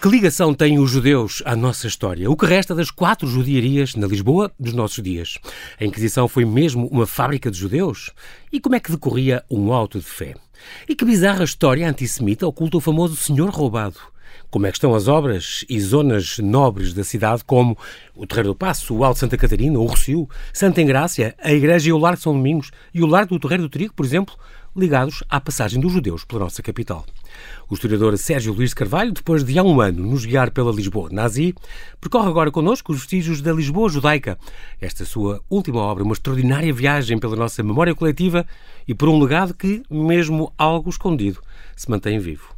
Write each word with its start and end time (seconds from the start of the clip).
Que 0.00 0.08
ligação 0.08 0.54
têm 0.54 0.78
os 0.78 0.92
judeus 0.92 1.42
à 1.44 1.56
nossa 1.56 1.88
história? 1.88 2.30
O 2.30 2.36
que 2.36 2.46
resta 2.46 2.72
das 2.72 2.88
quatro 2.88 3.26
judiarias 3.26 3.96
na 3.96 4.06
Lisboa 4.06 4.52
dos 4.56 4.72
nossos 4.72 5.02
dias? 5.02 5.38
A 5.80 5.84
Inquisição 5.84 6.28
foi 6.28 6.44
mesmo 6.44 6.86
uma 6.86 7.04
fábrica 7.04 7.50
de 7.50 7.58
judeus? 7.58 8.12
E 8.52 8.60
como 8.60 8.76
é 8.76 8.80
que 8.80 8.92
decorria 8.92 9.42
um 9.50 9.72
auto 9.72 9.98
de 9.98 10.04
fé? 10.04 10.36
E 10.88 10.94
que 10.94 11.04
bizarra 11.04 11.42
história 11.42 11.88
antissemita 11.88 12.46
oculta 12.46 12.76
o 12.76 12.80
famoso 12.80 13.16
Senhor 13.16 13.50
Roubado? 13.50 13.98
Como 14.48 14.68
é 14.68 14.70
que 14.70 14.76
estão 14.76 14.94
as 14.94 15.08
obras 15.08 15.64
e 15.68 15.80
zonas 15.80 16.38
nobres 16.38 16.94
da 16.94 17.02
cidade, 17.02 17.42
como 17.44 17.76
o 18.14 18.24
Terreiro 18.24 18.50
do 18.50 18.54
Passo, 18.54 18.94
o 18.94 19.02
Alto 19.02 19.18
Santa 19.18 19.36
Catarina, 19.36 19.80
o 19.80 19.84
Rocio, 19.86 20.28
Santa 20.52 20.80
Engrácia, 20.80 21.34
a 21.42 21.52
Igreja 21.52 21.88
e 21.88 21.92
o 21.92 21.98
Lar 21.98 22.14
de 22.14 22.22
São 22.22 22.34
Domingos 22.34 22.70
e 22.94 23.02
o 23.02 23.06
Lar 23.06 23.26
do 23.26 23.38
Terreiro 23.40 23.64
do 23.64 23.68
Trigo, 23.68 23.94
por 23.94 24.06
exemplo, 24.06 24.36
ligados 24.76 25.24
à 25.28 25.40
passagem 25.40 25.80
dos 25.80 25.92
judeus 25.92 26.24
pela 26.24 26.44
nossa 26.44 26.62
capital. 26.62 27.04
O 27.68 27.74
historiador 27.74 28.16
Sérgio 28.16 28.52
Luís 28.52 28.72
Carvalho, 28.72 29.12
depois 29.12 29.44
de 29.44 29.58
há 29.58 29.62
um 29.62 29.80
ano 29.80 30.06
nos 30.06 30.24
guiar 30.24 30.50
pela 30.50 30.72
Lisboa 30.72 31.08
nazi, 31.12 31.54
percorre 32.00 32.28
agora 32.28 32.50
connosco 32.50 32.92
os 32.92 32.98
vestígios 32.98 33.40
da 33.40 33.52
Lisboa 33.52 33.88
judaica. 33.88 34.38
Esta 34.80 35.04
sua 35.04 35.40
última 35.50 35.80
obra, 35.80 36.04
uma 36.04 36.12
extraordinária 36.12 36.72
viagem 36.72 37.18
pela 37.18 37.36
nossa 37.36 37.62
memória 37.62 37.94
coletiva 37.94 38.46
e 38.86 38.94
por 38.94 39.08
um 39.08 39.20
legado 39.20 39.54
que, 39.54 39.82
mesmo 39.90 40.52
algo 40.56 40.90
escondido, 40.90 41.40
se 41.76 41.90
mantém 41.90 42.18
vivo. 42.18 42.54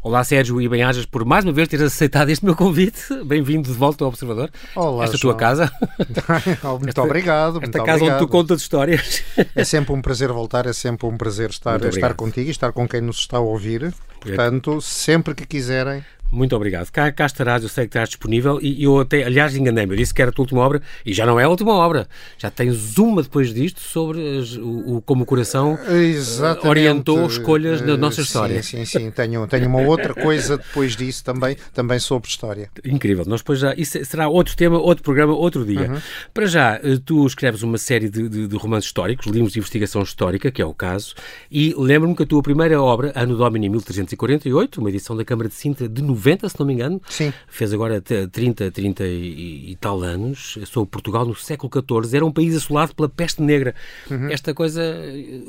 Olá, 0.00 0.22
Sérgio, 0.22 0.60
e 0.60 0.68
bem-ajas 0.68 1.04
por 1.04 1.24
mais 1.24 1.44
uma 1.44 1.52
vez 1.52 1.68
teres 1.68 1.86
aceitado 1.86 2.30
este 2.30 2.44
meu 2.44 2.54
convite. 2.54 3.02
Bem-vindo 3.24 3.68
de 3.70 3.74
volta 3.76 4.04
ao 4.04 4.08
Observador. 4.08 4.50
Olá, 4.74 5.04
Esta 5.04 5.16
João. 5.16 5.32
tua 5.34 5.38
casa. 5.38 5.72
muito 6.78 6.88
Esta- 6.88 7.02
obrigado. 7.02 7.56
Esta 7.56 7.60
muito 7.60 7.72
casa 7.84 7.96
obrigado. 7.96 8.16
onde 8.16 8.26
tu 8.26 8.28
contas 8.28 8.60
histórias. 8.60 9.22
É 9.54 9.64
sempre 9.64 9.92
um 9.92 10.00
prazer 10.00 10.32
voltar, 10.32 10.66
é 10.66 10.72
sempre 10.72 11.06
um 11.06 11.16
prazer 11.16 11.50
estar, 11.50 11.82
estar 11.84 12.14
contigo 12.14 12.46
e 12.48 12.50
estar 12.50 12.72
com 12.72 12.86
quem 12.88 13.00
nos 13.00 13.18
está 13.18 13.38
a 13.38 13.40
ouvir. 13.40 13.92
Portanto, 14.20 14.80
sempre 14.80 15.34
que 15.34 15.44
quiserem. 15.46 16.04
Muito 16.30 16.54
obrigado. 16.54 16.90
Cá, 16.90 17.10
cá 17.10 17.24
estarás, 17.26 17.62
eu 17.62 17.68
sei 17.68 17.84
que 17.84 17.88
estás 17.90 18.10
disponível 18.10 18.58
e 18.60 18.84
eu 18.84 18.98
até, 19.00 19.24
aliás, 19.24 19.56
enganei-me. 19.56 19.92
Eu 19.92 19.96
disse 19.96 20.12
que 20.12 20.20
era 20.20 20.30
a 20.30 20.34
tua 20.34 20.42
última 20.42 20.60
obra 20.60 20.82
e 21.04 21.12
já 21.12 21.24
não 21.24 21.40
é 21.40 21.44
a 21.44 21.48
última 21.48 21.72
obra. 21.72 22.06
Já 22.36 22.50
tens 22.50 22.98
uma 22.98 23.22
depois 23.22 23.52
disto 23.54 23.80
sobre 23.80 24.38
as- 24.38 24.54
o, 24.56 24.96
o- 24.96 25.02
como 25.02 25.22
o 25.22 25.26
coração 25.26 25.78
Exatamente. 25.88 26.66
orientou 26.68 27.26
escolhas 27.26 27.80
na 27.80 27.94
Eh, 27.94 27.96
nossa 27.96 28.16
sim, 28.16 28.22
história. 28.22 28.62
Sim, 28.62 28.84
sim, 28.84 29.10
Tenho, 29.10 29.46
tenho 29.46 29.66
uma 29.68 29.80
outra 29.80 30.12
coisa 30.12 30.58
depois 30.58 30.94
disso 30.94 31.24
também, 31.24 31.56
também 31.72 31.98
sobre 31.98 32.28
história. 32.28 32.68
Incrível. 32.84 33.24
Nós 33.26 33.40
depois 33.40 33.58
já. 33.60 33.74
Isso 33.74 34.04
será 34.04 34.28
outro 34.28 34.54
tema, 34.54 34.78
outro 34.78 35.02
programa, 35.02 35.32
outro 35.32 35.64
dia. 35.64 35.90
Uhum. 35.90 35.98
Para 36.34 36.44
já, 36.46 36.74
eh, 36.82 36.98
tu 37.04 37.26
escreves 37.26 37.62
uma 37.62 37.78
série 37.78 38.08
de, 38.10 38.28
de- 38.28 38.46
de 38.48 38.56
romances 38.56 38.86
históricos, 38.88 39.26
livros 39.26 39.52
de 39.54 39.58
investigação 39.60 40.02
histórica, 40.02 40.50
que 40.50 40.60
é 40.60 40.66
o 40.66 40.74
caso, 40.74 41.14
e 41.50 41.74
lembro-me 41.76 42.14
que 42.14 42.22
a 42.22 42.26
tua 42.26 42.42
primeira 42.42 42.80
obra, 42.82 43.12
Ano 43.14 43.34
Domini 43.36 43.68
1348, 43.70 44.78
uma 44.80 44.90
edição 44.90 45.16
da 45.16 45.24
Câmara 45.24 45.48
de 45.48 45.54
Sintra 45.54 45.88
de 45.88 46.02
90, 46.02 46.17
se 46.48 46.58
não 46.58 46.66
me 46.66 46.72
engano, 46.74 47.00
Sim. 47.08 47.32
fez 47.48 47.72
agora 47.72 48.00
t- 48.00 48.26
30, 48.28 48.70
30 48.70 49.04
e, 49.06 49.70
e 49.72 49.76
tal 49.76 50.02
anos, 50.02 50.58
sobre 50.66 50.90
Portugal 50.90 51.24
no 51.24 51.34
século 51.34 51.70
XIV, 51.72 52.16
era 52.16 52.24
um 52.26 52.32
país 52.32 52.54
assolado 52.56 52.94
pela 52.94 53.08
peste 53.08 53.42
negra. 53.42 53.74
Uhum. 54.10 54.30
Esta 54.30 54.52
coisa. 54.54 54.82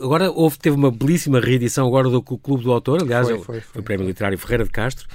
Agora 0.01 0.31
houve, 0.31 0.57
teve 0.57 0.75
uma 0.75 0.91
belíssima 0.91 1.39
reedição 1.39 1.87
agora 1.87 2.09
do 2.09 2.21
Clube 2.21 2.63
do 2.63 2.71
Autor, 2.71 3.01
aliás, 3.01 3.27
Foi, 3.27 3.35
é 3.35 3.39
o- 3.39 3.43
foi, 3.43 3.59
foi. 3.61 3.81
o 3.81 3.83
Prémio 3.83 4.05
Literário 4.07 4.37
Ferreira 4.37 4.63
de 4.63 4.69
Castro, 4.71 5.07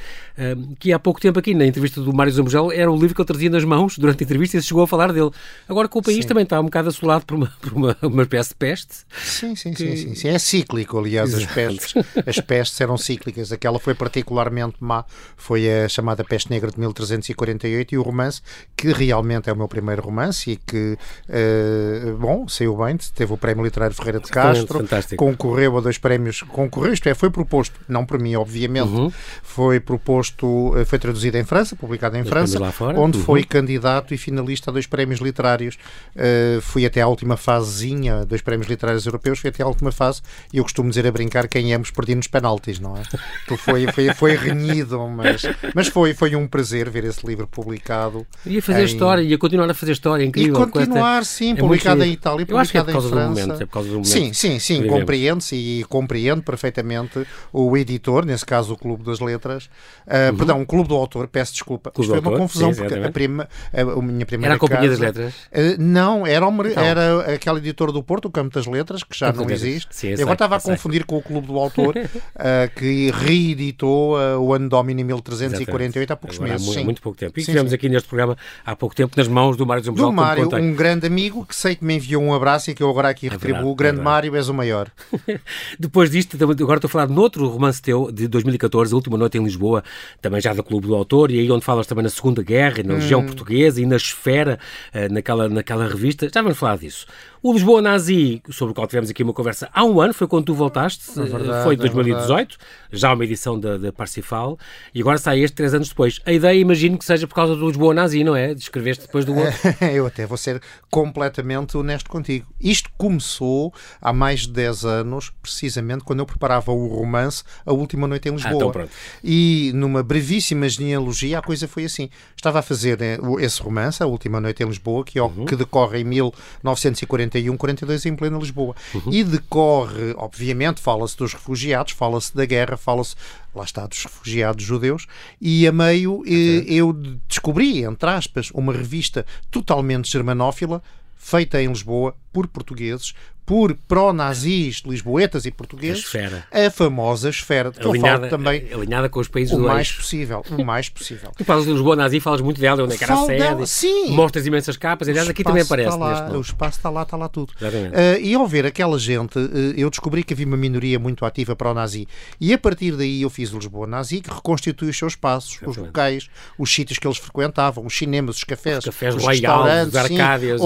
que 0.78 0.92
há 0.92 0.98
pouco 0.98 1.20
tempo 1.20 1.38
aqui 1.38 1.55
na 1.55 1.64
entrevista 1.66 2.00
do 2.00 2.12
Mário 2.12 2.32
Zambujel 2.32 2.72
era 2.72 2.91
o 2.91 2.97
livro 2.97 3.14
que 3.14 3.20
ele 3.20 3.27
trazia 3.27 3.50
nas 3.50 3.64
mãos 3.64 3.97
durante 3.98 4.22
a 4.22 4.25
entrevista 4.25 4.56
e 4.56 4.60
se 4.62 4.69
chegou 4.69 4.82
a 4.82 4.86
falar 4.86 5.12
dele. 5.12 5.30
Agora 5.69 5.88
que 5.88 5.97
o 5.97 6.02
país 6.02 6.19
Sim. 6.22 6.28
também 6.28 6.42
está 6.44 6.60
um 6.60 6.64
bocado 6.64 6.88
assolado 6.88 7.25
por 7.25 7.36
uma, 7.36 7.47
por 7.60 7.72
uma, 7.72 7.97
uma 8.02 8.22
espécie 8.22 8.50
de 8.50 8.55
peste. 8.56 8.94
Sim, 9.22 9.55
sim, 9.55 9.75
sim, 9.75 9.97
sim, 9.97 10.14
sim. 10.14 10.28
É 10.28 10.38
cíclico, 10.38 10.98
aliás, 10.98 11.32
as 11.34 11.47
pestes, 11.47 11.94
as 12.27 12.41
pestes 12.41 12.80
eram 12.80 12.97
cíclicas. 12.97 13.52
Aquela 13.52 13.78
foi 13.78 13.94
particularmente 13.94 14.76
má, 14.81 15.04
foi 15.44 15.69
a 15.84 15.87
chamada 15.91 16.25
Peste 16.25 16.49
Negra 16.50 16.71
de 16.71 16.78
1348 16.81 17.94
e 17.94 17.99
o 17.99 18.03
romance, 18.03 18.41
que 18.75 18.91
realmente 18.93 19.50
é 19.50 19.53
o 19.53 19.56
meu 19.56 19.69
primeiro 19.69 20.00
romance 20.00 20.50
e 20.53 20.56
que, 20.56 20.97
eh, 21.28 22.15
bom, 22.19 22.49
saiu 22.49 22.75
bem, 22.78 22.97
teve 23.15 23.31
o 23.32 23.37
Prémio 23.37 23.62
Literário 23.62 23.94
Ferreira 23.94 24.21
de 24.21 24.31
Castro, 24.31 24.78
fantástico. 24.78 25.22
concorreu 25.22 25.77
a 25.77 25.81
dois 25.83 25.99
prémios, 25.99 26.41
concorreu, 26.43 26.94
isto 26.94 27.06
é, 27.10 27.15
foi 27.15 27.28
proposto, 27.28 27.78
não 27.87 28.06
por 28.06 28.19
mim, 28.19 28.34
obviamente, 28.37 28.88
Uhum. 28.88 29.12
foi 29.43 29.81
proposto, 29.81 30.72
eh, 30.78 30.84
foi 30.87 30.99
traduzido 30.99 31.37
em 31.37 31.44
França, 31.44 31.77
publicado 31.77 32.16
em 32.16 32.22
Dois 32.22 32.31
França, 32.31 32.59
onde 32.97 33.19
Uhum. 33.19 33.25
foi 33.25 33.44
candidato 33.44 34.15
e 34.15 34.16
finalista 34.19 34.71
a 34.71 34.72
dois 34.72 34.87
prémios 34.87 35.21
literários. 35.21 35.77
Uh, 36.16 36.60
fui 36.62 36.87
até 36.87 37.00
à 37.03 37.06
última 37.09 37.37
fasezinha, 37.37 38.25
dois 38.25 38.41
prémios 38.41 38.69
literários 38.69 39.04
europeus, 39.04 39.38
fui 39.41 39.50
até 39.50 39.62
à 39.62 39.66
última 39.66 39.93
fase 39.93 40.22
e 40.53 40.56
eu 40.59 40.62
costumo 40.65 40.88
dizer 40.88 41.06
a 41.06 41.12
brincar 41.12 41.49
quem 41.49 41.75
ambos 41.75 41.91
perdi 41.91 42.15
nos 42.15 42.27
penaltis, 42.28 42.78
não 42.81 42.97
é? 42.97 43.03
Tu 43.47 43.56
foi, 43.59 43.87
foi, 43.93 44.15
foi 44.15 44.37
renhido, 44.37 44.99
mas, 45.09 45.34
mas 45.75 45.89
foi, 45.89 46.15
foi 46.15 46.34
um 46.37 46.47
prazer 46.47 46.89
ver 46.91 47.05
esse 47.05 47.27
livro 47.27 47.47
publicado. 47.47 48.27
Ia 48.47 48.62
fazer 48.62 48.83
em- 48.83 48.84
história, 48.84 49.22
ia 49.22 49.39
continuar 49.39 49.71
a 49.71 49.75
fazer 49.75 49.93
história, 49.93 50.22
E 50.25 50.27
incrível. 50.27 50.55
esta- 50.56 50.71
continuar, 50.71 51.25
sim, 51.25 51.53
é 51.53 51.56
publicado 51.56 51.97
muito 51.99 52.09
em 52.11 52.12
Itália, 52.12 52.43
é 52.43 52.47
publicado 52.47 52.93
por 52.93 52.99
em 53.05 53.09
França. 53.09 53.28
momento, 53.28 53.62
é 53.62 53.67
por 53.67 53.72
causa 53.72 53.89
do 53.89 53.95
momento. 53.95 54.09
Sim, 54.09 54.33
sim, 54.33 54.59
sim, 54.59 54.87
compreende-se 54.87 55.55
e 55.56 55.84
compreendo 55.84 56.43
perfeitamente 56.43 57.27
o 57.53 57.77
editor, 57.77 58.25
nesse 58.25 58.45
caso 58.45 58.75
o 58.75 58.77
Clube 58.77 59.05
das 59.05 59.21
Letras, 59.21 59.65
uh, 60.06 60.37
perdão, 60.37 60.61
o 60.62 60.67
Clube 60.67 60.89
do 60.89 60.95
Autor, 60.97 61.27
peço 61.28 61.53
desculpa. 61.53 61.91
Uhum. 61.91 61.95
Clube 61.95 62.11
Isto 62.16 62.22
foi 62.22 62.33
uma 62.33 62.39
confusão, 62.39 62.72
sim, 62.72 62.81
porque 62.83 62.95
a, 62.99 63.11
prima, 63.11 63.49
a, 63.72 63.81
a 63.81 64.03
minha 64.03 64.27
primeira 64.27 64.55
Era 64.55 64.56
a 64.56 64.59
Companhia 64.59 64.91
das 64.91 64.99
casa- 64.99 65.22
Letras. 65.22 65.34
Uh, 65.78 65.83
não, 65.83 66.27
era, 66.27 66.47
o, 66.47 66.66
Então. 66.66 66.83
era 66.83 67.34
aquela 67.34 67.59
editora 67.59 67.93
do 67.93 68.03
Porto, 68.03 68.27
o 68.27 68.31
Campo 68.31 68.55
das 68.55 68.66
Letras, 68.66 69.03
que 69.03 69.19
já 69.19 69.27
Campo 69.28 69.41
não 69.41 69.47
das 69.47 69.62
existe. 69.62 69.89
Sim, 69.95 70.09
eu 70.09 70.12
e 70.12 70.16
sei, 70.16 70.22
agora 70.25 70.34
estava 70.34 70.56
a 70.56 70.61
confundir 70.61 71.05
com 71.05 71.16
o 71.16 71.22
Clube 71.22 71.47
do 71.47 71.59
Autor, 71.59 71.95
uh, 71.97 72.01
que 72.77 73.11
reeditou 73.12 74.16
o 74.41 74.53
ano 74.55 74.69
Domini 74.69 75.03
1348 75.30 76.10
há 76.12 76.16
poucos 76.16 76.36
Agora, 76.36 76.50
há 76.50 76.54
meses. 76.54 76.66
mu- 76.66 76.72
sim. 76.74 76.84
muito 76.84 77.02
pouco 77.02 77.18
tempo. 77.18 77.38
E 77.38 77.42
Sim, 77.42 77.52
tivemos 77.52 77.70
sim. 77.70 77.74
aqui 77.76 77.88
neste 77.88 78.08
programa 78.08 78.36
há 78.64 78.76
pouco 78.76 78.94
tempo 78.94 79.14
nas 79.16 79.28
mãos 79.28 79.56
do 79.56 79.66
Mário 79.66 79.82
Zambujel, 79.84 80.06
Do 80.08 80.12
Mário, 80.12 80.48
um 80.56 80.74
grande 80.74 81.06
amigo 81.06 81.44
que 81.46 81.54
sei 81.54 81.74
que 81.76 81.84
me 81.84 81.94
enviou 81.94 82.22
um 82.22 82.32
abraço 82.34 82.70
e 82.70 82.74
que 82.74 82.82
eu 82.82 82.90
agora 82.90 83.08
aqui 83.08 83.28
verdade, 83.28 83.46
retribuo. 83.52 83.72
é 83.72 83.76
grande 83.76 83.96
verdade. 83.96 84.04
Mário, 84.04 84.36
és 84.36 84.48
o 84.48 84.54
maior. 84.54 84.90
Depois 85.78 86.10
disto, 86.10 86.36
agora 86.42 86.76
estou 86.78 86.88
a 86.88 86.90
falar 86.90 87.06
de 87.06 87.18
outro 87.18 87.46
romance 87.48 87.80
teu, 87.80 88.10
de 88.12 88.26
2014, 88.28 88.92
A 88.92 88.96
Última 88.96 89.16
Noite 89.18 89.38
em 89.38 89.44
Lisboa, 89.44 89.82
também 90.20 90.40
já 90.40 90.52
do 90.52 90.62
Clube 90.62 90.86
do 90.86 90.94
Autor, 90.94 91.30
e 91.30 91.38
aí 91.38 91.50
onde 91.50 91.64
falas 91.64 91.86
também 91.86 92.02
na 92.04 92.10
Segunda 92.10 92.42
Guerra, 92.42 92.82
na 92.84 92.94
Legião 92.94 93.20
Hum. 93.20 93.26
Portuguesa 93.26 93.80
e 93.80 93.86
na 93.86 93.96
Esfera, 93.96 94.58
eh, 94.92 95.08
naquela, 95.08 95.48
naquela 95.48 95.86
revista. 95.88 96.28
Já 96.32 96.42
vamos 96.42 96.58
falar 96.58 96.76
disso. 96.78 97.06
O 97.42 97.52
Lisboa 97.52 97.82
Nazi, 97.82 98.42
sobre 98.50 98.72
o 98.72 98.74
qual 98.74 98.86
tivemos 98.86 99.10
aqui 99.10 99.22
uma 99.22 99.32
conversa 99.34 99.68
há 99.72 99.84
um 99.84 100.00
ano, 100.00 100.14
foi 100.14 100.26
quando 100.26 100.46
tu 100.46 100.54
voltaste, 100.54 101.18
eh, 101.20 101.24
verdade, 101.24 101.62
foi 101.64 101.74
é 101.74 101.76
2018, 101.76 102.56
já 102.91 103.12
uma 103.12 103.22
edição 103.24 103.58
da, 103.60 103.76
da 103.76 103.92
Parsifal, 103.92 104.58
e 104.94 105.00
agora 105.00 105.13
sai 105.19 105.41
este 105.41 105.54
três 105.54 105.75
anos 105.75 105.88
depois. 105.88 106.20
A 106.25 106.32
ideia, 106.32 106.58
imagino 106.58 106.98
que 106.98 107.04
seja 107.04 107.26
por 107.26 107.34
causa 107.34 107.54
do 107.56 107.66
Lisboa 107.66 107.94
Nazi, 107.94 108.22
não 108.25 108.36
é? 108.36 108.54
Descreveste 108.54 109.06
depois 109.06 109.25
do 109.25 109.34
outro. 109.34 109.52
eu 109.92 110.06
até 110.06 110.26
vou 110.26 110.36
ser 110.36 110.60
completamente 110.91 111.76
honesto 111.76 112.08
contigo. 112.10 112.47
Isto 112.60 112.91
começou 112.97 113.72
há 114.00 114.12
mais 114.12 114.41
de 114.42 114.50
10 114.53 114.84
anos, 114.84 115.32
precisamente 115.42 116.04
quando 116.04 116.20
eu 116.20 116.26
preparava 116.26 116.72
o 116.72 116.86
romance 116.86 117.42
A 117.66 117.72
Última 117.72 118.06
Noite 118.06 118.28
em 118.28 118.32
Lisboa. 118.32 118.54
então 118.54 118.70
pronto. 118.70 118.91
E 119.22 119.72
numa 119.74 120.03
brevíssima 120.03 120.69
genealogia 120.69 121.38
a 121.38 121.42
coisa 121.42 121.66
foi 121.66 121.84
assim. 121.84 122.08
Estava 122.36 122.60
a 122.60 122.62
fazer 122.62 123.00
eh, 123.03 123.19
esse 123.41 123.60
romance, 123.62 124.03
A 124.03 124.06
Última 124.06 124.41
Noite 124.41 124.62
em 124.62 124.66
Lisboa, 124.66 125.04
que, 125.04 125.24
Uhum. 125.24 125.47
que 125.47 125.56
decorre 125.56 126.00
em 126.00 126.04
1941-42 126.04 128.06
em 128.06 128.16
plena 128.16 128.38
Lisboa. 128.38 128.74
Uhum. 128.94 129.12
E 129.12 129.24
decorre, 129.24 130.14
obviamente, 130.16 130.80
fala-se 130.80 131.16
dos 131.16 131.32
refugiados, 131.32 131.92
fala-se 131.92 132.34
da 132.34 132.44
guerra, 132.44 132.76
fala-se, 132.76 133.14
lá 133.54 133.65
está, 133.65 133.87
dos 133.87 134.03
refugiados 134.03 134.65
judeus, 134.65 135.06
e 135.41 135.66
a 135.66 135.72
meio 135.72 136.22
eh, 136.26 136.65
eu 136.66 136.92
descobri, 137.28 137.84
entre 137.84 138.10
aspas, 138.10 138.50
uma 138.53 138.72
revista 138.72 139.25
totalmente 139.50 140.10
germanófila, 140.10 140.82
feita 141.16 141.62
em 141.62 141.69
Lisboa 141.69 142.15
por 142.34 142.48
portugueses, 142.48 143.15
por 143.47 143.75
pró-nazis, 143.86 144.83
lisboetas 144.86 145.45
e 145.45 145.51
A 145.51 145.53
portugueses, 145.53 145.98
Esfera. 145.98 146.47
a 146.51 146.71
famosa 146.71 147.28
esfera, 147.28 147.71
de 147.71 147.78
que 147.78 147.86
eu 147.86 147.91
Alinhada, 147.91 148.28
falo 148.28 148.31
também 148.31 148.72
alinhada 148.72 149.09
com 149.10 149.21
os 149.21 149.28
países 149.28 149.53
o 149.53 149.59
do 149.59 149.65
mais 149.65 149.86
eixo. 149.89 149.98
possível, 149.98 150.42
o 150.51 150.65
mais 150.65 150.89
possível. 150.89 151.31
Tu 151.36 151.45
falas 151.45 151.66
de 151.66 151.71
Lisboa 151.72 151.95
Nazi, 151.95 152.21
falas 152.21 152.41
muito 152.41 152.59
dela, 152.59 152.83
onde 152.83 152.95
é 152.95 152.97
que 152.97 153.04
era 153.04 153.15
a 153.15 153.27
sede, 153.27 153.66
sim. 153.66 154.10
mostras 154.13 154.47
imensas 154.47 154.78
capas, 154.78 155.09
aliás, 155.09 155.28
aqui 155.28 155.45
também 155.45 155.60
espaço 155.60 155.75
aparece 155.75 155.95
está 155.95 156.27
lá. 156.31 156.39
O 156.39 156.41
espaço 156.41 156.78
está 156.78 156.91
lá, 156.91 157.03
está 157.03 157.16
lá 157.19 157.28
tudo. 157.28 157.53
Eh, 157.92 158.21
e 158.22 158.34
ao 158.34 158.47
ver 158.48 158.65
aquela 158.65 158.98
gente, 158.98 159.39
eh, 159.39 159.75
eu 159.77 159.91
descobri 159.91 160.25
que 160.25 160.33
havia 160.33 160.47
uma 160.47 160.57
minoria 160.57 160.98
muito 160.98 161.25
ativa 161.27 161.54
para 161.54 161.71
o 161.71 161.75
nazi. 161.75 162.09
E 162.41 162.51
a 162.53 162.59
partir 162.59 162.97
daí 162.97 163.21
eu 163.21 163.28
fiz 163.28 163.53
o 163.53 163.59
Lisboa 163.59 163.87
Nazi, 163.87 164.22
que 164.22 164.30
reconstitui 164.30 164.89
os 164.89 164.97
seus 164.97 165.13
espaços, 165.13 165.51
os 165.51 165.57
Exatamente. 165.63 165.87
locais, 165.87 166.30
os 166.59 166.75
sítios 166.75 166.98
que 166.98 167.07
eles 167.07 167.19
frequentavam, 167.19 167.84
os 167.84 167.95
cinemas, 167.97 168.37
os 168.39 168.45
cafés, 168.45 168.78
Os 168.78 168.84
cafés 168.87 169.15
os 169.15 169.27
restaurantes, 169.27 169.95
os 169.95 170.07
sim, 170.07 170.16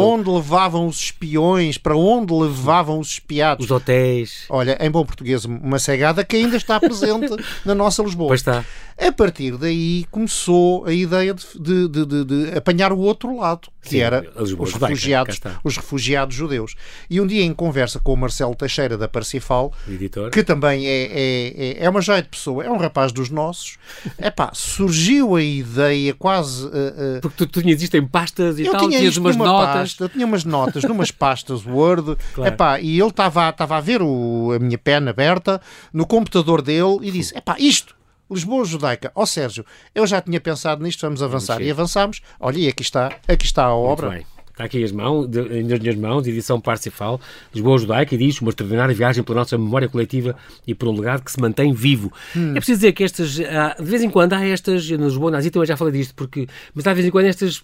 onde 0.01 0.31
levavam 0.31 0.87
os 0.87 0.97
espiões, 1.01 1.58
para 1.79 1.97
onde 1.97 2.33
levavam 2.33 2.99
os 3.01 3.09
espiados. 3.09 3.65
Os 3.65 3.71
hotéis. 3.71 4.45
Olha, 4.49 4.79
em 4.81 4.91
bom 4.91 5.05
português, 5.05 5.45
uma 5.45 5.79
cegada 5.79 6.25
que 6.25 6.37
ainda 6.37 6.57
está 6.57 6.79
presente 6.79 7.35
na 7.65 7.75
nossa 7.75 8.03
Lisboa. 8.03 8.29
Pois 8.29 8.41
está. 8.41 8.65
A 8.99 9.13
partir 9.13 9.57
daí 9.57 10.05
começou 10.11 10.85
a 10.85 10.93
ideia 10.93 11.33
de, 11.33 11.89
de, 11.89 12.05
de, 12.05 12.25
de 12.25 12.59
apanhar 12.59 12.93
o 12.93 12.99
outro 12.99 13.37
lado, 13.37 13.69
que 13.81 13.91
Sim, 13.91 14.01
era 14.01 14.29
os 14.35 14.73
refugiados, 14.73 15.41
os 15.63 15.77
refugiados 15.77 16.35
judeus. 16.35 16.75
E 17.09 17.21
um 17.21 17.27
dia, 17.27 17.45
em 17.45 17.55
conversa 17.55 18.01
com 18.01 18.13
o 18.13 18.17
Marcelo 18.17 18.57
Teixeira 18.57 18.99
da 18.99 19.07
Parsifal, 19.07 19.73
Editor. 19.89 20.31
que 20.31 20.43
também 20.43 20.85
é, 20.85 20.91
é, 20.91 21.55
é, 21.57 21.85
é 21.85 21.89
uma 21.89 22.01
joia 22.01 22.23
de 22.23 22.29
pessoa, 22.29 22.65
é 22.65 22.71
um 22.71 22.77
rapaz 22.77 23.13
dos 23.13 23.31
nossos, 23.31 23.79
epá, 24.21 24.51
surgiu 24.53 25.37
a 25.37 25.43
ideia 25.43 26.13
quase. 26.13 26.67
Uh, 26.67 26.69
uh, 26.69 27.21
Porque 27.23 27.37
tu, 27.37 27.47
tu 27.47 27.63
tinhas 27.63 27.81
isto 27.81 27.97
em 27.97 28.05
pastas 28.05 28.59
e 28.59 28.67
eu 28.67 28.73
tal, 28.73 28.81
tinha 28.89 28.99
tinhas 28.99 29.17
umas 29.17 29.37
notas. 29.37 29.75
Pasta, 29.75 30.05
eu 30.05 30.09
tinha 30.09 30.27
umas 30.27 30.45
notas, 30.45 30.83
numas 30.83 31.11
pastas 31.13 31.48
Word, 31.67 32.17
claro. 32.35 32.53
epá, 32.53 32.81
e 32.81 32.99
ele 32.99 33.09
estava 33.09 33.77
a 33.77 33.81
ver 33.81 34.03
o, 34.03 34.53
a 34.55 34.59
minha 34.59 34.79
pena 34.79 35.11
aberta 35.11 35.61
no 35.93 36.07
computador 36.07 36.63
dele 36.63 36.99
e 37.03 37.11
disse: 37.11 37.37
epá, 37.37 37.57
isto 37.59 37.99
Lisboa 38.31 38.65
Judaica. 38.65 39.11
Ó 39.15 39.23
oh, 39.23 39.27
Sérgio, 39.27 39.65
eu 39.95 40.07
já 40.07 40.21
tinha 40.21 40.41
pensado 40.41 40.83
nisto, 40.83 41.01
vamos 41.01 41.23
avançar. 41.23 41.63
E 41.63 41.71
avançamos. 41.71 42.21
Olha, 42.39 42.59
e 42.59 42.69
aqui 42.69 42.83
está, 42.83 43.11
aqui 43.27 43.47
está 43.47 43.65
a 43.65 43.75
obra. 43.75 44.23
Está 44.59 44.65
aqui 44.65 44.83
as 44.83 44.91
mãos, 44.91 45.29
de, 45.29 45.63
nas 45.63 45.79
minhas 45.79 45.95
mãos, 45.95 46.27
edição 46.27 46.61
Parsifal, 46.61 47.21
Lisboa 47.55 47.79
Judaica, 47.79 48.13
e 48.17 48.19
diz 48.19 48.41
uma 48.41 48.51
extraordinária 48.51 48.93
viagem 48.93 49.23
pela 49.23 49.39
nossa 49.39 49.57
memória 49.57 49.89
coletiva 49.89 50.35
e 50.67 50.75
por 50.75 50.89
um 50.89 50.99
legado 50.99 51.23
que 51.23 51.31
se 51.31 51.41
mantém 51.41 51.73
vivo. 51.73 52.13
Hum. 52.37 52.51
É 52.51 52.55
preciso 52.55 52.81
dizer 52.81 52.93
que 52.93 53.05
estas, 53.05 53.35
de 53.35 53.45
vez 53.83 54.03
em 54.03 54.11
quando 54.11 54.33
há 54.33 54.45
estas, 54.45 54.91
na 54.91 55.05
Lisboa 55.05 55.31
Nazi 55.31 55.53
também 55.53 55.65
já 55.65 55.77
falei 55.77 55.93
disto, 55.93 56.13
porque, 56.17 56.49
mas 56.75 56.85
há 56.89 56.91
de 56.91 56.97
vez 56.97 57.07
em 57.07 57.11
quando 57.13 57.27
estes 57.27 57.63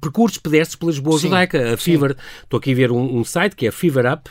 percursos 0.00 0.38
pedestres 0.38 0.76
pela 0.76 0.92
Lisboa 0.92 1.18
sim, 1.18 1.26
Judaica, 1.26 1.74
a 1.74 1.76
Fever, 1.76 2.16
estou 2.44 2.58
aqui 2.58 2.70
a 2.70 2.76
ver 2.76 2.92
um, 2.92 3.18
um 3.18 3.24
site 3.24 3.56
que 3.56 3.66
é 3.66 3.72
feverup, 3.72 4.28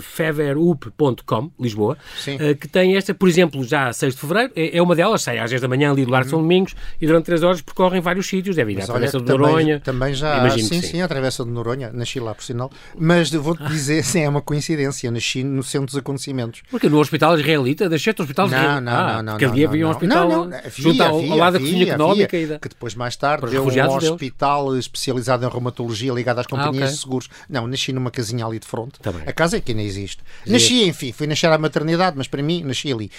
feverup.com, 0.00 1.52
Lisboa, 1.60 1.96
uh, 1.96 2.56
que 2.56 2.66
tem 2.66 2.96
esta, 2.96 3.14
por 3.14 3.28
exemplo, 3.28 3.62
já 3.62 3.86
a 3.86 3.92
6 3.92 4.14
de 4.14 4.20
Fevereiro, 4.20 4.52
é, 4.56 4.78
é 4.78 4.82
uma 4.82 4.96
delas, 4.96 5.22
sai 5.22 5.38
às 5.38 5.48
10 5.48 5.62
da 5.62 5.68
manhã 5.68 5.92
ali 5.92 6.04
do 6.04 6.10
Lar 6.10 6.24
de 6.24 6.30
São 6.30 6.40
hum. 6.40 6.42
Domingos 6.42 6.74
e 7.00 7.06
durante 7.06 7.26
3 7.26 7.44
horas 7.44 7.62
percorrem 7.62 8.00
vários 8.00 8.26
sítios, 8.26 8.56
deve 8.56 8.72
ir 8.72 8.82
à 8.82 8.84
Travessa 8.84 9.20
de 9.20 9.30
Noronha. 9.30 9.78
Também 9.78 10.12
já, 10.12 10.50
sim, 10.50 10.62
sim, 10.62 10.82
sim, 10.82 11.02
atravessa 11.02 11.35
de 11.44 11.50
Noronha, 11.50 11.90
nasci 11.92 12.20
lá 12.20 12.34
por 12.34 12.44
sinal, 12.44 12.70
mas 12.98 13.30
vou-te 13.30 13.62
ah. 13.62 13.68
dizer, 13.68 14.04
sim, 14.04 14.20
é 14.20 14.28
uma 14.28 14.42
coincidência, 14.42 15.10
nasci 15.10 15.42
no 15.42 15.62
centro 15.62 15.86
dos 15.86 15.96
acontecimentos. 15.96 16.62
Porque 16.70 16.88
no 16.88 16.98
hospital 16.98 17.38
israelita, 17.38 17.88
nasceste 17.88 18.18
no 18.18 18.24
hospital 18.24 18.46
israelita? 18.46 18.80
Não, 18.80 18.92
não, 18.92 18.92
ah, 18.92 19.22
não. 19.22 19.32
Porque 19.32 19.44
ali 19.44 19.66
havia 19.66 19.86
um 19.86 19.90
hospital 19.90 20.28
não, 20.28 20.44
não, 20.46 20.56
havia, 20.56 20.70
junto 20.70 21.02
ao, 21.02 21.18
havia, 21.18 21.32
ao 21.32 21.38
lado 21.38 21.52
da 21.54 21.58
cozinha 21.60 21.88
económica. 21.88 22.36
Havia, 22.36 22.48
da... 22.48 22.58
Que 22.58 22.68
depois, 22.68 22.94
mais 22.94 23.16
tarde, 23.16 23.46
deu 23.50 23.62
um 23.62 23.96
hospital 23.96 24.70
deles. 24.70 24.84
especializado 24.84 25.44
em 25.44 25.48
reumatologia 25.48 26.12
ligado 26.12 26.38
às 26.38 26.46
companhias 26.46 26.74
ah, 26.74 26.84
okay. 26.84 26.94
de 26.94 27.00
seguros. 27.00 27.28
Não, 27.48 27.66
nasci 27.66 27.92
numa 27.92 28.10
casinha 28.10 28.44
ali 28.46 28.58
de 28.58 28.66
fronte. 28.66 28.98
Tá 29.00 29.12
a 29.26 29.32
casa 29.32 29.56
é 29.56 29.60
que 29.60 29.72
ainda 29.72 29.82
existe. 29.82 30.22
Nasci, 30.46 30.84
enfim, 30.84 31.12
fui 31.12 31.26
nascer 31.26 31.50
à 31.50 31.58
maternidade, 31.58 32.16
mas 32.16 32.28
para 32.28 32.42
mim, 32.42 32.62
nasci 32.62 32.92
ali. 32.92 33.10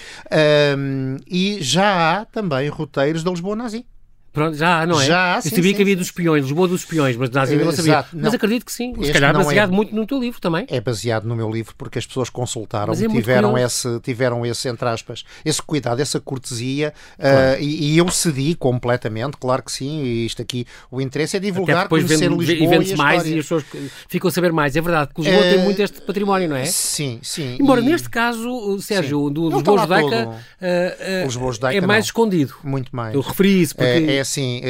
Um, 0.76 1.16
e 1.26 1.58
já 1.60 2.20
há 2.20 2.24
também 2.24 2.68
roteiros 2.68 3.22
da 3.22 3.30
Lisboa 3.30 3.56
Nazi. 3.56 3.84
Pronto, 4.32 4.56
já, 4.56 4.86
não 4.86 5.00
é? 5.00 5.06
Já, 5.06 5.36
Eu 5.36 5.42
sim, 5.42 5.48
sabia 5.50 5.70
sim, 5.70 5.74
que 5.74 5.82
havia 5.82 5.94
sim. 5.94 5.98
dos 5.98 6.06
espiões, 6.08 6.44
Lisboa 6.44 6.68
dos 6.68 6.82
espiões, 6.82 7.16
mas 7.16 7.30
nazi 7.30 7.56
não 7.56 7.72
sabia. 7.72 7.92
Exato, 7.92 8.16
não. 8.16 8.24
Mas 8.24 8.34
acredito 8.34 8.64
que 8.66 8.72
sim. 8.72 8.94
Se 9.02 9.12
calhar 9.12 9.34
é 9.34 9.38
baseado 9.38 9.72
é... 9.72 9.74
muito 9.74 9.94
no 9.94 10.06
teu 10.06 10.18
livro 10.20 10.40
também. 10.40 10.66
É 10.68 10.80
baseado 10.80 11.24
no 11.24 11.34
meu 11.34 11.50
livro 11.50 11.74
porque 11.76 11.98
as 11.98 12.06
pessoas 12.06 12.28
consultaram, 12.28 12.92
é 12.92 12.96
tiveram, 12.96 13.56
esse, 13.56 14.00
tiveram 14.00 14.44
esse, 14.44 14.68
entre 14.68 14.88
aspas, 14.88 15.24
esse 15.44 15.60
cuidado, 15.62 16.00
essa 16.00 16.20
cortesia 16.20 16.92
claro. 17.18 17.58
uh, 17.58 17.62
e, 17.62 17.94
e, 17.94 17.98
eu 17.98 18.08
cedi 18.10 18.54
completamente, 18.54 19.36
claro 19.38 19.62
que 19.62 19.72
sim. 19.72 20.02
E 20.02 20.26
isto 20.26 20.42
aqui, 20.42 20.66
o 20.90 21.00
interesse 21.00 21.36
é 21.36 21.40
divulgar, 21.40 21.84
depois 21.84 22.04
conhecer 22.04 22.28
vende, 22.28 22.44
Lisboa 22.44 22.84
e, 22.84 22.92
e 22.92 22.96
mais 22.96 23.26
e 23.26 23.38
as 23.38 23.44
pessoas 23.44 23.64
ficam 24.08 24.28
a 24.28 24.30
saber 24.30 24.52
mais. 24.52 24.76
É 24.76 24.80
verdade 24.80 25.10
que 25.14 25.22
Lisboa 25.22 25.40
uh, 25.40 25.50
tem 25.50 25.64
muito 25.64 25.82
este 25.82 26.00
património, 26.02 26.48
não 26.48 26.56
é? 26.56 26.66
Sim, 26.66 27.18
sim. 27.22 27.56
Embora 27.58 27.80
e... 27.80 27.84
neste 27.84 28.08
caso, 28.08 28.78
Sérgio, 28.80 29.30
do 29.30 29.50
Lisboa 29.50 29.78
Judeca, 29.78 30.28
uh, 30.28 31.72
é 31.72 31.80
mais 31.80 32.04
escondido. 32.06 32.54
Muito 32.62 32.94
mais. 32.94 33.14
Eu 33.14 33.20
referi 33.20 33.62
isso 33.62 33.74
porque... 33.74 33.88
É, 33.88 34.27
assim 34.28 34.60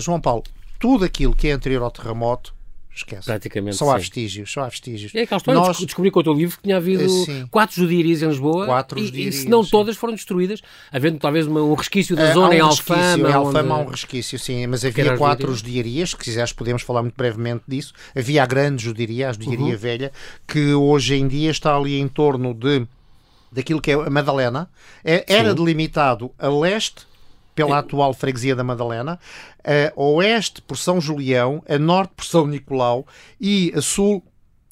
João 0.00 0.20
Paulo, 0.20 0.42
tudo 0.78 1.04
aquilo 1.04 1.34
que 1.34 1.48
é 1.48 1.52
anterior 1.52 1.82
ao 1.82 1.90
terremoto 1.90 2.56
esquece. 2.96 3.26
Praticamente. 3.26 3.76
Só 3.76 3.90
há 3.90 3.98
vestígios, 3.98 4.50
só 4.50 4.62
há 4.62 4.68
vestígios. 4.68 5.14
É 5.14 5.22
aquela 5.22 5.38
história, 5.38 5.60
Nós... 5.60 5.78
descobri 5.78 6.10
com 6.10 6.20
o 6.20 6.22
teu 6.22 6.32
livro 6.32 6.56
que 6.56 6.62
tinha 6.62 6.76
havido 6.76 7.04
eh, 7.04 7.08
sim. 7.08 7.46
quatro 7.50 7.76
judiarias 7.76 8.22
em 8.22 8.28
Lisboa 8.28 8.66
quatro 8.66 8.98
e, 8.98 9.28
e 9.28 9.32
se 9.32 9.48
não 9.48 9.64
todas 9.64 9.96
foram 9.96 10.14
destruídas, 10.14 10.62
havendo 10.90 11.18
talvez 11.18 11.46
uma, 11.46 11.62
um 11.62 11.74
resquício 11.74 12.16
da 12.16 12.30
uh, 12.30 12.34
zona 12.34 12.48
um 12.48 12.52
em 12.52 12.60
Alfama. 12.60 13.28
Em 13.28 13.32
Alfama 13.32 13.60
onde... 13.60 13.72
há 13.72 13.86
um 13.86 13.90
resquício, 13.90 14.38
sim, 14.38 14.66
mas 14.66 14.84
havia 14.84 15.16
quatro 15.16 15.54
judiarias, 15.54 16.10
se 16.10 16.16
quiseres 16.16 16.52
podemos 16.52 16.82
falar 16.82 17.02
muito 17.02 17.16
brevemente 17.16 17.64
disso. 17.68 17.92
Havia 18.16 18.42
a 18.42 18.46
grande 18.46 18.84
judiaria, 18.84 19.28
a 19.28 19.32
judiaria 19.32 19.74
uhum. 19.74 19.76
velha, 19.76 20.12
que 20.46 20.72
hoje 20.72 21.14
em 21.14 21.28
dia 21.28 21.50
está 21.50 21.76
ali 21.76 22.00
em 22.00 22.08
torno 22.08 22.54
de 22.54 22.86
daquilo 23.52 23.80
que 23.80 23.90
é 23.90 23.94
a 23.94 24.10
Madalena. 24.10 24.68
É, 25.04 25.24
era 25.28 25.54
delimitado 25.54 26.30
a 26.38 26.48
leste 26.48 27.06
pela 27.56 27.78
atual 27.78 28.12
freguesia 28.12 28.54
da 28.54 28.62
Madalena, 28.62 29.18
a 29.64 30.00
oeste 30.00 30.60
por 30.60 30.76
São 30.76 31.00
Julião, 31.00 31.62
a 31.66 31.78
norte 31.78 32.12
por 32.14 32.24
São 32.24 32.46
Nicolau 32.46 33.06
e 33.40 33.72
a 33.74 33.80
sul 33.80 34.22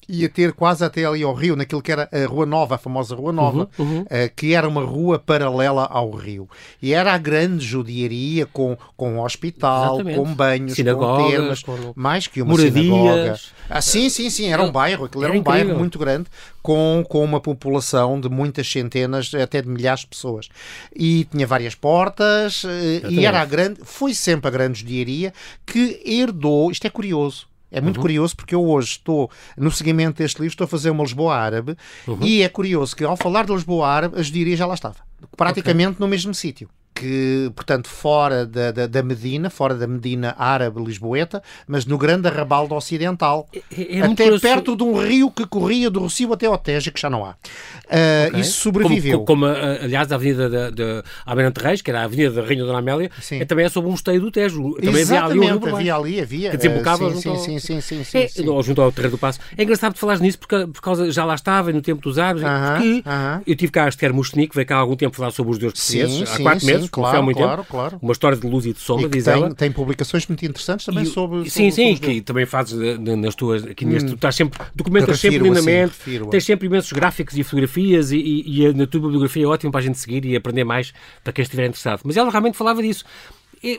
ia 0.07 0.29
ter 0.29 0.53
quase 0.53 0.83
até 0.83 1.05
ali 1.05 1.23
ao 1.23 1.33
rio, 1.33 1.55
naquilo 1.55 1.81
que 1.81 1.91
era 1.91 2.09
a 2.11 2.25
Rua 2.27 2.45
Nova, 2.45 2.75
a 2.75 2.77
famosa 2.77 3.15
Rua 3.15 3.31
Nova, 3.31 3.69
uhum, 3.77 3.85
uhum. 3.85 4.01
Uh, 4.01 4.31
que 4.35 4.53
era 4.53 4.67
uma 4.67 4.83
rua 4.83 5.19
paralela 5.19 5.85
ao 5.85 6.11
rio. 6.11 6.47
E 6.81 6.93
era 6.93 7.13
a 7.13 7.17
grande 7.17 7.65
judiaria 7.65 8.45
com, 8.45 8.77
com 8.95 9.13
um 9.13 9.21
hospital, 9.21 9.95
Exatamente. 9.95 10.17
com 10.17 10.33
banhos, 10.33 10.73
Sinagogas, 10.73 11.23
com 11.23 11.29
termas, 11.29 11.63
com... 11.63 11.93
mais 11.95 12.27
que 12.27 12.41
uma 12.41 12.51
moradias. 12.51 12.83
sinagoga. 12.83 13.39
Ah, 13.69 13.81
sim, 13.81 14.09
sim, 14.09 14.29
sim, 14.29 14.47
era 14.51 14.61
um 14.61 14.71
bairro, 14.71 15.05
aquilo 15.05 15.23
era, 15.23 15.31
era 15.31 15.37
um 15.37 15.41
incrível. 15.41 15.65
bairro 15.65 15.79
muito 15.79 15.97
grande, 15.97 16.27
com, 16.61 17.03
com 17.07 17.23
uma 17.23 17.39
população 17.39 18.19
de 18.19 18.29
muitas 18.29 18.69
centenas, 18.71 19.33
até 19.33 19.61
de 19.61 19.67
milhares 19.67 20.01
de 20.01 20.07
pessoas. 20.07 20.49
E 20.95 21.25
tinha 21.25 21.47
várias 21.47 21.75
portas, 21.75 22.63
uh, 22.63 23.09
e 23.09 23.25
era 23.25 23.41
a 23.41 23.45
grande, 23.45 23.81
foi 23.83 24.13
sempre 24.13 24.47
a 24.47 24.51
grande 24.51 24.79
judiaria 24.79 25.33
que 25.65 26.01
herdou, 26.05 26.71
isto 26.71 26.85
é 26.85 26.89
curioso, 26.89 27.47
é 27.75 27.81
muito 27.81 27.97
uhum. 27.97 28.03
curioso 28.03 28.35
porque 28.35 28.55
eu 28.55 28.65
hoje 28.65 28.91
estou, 28.91 29.29
no 29.57 29.69
seguimento 29.69 30.17
deste 30.17 30.37
livro, 30.37 30.53
estou 30.53 30.65
a 30.65 30.67
fazer 30.67 30.89
uma 30.89 31.03
Lisboa 31.03 31.35
Árabe 31.35 31.75
uhum. 32.07 32.19
e 32.21 32.41
é 32.41 32.47
curioso 32.47 32.95
que 32.95 33.03
ao 33.03 33.17
falar 33.17 33.45
de 33.45 33.51
Lisboa 33.51 33.87
Árabe, 33.87 34.17
a 34.17 34.21
judiaria 34.21 34.55
já 34.55 34.65
lá 34.65 34.73
estava. 34.73 34.95
Praticamente 35.35 35.91
okay. 35.91 35.99
no 35.99 36.07
mesmo 36.07 36.33
sítio 36.33 36.69
que, 36.95 37.51
portanto, 37.53 37.89
fora 37.89 38.45
da, 38.45 38.71
da, 38.71 38.87
da, 38.87 39.03
Medina, 39.03 39.49
fora 39.49 39.75
da 39.75 39.85
Medina 39.85 40.33
árabe 40.39 40.81
lisboeta, 40.81 41.43
mas 41.67 41.85
no 41.85 41.97
grande 41.97 42.29
arrabaldo 42.29 42.73
ocidental, 42.73 43.49
é, 43.53 43.97
é 43.97 44.01
até 44.01 44.39
perto 44.39 44.77
de 44.77 44.83
um 44.83 44.97
rio 44.97 45.29
que 45.29 45.45
corria 45.45 45.89
do 45.89 45.99
Rocio 45.99 46.31
até 46.31 46.45
ao 46.45 46.57
Tejo, 46.57 46.93
que 46.93 47.01
já 47.01 47.09
não 47.09 47.25
há. 47.25 47.31
Uh, 47.31 48.29
okay. 48.29 48.39
Isso 48.39 48.61
sobreviveu. 48.61 49.25
Como, 49.25 49.45
como, 49.45 49.45
ah, 49.45 49.83
aliás, 49.83 50.09
a 50.11 50.15
avenida 50.15 50.49
de, 50.49 50.71
de 50.71 51.03
Almirante 51.25 51.59
Reis, 51.59 51.81
que 51.81 51.91
era 51.91 52.01
a 52.01 52.03
avenida 52.05 52.31
da 52.31 52.41
Rainha 52.41 52.63
Dona 52.63 52.79
Amélia, 52.79 53.11
é, 53.31 53.43
também 53.43 53.65
é 53.65 53.69
sobre 53.69 53.89
um 53.89 53.93
esteio 53.93 54.21
do 54.21 54.31
Tejo. 54.31 54.75
Também 54.75 55.01
Exatamente, 55.01 55.33
havia 55.33 55.53
ali, 55.53 55.65
um 55.65 55.75
havia, 55.75 55.95
ali 55.95 56.21
havia. 56.21 56.51
Que 56.51 56.57
desembocava 56.57 57.07
uh, 57.07 57.09
sim, 57.09 57.13
junto, 57.15 57.21
sim, 57.21 57.29
ao, 57.29 57.59
sim, 57.59 57.81
sim, 57.81 58.03
sim, 58.03 58.17
é, 58.17 58.27
sim. 58.29 58.45
junto 58.63 58.81
ao 58.81 58.91
Terreiro 58.91 59.17
do 59.17 59.19
Passo. 59.19 59.39
É 59.57 59.63
engraçado 59.63 59.93
de 59.93 59.99
falares 59.99 60.21
nisso 60.21 60.39
porque, 60.39 60.65
por 60.67 60.81
causa, 60.81 61.11
já 61.11 61.25
lá 61.25 61.35
estava, 61.35 61.73
no 61.73 61.81
tempo 61.81 62.01
dos 62.01 62.17
árabes, 62.17 62.43
uh 62.43 62.47
-huh, 62.47 62.71
porque 62.71 62.87
uh 62.87 63.11
-huh. 63.11 63.41
eu 63.45 63.55
tive 63.55 63.71
cá 63.71 63.83
a 63.83 63.89
Esther 63.89 64.13
Mustnik, 64.13 64.55
veio 64.55 64.65
cá 64.65 64.77
há 64.77 64.79
algum 64.79 64.95
tempo 64.95 65.15
falar 65.15 65.31
sobre 65.31 65.51
os 65.51 65.57
deuses 65.57 65.75
portugueses, 65.75 66.31
há 66.31 66.39
quatro 66.41 66.65
meses, 66.65 66.84
claro, 66.89 67.23
muito 67.23 67.37
claro, 67.37 67.61
tempo 67.61 67.71
claro. 67.71 67.99
Uma 68.01 68.11
história 68.11 68.37
de 68.37 68.47
luz 68.47 68.65
e 68.65 68.73
de 68.73 68.79
sombra, 68.79 69.07
e 69.07 69.09
diz 69.09 69.25
tem, 69.25 69.33
ela. 69.33 69.53
Tem 69.53 69.71
publicações 69.71 70.27
muito 70.27 70.43
interessantes 70.45 70.85
também 70.85 71.03
e, 71.03 71.07
sobre, 71.07 71.49
Sim, 71.49 71.71
sim, 71.71 71.95
que 71.95 72.21
também 72.21 72.45
fazes 72.45 72.77
nas 72.99 73.35
tuas. 73.35 73.65
Aqui 73.65 73.85
neste, 73.85 74.07
hum. 74.07 74.09
tu 74.11 74.15
estás 74.15 74.35
sempre. 74.35 74.59
Documentas 74.75 75.19
sempre 75.19 75.37
assim, 75.37 75.47
lindamente, 75.47 75.95
assim, 76.01 76.29
tens 76.29 76.45
sempre 76.45 76.67
imensos 76.67 76.91
gráficos 76.91 77.37
e 77.37 77.43
fotografias 77.43 78.11
e, 78.11 78.17
e, 78.17 78.61
e 78.61 78.67
a 78.67 78.87
tua 78.87 79.01
bibliografia 79.01 79.43
é 79.43 79.47
ótima 79.47 79.71
para 79.71 79.81
a 79.81 79.83
gente 79.83 79.99
seguir 79.99 80.25
e 80.25 80.35
aprender 80.35 80.63
mais 80.63 80.93
para 81.23 81.33
quem 81.33 81.43
estiver 81.43 81.65
interessado. 81.65 82.01
Mas 82.03 82.17
ela 82.17 82.29
realmente 82.29 82.57
falava 82.57 82.81
disso 82.81 83.05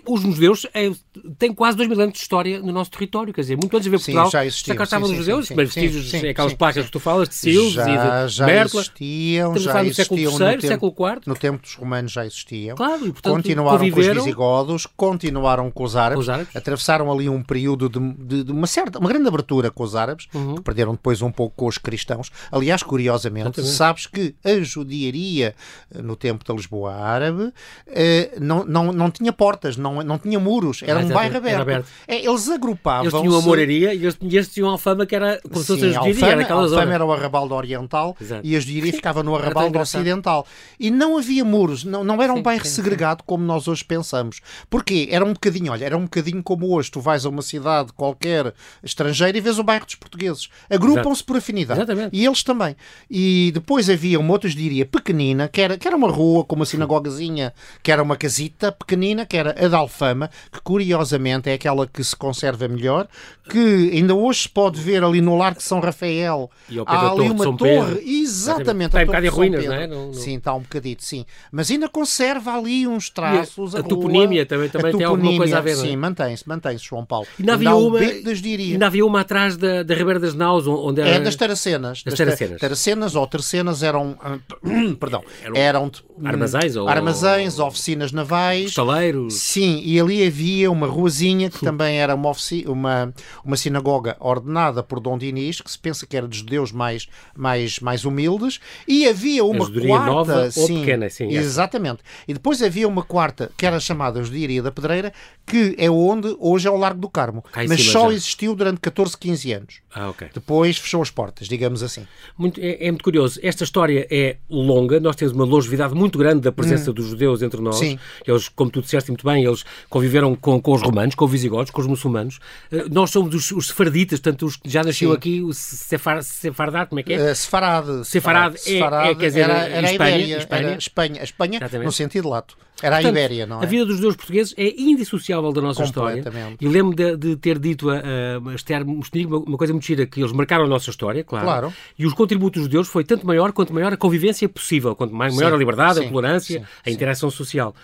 os 0.06 0.20
judeus 0.20 0.66
é, 0.74 0.90
têm 1.38 1.52
quase 1.52 1.76
dois 1.76 1.88
mil 1.88 2.00
anos 2.00 2.14
de 2.14 2.20
história 2.20 2.60
no 2.60 2.72
nosso 2.72 2.90
território, 2.90 3.32
quer 3.32 3.42
dizer, 3.42 3.56
muito 3.56 3.74
antes 3.76 3.84
de 3.84 3.90
ver 3.90 3.98
Portugal, 3.98 4.30
já 4.30 4.44
existiam. 4.44 4.76
Já 4.76 4.82
estavam 4.84 5.08
os 5.08 5.16
judeus, 5.16 5.50
mas 5.50 5.74
vestígios, 5.74 6.10
sim, 6.10 6.28
aquelas 6.28 6.54
placas 6.54 6.86
que 6.86 6.92
tu 6.92 7.00
falas, 7.00 7.28
de 7.28 7.34
Silves 7.34 7.72
já, 7.72 7.88
e 7.88 8.26
de 8.26 8.32
já 8.32 8.46
Merkla. 8.46 8.80
Existiam, 8.80 9.56
já 9.56 9.82
no 9.82 9.94
século 9.94 10.20
IV. 10.20 11.20
No 11.26 11.34
tempo 11.34 11.62
dos 11.62 11.74
romanos 11.74 12.12
já 12.12 12.26
existiam. 12.26 12.76
Claro, 12.76 13.06
e, 13.06 13.12
portanto, 13.12 13.34
continuaram 13.34 13.78
conviveram... 13.78 14.14
com 14.14 14.18
os 14.18 14.24
visigodos, 14.24 14.86
continuaram 14.96 15.70
com 15.70 15.84
os 15.84 15.96
árabes, 15.96 16.24
os 16.24 16.28
árabes, 16.28 16.56
atravessaram 16.56 17.12
ali 17.12 17.28
um 17.28 17.42
período 17.42 17.88
de, 17.88 17.98
de, 17.98 18.44
de, 18.44 18.52
uma 18.52 18.66
certa, 18.66 18.98
uma 18.98 19.08
grande 19.08 19.28
abertura 19.28 19.70
com 19.70 19.82
os 19.82 19.94
árabes, 19.94 20.26
uhum. 20.34 20.56
que 20.56 20.62
perderam 20.62 20.92
depois 20.92 21.22
um 21.22 21.30
pouco 21.30 21.54
com 21.56 21.66
os 21.66 21.78
cristãos. 21.78 22.30
Aliás, 22.50 22.82
curiosamente, 22.82 23.60
Exatamente. 23.60 23.76
sabes 23.76 24.06
que 24.06 24.34
a 24.44 24.60
judiaria 24.60 25.54
no 25.94 26.16
tempo 26.16 26.44
da 26.44 26.54
Lisboa 26.54 26.94
árabe 26.94 27.52
eh, 27.86 28.36
não, 28.40 28.64
não, 28.64 28.92
não 28.92 29.10
tinha 29.10 29.32
portas, 29.32 29.75
casas, 29.76 29.78
não, 29.78 30.02
não 30.02 30.18
tinha 30.18 30.40
muros, 30.40 30.82
era 30.82 31.00
ah, 31.00 31.04
um 31.04 31.08
bairro 31.08 31.36
aberto. 31.36 31.60
aberto. 31.60 31.86
É, 32.08 32.24
eles 32.24 32.48
agrupavam. 32.48 33.04
Eles 33.04 33.20
tinham 33.20 33.32
uma 33.32 33.42
moraria 33.42 33.94
e 33.94 34.02
eles, 34.02 34.18
eles 34.20 34.48
tinham 34.48 34.68
Alfama, 34.70 35.06
que 35.06 35.14
era 35.14 35.40
como 35.42 35.60
se 35.60 35.66
fosse 35.66 35.84
a 35.84 35.92
judiaria. 35.92 36.26
Era 36.26 36.42
aquela 36.42 36.62
Alfama 36.62 36.94
era 36.94 37.04
o 37.04 37.12
arrabaldo 37.12 37.54
oriental 37.54 38.16
Exato. 38.20 38.40
e 38.44 38.56
a 38.56 38.60
judiaria 38.60 38.92
ficava 38.92 39.22
no 39.22 39.36
arrabaldo 39.36 39.78
ocidental. 39.78 40.46
E 40.78 40.90
não 40.90 41.18
havia 41.18 41.44
muros, 41.44 41.84
não, 41.84 42.02
não 42.02 42.22
era 42.22 42.32
um 42.32 42.36
sim, 42.36 42.42
bairro 42.42 42.64
sim, 42.64 42.70
segregado 42.70 43.20
sim. 43.20 43.24
como 43.26 43.44
nós 43.44 43.68
hoje 43.68 43.84
pensamos. 43.84 44.40
Porquê? 44.68 45.08
Era 45.10 45.24
um 45.24 45.32
bocadinho, 45.32 45.72
olha, 45.72 45.84
era 45.84 45.96
um 45.96 46.04
bocadinho 46.04 46.42
como 46.42 46.74
hoje. 46.74 46.90
Tu 46.90 47.00
vais 47.00 47.24
a 47.24 47.28
uma 47.28 47.42
cidade 47.42 47.92
qualquer 47.92 48.52
estrangeira 48.82 49.36
e 49.36 49.40
vês 49.40 49.58
o 49.58 49.62
bairro 49.62 49.86
dos 49.86 49.94
portugueses. 49.94 50.48
Agrupam-se 50.70 51.22
por 51.22 51.36
afinidade. 51.36 51.80
Exatamente. 51.80 52.16
E 52.16 52.24
eles 52.24 52.42
também. 52.42 52.76
E 53.10 53.50
depois 53.52 53.88
havia 53.90 54.18
uma 54.18 54.32
outra 54.32 54.48
judiaria 54.48 54.86
pequenina, 54.86 55.48
que 55.48 55.60
era, 55.60 55.76
que 55.76 55.86
era 55.86 55.96
uma 55.96 56.10
rua 56.10 56.44
com 56.44 56.56
uma 56.56 56.64
sinagogazinha, 56.64 57.52
que 57.82 57.90
era 57.90 58.02
uma 58.02 58.16
casita 58.16 58.72
pequenina, 58.72 59.26
que 59.26 59.36
era 59.36 59.54
a 59.66 59.68
da 59.68 59.78
Alfama, 59.78 60.30
que 60.52 60.60
curiosamente 60.60 61.50
é 61.50 61.54
aquela 61.54 61.86
que 61.86 62.02
se 62.02 62.14
conserva 62.14 62.68
melhor, 62.68 63.08
que 63.48 63.90
ainda 63.92 64.14
hoje 64.14 64.42
se 64.42 64.48
pode 64.48 64.80
ver 64.80 65.04
ali 65.04 65.20
no 65.20 65.36
Largo 65.36 65.58
de 65.58 65.64
São 65.64 65.80
Rafael. 65.80 66.50
E 66.68 66.78
há 66.84 67.10
ali 67.10 67.30
uma 67.30 67.56
torre, 67.56 68.02
exatamente. 68.22 68.88
Está 68.88 69.02
um 69.02 69.06
bocado 69.06 69.26
em 69.26 69.28
ruínas, 69.28 69.64
não 69.64 69.72
é? 69.72 69.86
Não, 69.86 70.06
não... 70.06 70.14
Sim, 70.14 70.36
está 70.36 70.54
um 70.54 70.60
bocadito, 70.60 71.04
sim. 71.04 71.24
Mas 71.50 71.70
ainda 71.70 71.88
conserva 71.88 72.56
ali 72.56 72.86
uns 72.86 73.10
traços. 73.10 73.74
A, 73.74 73.78
a, 73.78 73.80
a 73.80 73.84
toponímia 73.84 74.44
também, 74.46 74.68
também 74.68 74.92
a 74.92 74.96
tem 74.96 75.06
alguma 75.06 75.36
coisa 75.36 75.58
a 75.58 75.60
ver. 75.60 75.72
É? 75.72 75.74
Sim, 75.76 75.96
mantém-se, 75.96 76.48
mantém-se, 76.48 76.84
João 76.84 77.04
Paulo. 77.04 77.26
Ainda 77.38 77.54
havia, 77.54 77.74
uma, 77.74 77.98
ainda 77.98 78.86
havia 78.86 79.06
uma 79.06 79.20
atrás 79.20 79.56
da, 79.56 79.82
da 79.82 79.94
Ribeira 79.94 80.18
das 80.18 80.34
Naus, 80.34 80.66
onde 80.66 81.00
era... 81.00 81.10
É, 81.10 81.20
das 81.20 81.36
Taracenas. 81.36 82.02
Das, 82.02 82.14
das 82.14 82.18
Taracenas. 82.18 82.60
Taracenas 82.60 83.14
ou 83.14 83.26
Tercenas 83.26 83.82
eram, 83.82 84.16
perdão, 84.98 85.22
eram, 85.42 85.56
eram 85.56 85.92
armazéns, 86.24 86.76
ou, 86.76 86.88
armazéns, 86.88 87.58
oficinas 87.58 88.12
navais. 88.12 88.70
Estaleiros. 88.70 89.34
Sim, 89.46 89.80
e 89.84 90.00
ali 90.00 90.26
havia 90.26 90.68
uma 90.72 90.88
ruazinha 90.88 91.48
que 91.48 91.60
também 91.60 92.00
era 92.00 92.16
uma, 92.16 92.32
uma, 92.66 93.14
uma 93.44 93.56
sinagoga 93.56 94.16
ordenada 94.18 94.82
por 94.82 94.98
Dom 94.98 95.16
Dinis, 95.16 95.60
que 95.60 95.70
se 95.70 95.78
pensa 95.78 96.04
que 96.04 96.16
era 96.16 96.26
de 96.26 96.38
judeus 96.38 96.72
mais, 96.72 97.06
mais, 97.36 97.78
mais 97.78 98.04
humildes, 98.04 98.58
e 98.88 99.06
havia 99.06 99.44
uma 99.44 99.70
quarta... 99.70 100.06
nova 100.06 100.50
sim, 100.50 100.60
ou 100.60 100.80
pequena, 100.80 101.08
sim. 101.08 101.28
Exatamente. 101.28 102.00
E 102.26 102.34
depois 102.34 102.60
havia 102.60 102.88
uma 102.88 103.04
quarta, 103.04 103.52
que 103.56 103.64
era 103.64 103.78
chamada 103.78 104.20
Judiaria 104.20 104.60
da 104.64 104.72
Pedreira, 104.72 105.12
que 105.46 105.76
é 105.78 105.88
onde 105.88 106.36
hoje 106.40 106.66
é 106.66 106.70
o 106.70 106.76
Largo 106.76 107.00
do 107.00 107.08
Carmo. 107.08 107.44
Mas 107.68 107.84
só 107.84 108.08
já. 108.08 108.16
existiu 108.16 108.52
durante 108.52 108.80
14, 108.80 109.16
15 109.16 109.52
anos. 109.52 109.74
Ah, 109.94 110.10
ok. 110.10 110.28
Depois 110.34 110.76
fechou 110.76 111.00
as 111.00 111.10
portas, 111.10 111.46
digamos 111.46 111.84
assim. 111.84 112.04
Muito, 112.36 112.60
é, 112.60 112.84
é, 112.84 112.90
muito 112.90 113.04
curioso. 113.04 113.38
Esta 113.42 113.62
história 113.62 114.08
é 114.10 114.38
longa, 114.50 114.98
nós 114.98 115.14
temos 115.14 115.32
uma 115.32 115.44
longevidade 115.44 115.94
muito 115.94 116.18
grande 116.18 116.40
da 116.40 116.50
presença 116.50 116.90
hum. 116.90 116.94
dos 116.94 117.06
judeus 117.06 117.42
entre 117.42 117.60
nós. 117.60 117.76
Sim. 117.76 117.96
Eles, 118.26 118.48
como 118.48 118.70
tu 118.70 118.82
disseste 118.82 119.10
muito 119.10 119.24
bem, 119.24 119.35
eles 119.44 119.64
conviveram 119.88 120.34
com, 120.34 120.60
com 120.60 120.72
os 120.72 120.82
romanos, 120.82 121.14
com 121.14 121.24
os 121.24 121.30
visigodos, 121.30 121.70
com 121.70 121.80
os 121.80 121.86
muçulmanos. 121.86 122.38
Uh, 122.70 122.88
nós 122.90 123.10
somos 123.10 123.34
os, 123.34 123.50
os 123.52 123.68
sefarditas, 123.68 124.20
portanto, 124.20 124.46
os 124.46 124.56
que 124.56 124.68
já 124.68 124.82
nasceu 124.82 125.10
Sim. 125.10 125.16
aqui, 125.16 125.42
o 125.42 125.52
sefar, 125.52 126.22
Sefardar, 126.22 126.86
como 126.86 127.00
é 127.00 127.02
que 127.02 127.12
é? 127.12 127.32
Uh, 127.32 127.34
sefarad. 127.34 128.04
Sefarad, 128.04 128.56
é, 128.66 129.10
é, 129.10 129.14
quer 129.14 129.26
dizer, 129.26 129.40
era, 129.40 129.68
era 129.68 129.90
Espanha, 129.90 130.16
Ibéria, 130.16 130.38
Espanha. 130.38 130.68
Era 130.68 130.78
Espanha, 130.78 131.22
Espanha 131.22 131.60
no 131.84 131.92
sentido 131.92 132.28
lato. 132.28 132.56
Era 132.82 132.96
Portanto, 132.96 133.16
a 133.16 133.18
Ibéria, 133.18 133.46
não 133.46 133.60
é? 133.60 133.64
A 133.64 133.66
vida 133.66 133.86
dos 133.86 133.96
judeus 133.96 134.16
portugueses 134.16 134.54
é 134.56 134.68
indissociável 134.78 135.50
da 135.50 135.62
nossa 135.62 135.82
história. 135.82 136.22
E 136.60 136.68
lembro 136.68 136.94
de, 136.94 137.16
de, 137.16 137.36
ter 137.36 137.58
dito 137.58 137.88
a, 137.88 138.02
a 138.50 138.54
Esther 138.54 138.84
Mostenigo 138.84 139.38
uma, 139.38 139.56
coisa 139.56 139.72
muito 139.72 139.86
gira, 139.86 140.06
que 140.06 140.20
eles 140.20 140.32
marcaram 140.32 140.64
a 140.64 140.68
nossa 140.68 140.90
história, 140.90 141.24
claro. 141.24 141.46
claro. 141.46 141.72
E 141.98 142.04
os 142.04 142.12
contributos 142.12 142.60
dos 142.60 142.64
judeus 142.64 142.88
foi 142.88 143.02
tanto 143.02 143.26
maior 143.26 143.52
quanto 143.52 143.72
maior 143.72 143.92
a 143.92 143.96
convivência 143.96 144.46
possível, 144.48 144.94
quanto 144.94 145.14
maior 145.14 145.30
sim, 145.30 145.44
a 145.44 145.56
liberdade, 145.56 146.00
sim, 146.00 146.06
a 146.06 146.10
tolerância, 146.10 146.60
sim, 146.60 146.66
a 146.84 146.90
interação 146.90 147.30
social. 147.30 147.74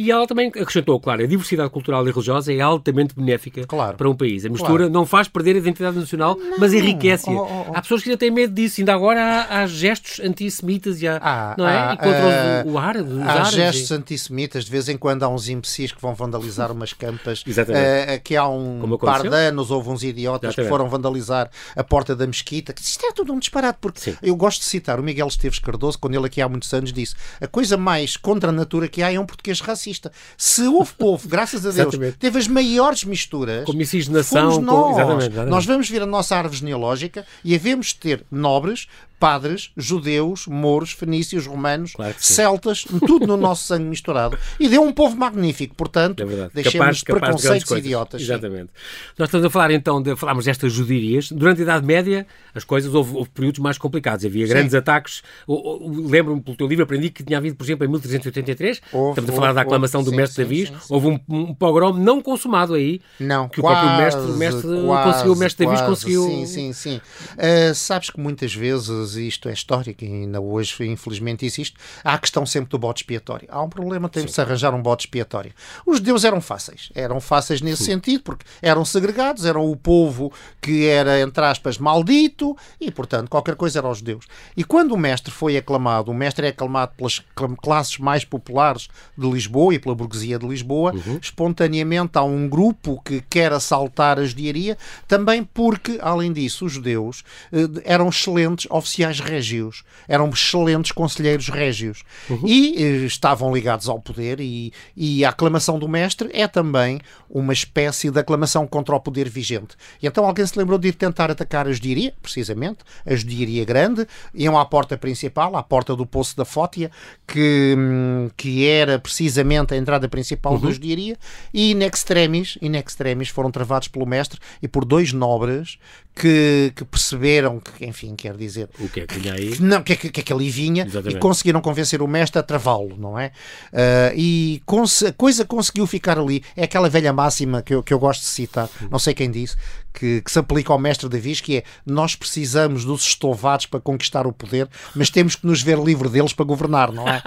E 0.00 0.10
ela 0.10 0.26
também 0.26 0.48
acrescentou, 0.48 0.98
claro, 0.98 1.22
a 1.22 1.26
diversidade 1.26 1.68
cultural 1.68 2.08
e 2.08 2.10
religiosa 2.10 2.50
é 2.50 2.58
altamente 2.58 3.14
benéfica 3.14 3.66
claro. 3.66 3.98
para 3.98 4.08
um 4.08 4.16
país. 4.16 4.46
A 4.46 4.48
mistura 4.48 4.84
claro. 4.84 4.90
não 4.90 5.04
faz 5.04 5.28
perder 5.28 5.56
a 5.56 5.58
identidade 5.58 5.94
nacional, 5.94 6.36
não. 6.36 6.58
mas 6.58 6.72
enriquece-a. 6.72 7.30
Oh, 7.30 7.36
oh, 7.36 7.66
oh. 7.68 7.76
Há 7.76 7.82
pessoas 7.82 8.02
que 8.02 8.08
ainda 8.08 8.18
têm 8.18 8.30
medo 8.30 8.54
disso. 8.54 8.80
Ainda 8.80 8.94
agora 8.94 9.20
há, 9.22 9.60
há 9.60 9.66
gestos 9.66 10.18
antissemitas 10.20 11.02
e 11.02 11.06
há, 11.06 11.20
ah, 11.22 11.54
não 11.58 11.68
é? 11.68 11.76
Ah, 11.76 11.92
e 11.92 11.96
contra 11.98 12.64
uh, 12.64 12.72
o, 12.72 12.78
árabe. 12.78 13.20
Há 13.20 13.30
árabes, 13.30 13.52
gestos 13.52 13.90
e... 13.90 13.94
antissemitas. 13.94 14.64
De 14.64 14.70
vez 14.70 14.88
em 14.88 14.96
quando 14.96 15.22
há 15.22 15.28
uns 15.28 15.50
imbecis 15.50 15.92
que 15.92 16.00
vão 16.00 16.14
vandalizar 16.14 16.72
umas 16.72 16.94
campas. 16.94 17.44
Uh, 17.60 18.20
que 18.24 18.36
há 18.36 18.48
um 18.48 18.96
par 18.96 19.22
de 19.22 19.28
anos 19.28 19.70
houve 19.70 19.90
uns 19.90 20.02
idiotas 20.02 20.48
Exatamente. 20.48 20.66
que 20.66 20.68
foram 20.70 20.88
vandalizar 20.88 21.50
a 21.76 21.84
porta 21.84 22.16
da 22.16 22.26
mesquita. 22.26 22.74
Isto 22.80 23.04
é 23.04 23.12
tudo 23.12 23.32
um 23.34 23.38
disparate. 23.38 23.78
Porque 23.80 24.00
Sim. 24.00 24.16
eu 24.22 24.34
gosto 24.34 24.60
de 24.60 24.66
citar 24.66 24.98
o 24.98 25.02
Miguel 25.02 25.26
Esteves 25.26 25.58
Cardoso, 25.58 25.98
quando 25.98 26.14
ele 26.14 26.26
aqui 26.26 26.40
há 26.40 26.48
muitos 26.48 26.72
anos 26.72 26.92
disse 26.92 27.14
a 27.40 27.46
coisa 27.46 27.76
mais 27.76 28.16
contra 28.16 28.48
a 28.48 28.52
natura 28.52 28.88
que 28.88 29.02
há 29.02 29.12
é 29.12 29.20
um 29.20 29.26
português 29.26 29.60
racista. 29.60 29.89
Se 30.36 30.62
houve 30.62 30.92
povo, 30.94 31.28
graças 31.28 31.64
a 31.66 31.70
Deus, 31.70 31.94
teve 32.18 32.38
as 32.38 32.46
maiores 32.46 33.04
misturas. 33.04 33.64
Com 33.64 33.72
miscigenação. 33.72 34.60
Nós. 34.60 34.84
Com... 34.84 34.90
Exatamente, 34.92 35.26
exatamente. 35.26 35.50
nós 35.50 35.66
vamos 35.66 35.88
ver 35.88 36.02
a 36.02 36.06
nossa 36.06 36.36
árvore 36.36 36.58
genealógica 36.58 37.26
e 37.44 37.54
havemos 37.54 37.92
ter 37.92 38.24
nobres, 38.30 38.86
padres, 39.20 39.70
judeus, 39.76 40.46
mouros, 40.46 40.92
fenícios, 40.92 41.46
romanos, 41.46 41.92
claro 41.92 42.14
celtas, 42.18 42.86
tudo 43.06 43.26
no 43.26 43.36
nosso 43.36 43.66
sangue 43.66 43.84
misturado. 43.84 44.38
E 44.58 44.66
deu 44.66 44.82
um 44.82 44.92
povo 44.92 45.14
magnífico, 45.14 45.74
portanto, 45.74 46.22
é 46.22 46.50
deixemos 46.54 47.02
capaz, 47.02 47.20
preconceitos 47.20 47.68
capaz 47.68 47.84
idiotas. 47.84 48.22
Exatamente. 48.22 48.68
Sim. 48.68 49.14
Nós 49.18 49.28
estamos 49.28 49.46
a 49.46 49.50
falar 49.50 49.70
então, 49.72 50.00
de, 50.00 50.16
falámos 50.16 50.46
destas 50.46 50.72
judirias. 50.72 51.30
Durante 51.30 51.60
a 51.60 51.62
Idade 51.64 51.86
Média, 51.86 52.26
as 52.54 52.64
coisas, 52.64 52.94
houve, 52.94 53.14
houve 53.14 53.28
períodos 53.28 53.60
mais 53.60 53.76
complicados. 53.76 54.24
Havia 54.24 54.46
grandes 54.46 54.70
sim. 54.70 54.78
ataques. 54.78 55.22
Lembro-me, 55.46 56.40
pelo 56.40 56.56
teu 56.56 56.66
livro, 56.66 56.84
aprendi 56.84 57.10
que 57.10 57.22
tinha 57.22 57.36
havido, 57.36 57.56
por 57.56 57.64
exemplo, 57.64 57.84
em 57.84 57.88
1383, 57.88 58.80
houve, 58.90 59.10
estamos 59.10 59.30
a 59.30 59.32
falar 59.34 59.48
houve, 59.48 59.54
da 59.56 59.60
aclamação 59.70 60.02
do 60.02 60.12
mestre 60.12 60.44
Davi, 60.44 60.72
houve 60.88 61.06
um, 61.08 61.20
um 61.28 61.54
pogrom 61.54 61.92
não 61.92 62.20
consumado 62.20 62.74
aí. 62.74 63.00
Não, 63.18 63.48
que 63.48 63.60
quase, 63.60 63.76
o 63.76 63.80
próprio 63.80 64.04
mestre, 64.04 64.32
mestre 64.32 64.86
quase, 64.86 65.12
conseguiu, 65.12 65.32
o 65.32 65.36
mestre 65.36 65.66
Davi 65.66 65.82
conseguiu... 65.86 66.24
Sim, 66.24 66.46
sim, 66.46 66.72
sim. 66.72 67.00
Uh, 67.34 67.74
sabes 67.74 68.10
que 68.10 68.20
muitas 68.20 68.54
vezes 68.54 69.14
isto 69.14 69.48
é 69.48 69.52
histórico 69.52 70.04
e 70.04 70.06
ainda 70.06 70.40
hoje, 70.40 70.84
infelizmente, 70.86 71.46
existe. 71.46 71.76
Há 72.04 72.14
a 72.14 72.18
questão 72.18 72.44
sempre 72.44 72.70
do 72.70 72.78
bode 72.78 73.00
expiatório. 73.00 73.48
Há 73.50 73.62
um 73.62 73.68
problema, 73.68 74.08
tem 74.08 74.24
de 74.24 74.32
se 74.32 74.40
arranjar 74.40 74.74
um 74.74 74.82
bode 74.82 75.02
expiatório. 75.02 75.52
Os 75.86 75.98
judeus 75.98 76.24
eram 76.24 76.40
fáceis. 76.40 76.90
Eram 76.94 77.20
fáceis 77.20 77.60
nesse 77.60 77.84
Sim. 77.84 77.92
sentido, 77.92 78.22
porque 78.22 78.44
eram 78.60 78.84
segregados, 78.84 79.44
eram 79.44 79.70
o 79.70 79.76
povo 79.76 80.32
que 80.60 80.86
era, 80.86 81.20
entre 81.20 81.44
aspas, 81.44 81.78
maldito 81.78 82.56
e, 82.80 82.90
portanto, 82.90 83.28
qualquer 83.28 83.54
coisa 83.54 83.78
era 83.78 83.88
os 83.88 83.98
judeus. 83.98 84.26
E 84.56 84.64
quando 84.64 84.92
o 84.92 84.98
mestre 84.98 85.30
foi 85.30 85.56
aclamado, 85.56 86.10
o 86.10 86.14
mestre 86.14 86.46
é 86.46 86.50
aclamado 86.50 86.92
pelas 86.96 87.22
classes 87.62 87.98
mais 87.98 88.24
populares 88.24 88.88
de 89.16 89.28
Lisboa 89.30 89.59
e 89.72 89.78
pela 89.78 89.94
burguesia 89.94 90.38
de 90.38 90.46
Lisboa, 90.46 90.92
uhum. 90.94 91.18
espontaneamente 91.20 92.16
há 92.16 92.22
um 92.22 92.48
grupo 92.48 93.00
que 93.04 93.22
quer 93.28 93.52
assaltar 93.52 94.18
a 94.18 94.24
judiaria, 94.24 94.78
também 95.06 95.44
porque, 95.44 95.98
além 96.00 96.32
disso, 96.32 96.64
os 96.64 96.72
judeus 96.72 97.22
eh, 97.52 97.68
eram 97.84 98.08
excelentes 98.08 98.66
oficiais 98.70 99.10
oficiais 99.10 99.20
régios, 99.20 99.84
eram 100.08 100.28
excelentes 100.28 100.92
conselheiros 100.92 101.48
régios 101.48 102.02
uhum. 102.28 102.42
e 102.44 102.82
eh, 102.82 103.06
estavam 103.06 103.52
ligados 103.52 103.88
ao 103.88 104.00
poder 104.00 104.40
e, 104.40 104.72
e 104.96 105.24
a 105.24 105.30
aclamação 105.30 105.78
do 105.78 105.88
mestre 105.88 106.30
é 106.32 106.46
também 106.46 107.00
uma 107.28 107.52
espécie 107.52 108.10
de 108.10 108.18
aclamação 108.18 108.66
contra 108.66 108.94
o 108.94 109.00
poder 109.00 109.28
vigente. 109.28 109.76
E 110.02 110.06
então 110.06 110.24
alguém 110.24 110.44
se 110.46 110.58
lembrou 110.58 110.78
de 110.78 110.88
ir 110.88 110.94
tentar 110.94 111.30
atacar 111.30 111.66
a 111.66 111.72
judiaria, 111.72 112.12
precisamente, 112.20 112.78
a 113.06 113.14
judiaria 113.14 113.64
grande, 113.64 114.06
iam 114.34 114.58
à 114.58 114.64
porta 114.64 114.96
principal, 114.98 115.56
à 115.56 115.62
porta 115.62 115.94
do 115.94 116.04
Poço 116.04 116.36
da 116.36 116.44
Fótia, 116.44 116.90
que, 117.26 117.74
hum, 117.78 118.30
que 118.36 118.66
era 118.66 118.98
precisamente 118.98 119.49
a 119.58 119.76
entrada 119.76 120.08
principal 120.08 120.54
uhum. 120.54 120.60
da 120.60 120.70
judiaria, 120.70 121.16
e 121.52 121.70
in 121.72 121.82
extremis, 121.82 122.58
in 122.60 122.74
extremis 122.74 123.28
foram 123.28 123.50
travados 123.50 123.88
pelo 123.88 124.06
mestre 124.06 124.38
e 124.62 124.68
por 124.68 124.84
dois 124.84 125.12
nobres 125.12 125.78
que, 126.20 126.72
que, 126.76 126.84
perceberam 126.84 127.58
que, 127.58 127.86
enfim, 127.86 128.14
quer 128.14 128.36
dizer. 128.36 128.68
O 128.78 128.88
que 128.88 129.00
é 129.00 129.06
que 129.06 129.18
vinha 129.18 129.32
aí? 129.32 129.52
Que, 129.52 129.62
não, 129.62 129.82
que, 129.82 129.96
que, 129.96 130.22
que 130.22 130.32
ali 130.32 130.50
vinha 130.50 130.84
Exatamente. 130.84 131.16
e 131.16 131.18
conseguiram 131.18 131.62
convencer 131.62 132.02
o 132.02 132.06
mestre 132.06 132.38
a 132.38 132.42
travá-lo, 132.42 132.94
não 132.98 133.18
é? 133.18 133.32
Uh, 133.72 134.14
e 134.14 134.62
a 135.06 135.12
coisa 135.12 135.44
conseguiu 135.46 135.86
ficar 135.86 136.18
ali. 136.18 136.44
É 136.54 136.64
aquela 136.64 136.90
velha 136.90 137.12
máxima 137.12 137.62
que 137.62 137.74
eu, 137.74 137.82
que 137.82 137.94
eu 137.94 137.98
gosto 137.98 138.20
de 138.20 138.26
citar, 138.26 138.68
não 138.90 138.98
sei 138.98 139.14
quem 139.14 139.30
disse, 139.30 139.56
que, 139.92 140.20
que, 140.20 140.30
se 140.30 140.38
aplica 140.38 140.72
ao 140.72 140.78
mestre 140.78 141.08
Davis, 141.08 141.40
que 141.40 141.58
é 141.58 141.62
nós 141.84 142.14
precisamos 142.14 142.84
dos 142.84 143.02
estovados 143.02 143.66
para 143.66 143.80
conquistar 143.80 144.26
o 144.26 144.32
poder, 144.32 144.68
mas 144.94 145.10
temos 145.10 145.34
que 145.36 145.46
nos 145.46 145.62
ver 145.62 145.78
livre 145.78 146.08
deles 146.08 146.32
para 146.32 146.44
governar, 146.44 146.92
não 146.92 147.08
é? 147.08 147.22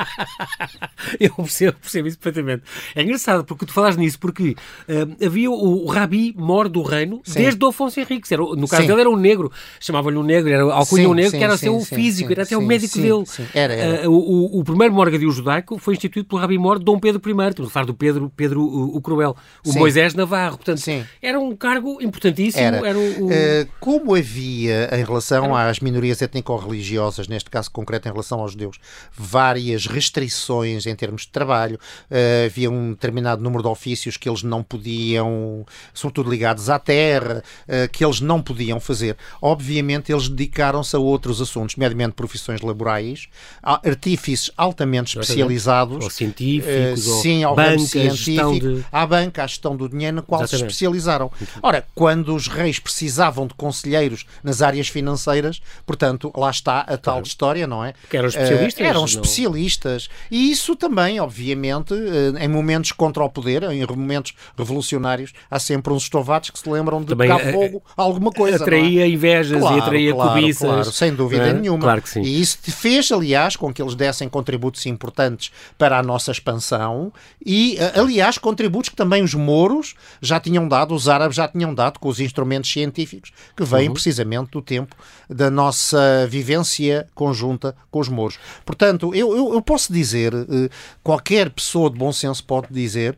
Eu 1.19 1.33
percebo, 1.33 1.77
percebo 1.79 2.07
isso 2.07 2.17
perfeitamente. 2.17 2.63
É 2.95 3.01
engraçado 3.03 3.43
porque 3.43 3.65
tu 3.65 3.73
falaste 3.73 3.97
nisso, 3.97 4.19
porque 4.19 4.55
uh, 4.87 5.25
havia 5.25 5.49
o, 5.49 5.85
o 5.85 5.87
Rabi 5.87 6.33
mor 6.37 6.69
do 6.69 6.81
reino 6.81 7.21
Sim. 7.23 7.39
desde 7.39 7.63
o 7.63 7.69
Afonso 7.69 7.99
Henriques, 7.99 8.31
era, 8.31 8.41
no 8.41 8.67
caso 8.67 8.82
dele 8.87 9.01
era 9.01 9.09
um 9.09 9.15
negro, 9.15 9.51
chamavam-lhe 9.79 10.17
um 10.17 10.23
negro, 10.23 10.51
era 10.51 10.63
alcunha 10.63 11.07
um 11.09 11.13
negro, 11.13 11.31
sim, 11.31 11.37
que 11.37 11.43
era 11.43 11.57
sim, 11.57 11.69
o 11.69 11.73
seu 11.73 11.85
sim, 11.85 11.95
físico, 11.95 12.27
sim, 12.27 12.33
era 12.33 12.43
até 12.43 12.57
o 12.57 12.59
sim, 12.61 12.65
médico 12.65 12.93
sim, 12.93 13.01
dele. 13.01 13.25
sim. 13.25 13.45
Era, 13.53 13.73
era. 13.73 14.09
Uh, 14.09 14.13
o, 14.13 14.59
o 14.59 14.63
primeiro 14.63 14.93
morgadio 14.93 15.29
judaico 15.31 15.77
foi 15.77 15.93
instituído 15.95 16.27
pelo 16.27 16.41
Rabi 16.41 16.57
Mor 16.57 16.79
Dom 16.79 16.99
Pedro 16.99 17.21
I, 17.25 17.49
estamos 17.49 17.69
a 17.69 17.73
falar 17.73 17.85
do 17.85 17.93
Pedro, 17.93 18.31
Pedro 18.35 18.61
o, 18.61 18.97
o 18.97 19.01
Cruel, 19.01 19.35
o 19.65 19.71
Sim. 19.71 19.79
Moisés 19.79 20.13
Navarro. 20.13 20.57
Portanto, 20.57 20.79
Sim. 20.79 21.03
era 21.21 21.39
um 21.39 21.55
cargo 21.55 22.01
importantíssimo. 22.01 22.63
Era. 22.63 22.87
Era, 22.87 22.97
o, 22.97 23.25
o- 23.27 23.31
Eh, 23.31 23.67
como 23.79 24.15
havia, 24.15 24.89
em 24.97 25.03
relação 25.03 25.55
às 25.55 25.79
minorias 25.79 26.21
étnico-religiosas, 26.21 27.27
neste 27.27 27.49
caso 27.49 27.69
concreto 27.71 28.07
em 28.07 28.11
relação 28.11 28.39
aos 28.39 28.51
judeus, 28.51 28.77
várias 29.17 29.85
restrições 29.87 30.85
em 30.85 30.95
termos 30.95 31.23
de 31.23 31.29
trabalho, 31.29 31.79
eh, 32.09 32.45
havia 32.49 32.69
um 32.69 32.91
determinado 32.91 33.41
número 33.41 33.63
de 33.63 33.69
ofícios 33.69 34.17
que 34.17 34.27
eles 34.29 34.43
não 34.43 34.63
podiam, 34.63 35.65
sobretudo 35.93 36.29
ligados 36.29 36.69
à 36.69 36.79
terra, 36.79 37.43
eh, 37.67 37.87
que 37.87 38.03
eles 38.03 38.21
não 38.21 38.41
podiam 38.41 38.62
fazer. 38.79 39.17
Obviamente, 39.41 40.11
eles 40.11 40.27
dedicaram-se 40.29 40.95
a 40.95 40.99
outros 40.99 41.41
assuntos, 41.41 41.75
nomeadamente 41.75 42.13
profissões 42.13 42.61
laborais, 42.61 43.27
artífices 43.61 44.51
altamente 44.57 45.17
especializados. 45.17 46.03
ou 46.03 46.09
científicos, 46.09 47.07
ou 47.07 47.21
sim, 47.21 47.43
ao 47.43 47.55
banca, 47.55 47.79
científico, 47.79 48.59
de... 48.59 48.85
à 48.91 49.05
banca, 49.05 49.43
à 49.43 49.47
gestão 49.47 49.75
do 49.75 49.87
dinheiro, 49.89 50.17
na 50.17 50.21
qual 50.21 50.39
se 50.41 50.45
Exatamente. 50.55 50.71
especializaram. 50.71 51.31
Ora, 51.61 51.85
quando 51.95 52.35
os 52.35 52.47
reis 52.47 52.79
precisavam 52.79 53.47
de 53.47 53.53
conselheiros 53.53 54.25
nas 54.43 54.61
áreas 54.61 54.87
financeiras, 54.87 55.61
portanto, 55.85 56.31
lá 56.35 56.49
está 56.49 56.79
a 56.81 56.97
tal 56.97 57.21
história, 57.21 57.65
não 57.67 57.83
é? 57.83 57.93
Que 58.09 58.17
eram 58.17 58.27
especialistas, 58.29 58.85
Eh, 58.85 58.89
eram 58.89 58.99
não- 59.01 59.05
especialistas. 59.07 60.09
E 60.29 60.51
isso 60.51 60.75
também, 60.75 61.19
obviamente, 61.19 61.93
eh, 61.93 62.43
em 62.45 62.47
momentos 62.47 62.91
contra 62.91 63.23
o 63.23 63.29
poder, 63.29 63.63
em 63.63 63.85
momentos 63.95 64.33
revolucionários, 64.57 65.33
há 65.49 65.59
sempre 65.59 65.93
uns 65.93 66.03
estovados 66.03 66.49
que 66.49 66.59
se 66.59 66.69
lembram 66.69 67.01
de 67.01 67.07
Também, 67.07 67.31
eh, 67.31 67.51
fogo 67.51 67.83
a 67.95 68.01
alguma 68.01 68.31
coisa. 68.31 68.52
Atraía 68.53 69.07
invejas 69.07 69.59
Claro, 69.59 69.77
e 69.77 69.81
atraía 69.81 70.13
claro, 70.13 70.29
cobiças. 70.41 70.67
claro, 70.69 70.91
sem 70.91 71.13
dúvida 71.13 71.47
é? 71.47 71.53
nenhuma. 71.53 71.79
Claro 71.81 72.01
que 72.01 72.09
sim. 72.09 72.21
E 72.21 72.39
isso 72.41 72.57
fez, 72.61 73.11
aliás, 73.11 73.55
com 73.55 73.73
que 73.73 73.81
eles 73.81 73.95
dessem 73.95 74.27
contributos 74.29 74.85
importantes 74.85 75.51
para 75.77 75.97
a 75.99 76.03
nossa 76.03 76.31
expansão 76.31 77.11
e, 77.45 77.77
eh, 77.77 77.93
aliás, 77.99 78.37
contributos 78.37 78.89
que 78.89 78.95
também 78.95 79.23
os 79.23 79.33
mouros 79.33 79.95
já 80.21 80.39
tinham 80.39 80.67
dado, 80.67 80.93
os 80.93 81.07
árabes 81.09 81.35
já 81.37 81.47
tinham 81.47 81.73
dado 81.73 81.99
com 81.99 82.09
os 82.09 82.19
instrumentos 82.19 82.71
científicos 82.71 83.31
que 83.55 83.63
vêm 83.63 83.87
Uhum. 83.87 83.93
precisamente 83.93 84.51
do 84.51 84.61
tempo 84.61 84.95
da 85.29 85.49
nossa 85.49 86.27
vivência 86.29 87.07
conjunta 87.15 87.75
com 87.89 87.99
os 87.99 88.07
mouros. 88.09 88.37
Portanto, 88.65 89.13
eu, 89.15 89.35
eu, 89.35 89.53
eu 89.53 89.61
posso 89.61 89.91
dizer, 89.91 90.33
eh, 90.33 90.69
qualquer 91.01 91.49
pessoa 91.49 91.89
de 91.89 91.97
bom 91.97 92.11
senso 92.11 92.43
pode 92.43 92.67
dizer, 92.71 93.15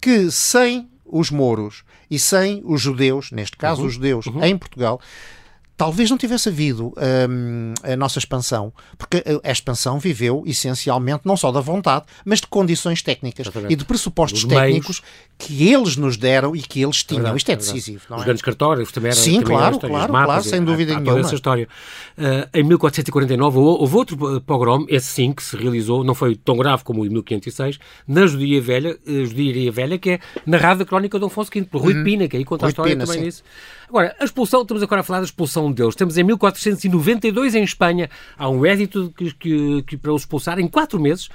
que 0.00 0.30
sem 0.30 0.88
os 1.10 1.30
mouros 1.30 1.82
e 2.10 2.18
sem 2.18 2.62
os 2.64 2.80
judeus, 2.80 3.30
neste 3.32 3.56
caso 3.56 3.80
Uhum. 3.82 3.86
os 3.88 3.94
judeus, 3.94 4.26
em 4.42 4.56
Portugal, 4.56 5.00
talvez 5.78 6.10
não 6.10 6.18
tivesse 6.18 6.48
havido 6.50 6.92
hum, 7.30 7.72
a 7.82 7.96
nossa 7.96 8.18
expansão, 8.18 8.72
porque 8.98 9.18
a, 9.42 9.48
a 9.48 9.52
expansão 9.52 9.98
viveu 9.98 10.42
essencialmente 10.44 11.22
não 11.24 11.36
só 11.36 11.50
da 11.52 11.60
vontade, 11.60 12.04
mas 12.24 12.40
de 12.40 12.48
condições 12.48 13.00
técnicas 13.00 13.46
Exatamente. 13.46 13.72
e 13.72 13.76
de 13.76 13.84
pressupostos 13.86 14.42
Dos 14.42 14.50
meios. 14.50 14.64
técnicos 14.64 15.02
que 15.38 15.72
eles 15.72 15.96
nos 15.96 16.16
deram 16.16 16.54
e 16.56 16.60
que 16.60 16.82
eles 16.82 17.04
tinham. 17.04 17.22
Verdade, 17.22 17.38
Isto 17.38 17.50
é 17.52 17.56
decisivo, 17.56 18.02
Os 18.10 18.20
é? 18.20 18.24
grandes 18.24 18.42
cartógrafos 18.42 18.92
também 18.92 19.12
eram. 19.12 19.22
Sim, 19.22 19.40
também 19.40 19.46
claro, 19.56 19.78
claro, 19.78 20.12
mapas, 20.12 20.26
claro, 20.26 20.42
sem 20.42 20.58
há- 20.58 20.64
dúvida 20.64 20.92
há 20.92 20.96
toda 20.96 21.10
nenhuma. 21.12 21.26
essa 21.26 21.34
história. 21.36 21.68
Ah, 22.18 22.48
em 22.52 22.64
1449 22.64 23.58
houve 23.58 23.96
outro 23.96 24.36
eh, 24.36 24.40
pogrom, 24.44 24.84
esse 24.88 25.06
sim, 25.06 25.32
que 25.32 25.42
se 25.44 25.56
realizou, 25.56 26.02
não 26.02 26.14
foi 26.14 26.34
tão 26.34 26.56
grave 26.56 26.82
como 26.82 27.02
o 27.02 27.04
de 27.08 27.10
1506, 27.14 27.78
na 28.06 28.26
Judia 28.26 28.60
Velha, 28.60 28.98
eh, 29.06 29.24
Judiaria 29.24 29.70
Velha, 29.70 29.96
que 29.96 30.10
é 30.10 30.20
narrada 30.44 30.82
a 30.82 30.86
crónica 30.86 31.16
de 31.18 31.20
Dom 31.20 31.28
Afonso 31.28 31.50
V, 31.54 31.62
por 31.62 31.80
Rui 31.82 31.94
de 31.94 32.02
Pina, 32.02 32.26
que 32.26 32.36
aí 32.36 32.44
conta 32.44 32.64
a 32.64 32.66
Rui 32.66 32.70
de 32.70 32.72
história 32.72 32.92
Pina, 32.94 33.06
também 33.06 33.20
sim. 33.20 33.26
disso. 33.26 33.44
Agora, 33.88 34.14
a 34.20 34.24
expulsão, 34.24 34.62
estamos 34.62 34.82
agora 34.82 35.00
a 35.00 35.04
falar 35.04 35.20
da 35.20 35.24
expulsão 35.24 35.68
de 35.70 35.76
Deus. 35.76 35.94
Estamos 35.94 36.18
em 36.18 36.22
1492 36.24 37.54
em 37.54 37.62
Espanha, 37.64 38.10
há 38.36 38.48
um 38.48 38.66
édito 38.66 39.12
que, 39.16 39.32
que, 39.32 39.82
que 39.82 39.96
para 39.96 40.12
os 40.12 40.22
expulsar 40.22 40.58
em 40.58 40.68
quatro 40.68 41.00
meses, 41.00 41.28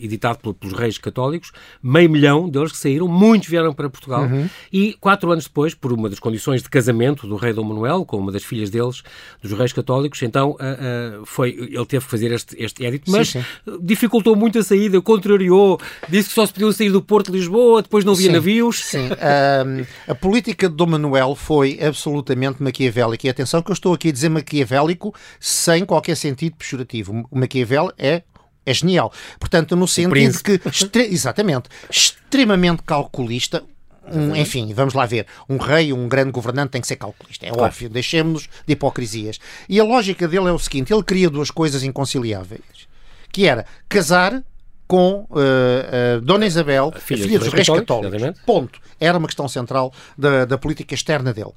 editado 0.00 0.38
pel- 0.38 0.54
pelos 0.54 0.76
reis 0.76 0.98
católicos, 0.98 1.52
meio 1.82 2.10
milhão 2.10 2.48
deles 2.48 2.72
que 2.72 2.78
saíram, 2.78 3.06
muitos 3.06 3.48
vieram 3.48 3.72
para 3.72 3.88
Portugal, 3.88 4.24
Uhum. 4.24 4.48
e 4.72 4.94
quatro 5.00 5.30
anos 5.30 5.44
depois, 5.44 5.72
por 5.74 5.92
uma 5.92 6.08
das 6.10 6.18
condições 6.18 6.62
de 6.62 6.68
casamento 6.68 7.26
do 7.28 7.36
rei 7.36 7.52
Dom 7.52 7.62
Manuel, 7.64 8.04
com 8.04 8.16
uma 8.18 8.32
das 8.32 8.42
filhas 8.42 8.70
deles, 8.70 9.02
dos 9.40 9.52
reis 9.52 9.72
católicos, 9.72 10.20
então 10.22 10.56
ah, 10.58 10.76
ah, 11.20 11.22
foi, 11.24 11.50
ele 11.50 11.86
teve 11.86 12.04
que 12.04 12.10
fazer 12.10 12.32
este, 12.32 12.56
este 12.60 12.84
édito, 12.84 13.08
mas 13.10 13.28
sim. 13.30 13.44
dificultou 13.80 14.34
muito 14.34 14.58
a 14.58 14.62
saída, 14.64 15.00
contrariou, 15.00 15.78
disse 16.08 16.28
que 16.30 16.34
só 16.34 16.44
se 16.44 16.52
podiam 16.52 16.72
sair 16.72 16.90
do 16.90 17.00
Porto 17.02 17.30
de 17.30 17.38
Lisboa, 17.38 17.82
depois 17.82 18.04
não 18.04 18.14
havia 18.14 18.26
Sim, 18.26 18.32
navios. 18.32 18.84
Sim. 18.84 19.08
Ahm, 19.20 19.84
a 20.08 20.14
política 20.14 20.68
de 20.68 20.74
Dom 20.74 20.86
Manuel 20.86 21.34
foi 21.36 21.78
absolutamente 21.86 22.62
maquiavélica. 22.62 23.26
E 23.26 23.30
atenção 23.30 23.62
que 23.62 23.70
eu 23.70 23.74
estou 23.74 23.94
aqui 23.94 24.08
a 24.08 24.12
dizer 24.12 24.28
maquiavélico 24.28 25.14
sem 25.40 25.84
qualquer 25.84 26.16
sentido 26.16 26.56
pejorativo. 26.56 27.26
O 27.30 27.38
Maquiavel 27.38 27.92
é 27.98 28.22
é 28.66 28.72
genial. 28.72 29.12
Portanto, 29.38 29.76
no 29.76 29.86
sentido 29.86 30.42
que, 30.42 30.58
extre- 30.68 31.08
exatamente, 31.12 31.68
extremamente 31.90 32.82
calculista, 32.82 33.62
um, 34.10 34.34
enfim, 34.34 34.72
vamos 34.72 34.94
lá 34.94 35.04
ver, 35.04 35.26
um 35.48 35.58
rei, 35.58 35.92
um 35.92 36.08
grande 36.08 36.30
governante 36.32 36.70
tem 36.70 36.80
que 36.80 36.86
ser 36.86 36.96
calculista, 36.96 37.44
é 37.46 37.52
óbvio, 37.52 37.90
deixemos-nos 37.90 38.48
de 38.66 38.72
hipocrisias. 38.72 39.38
E 39.68 39.78
a 39.78 39.84
lógica 39.84 40.26
dele 40.26 40.48
é 40.48 40.52
o 40.52 40.58
seguinte, 40.58 40.92
ele 40.94 41.02
queria 41.02 41.28
duas 41.28 41.50
coisas 41.50 41.82
inconciliáveis, 41.82 42.88
que 43.30 43.46
era 43.46 43.66
casar 43.86 44.42
com 44.86 45.26
eh, 45.36 45.88
eh, 45.92 46.20
Dona 46.22 46.46
Isabel, 46.46 46.92
a 46.94 46.98
filha 46.98 47.24
filha, 47.24 47.38
dos 47.38 47.48
dos 47.48 47.54
reis 47.54 47.66
católicos, 47.66 48.10
católicos. 48.10 48.42
Ponto. 48.44 48.80
Era 49.00 49.18
uma 49.18 49.26
questão 49.26 49.48
central 49.48 49.92
da, 50.16 50.44
da 50.44 50.58
política 50.58 50.94
externa 50.94 51.32
dele. 51.32 51.52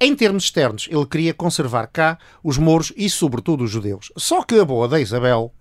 Em 0.00 0.16
termos 0.16 0.44
externos, 0.44 0.88
ele 0.90 1.04
queria 1.04 1.34
conservar 1.34 1.86
cá 1.86 2.18
os 2.42 2.56
mouros 2.56 2.92
e, 2.96 3.10
sobretudo, 3.10 3.64
os 3.64 3.70
judeus. 3.70 4.10
Só 4.16 4.42
que 4.42 4.58
a 4.58 4.64
boa 4.64 4.88
da 4.88 4.98
Isabel 4.98 5.52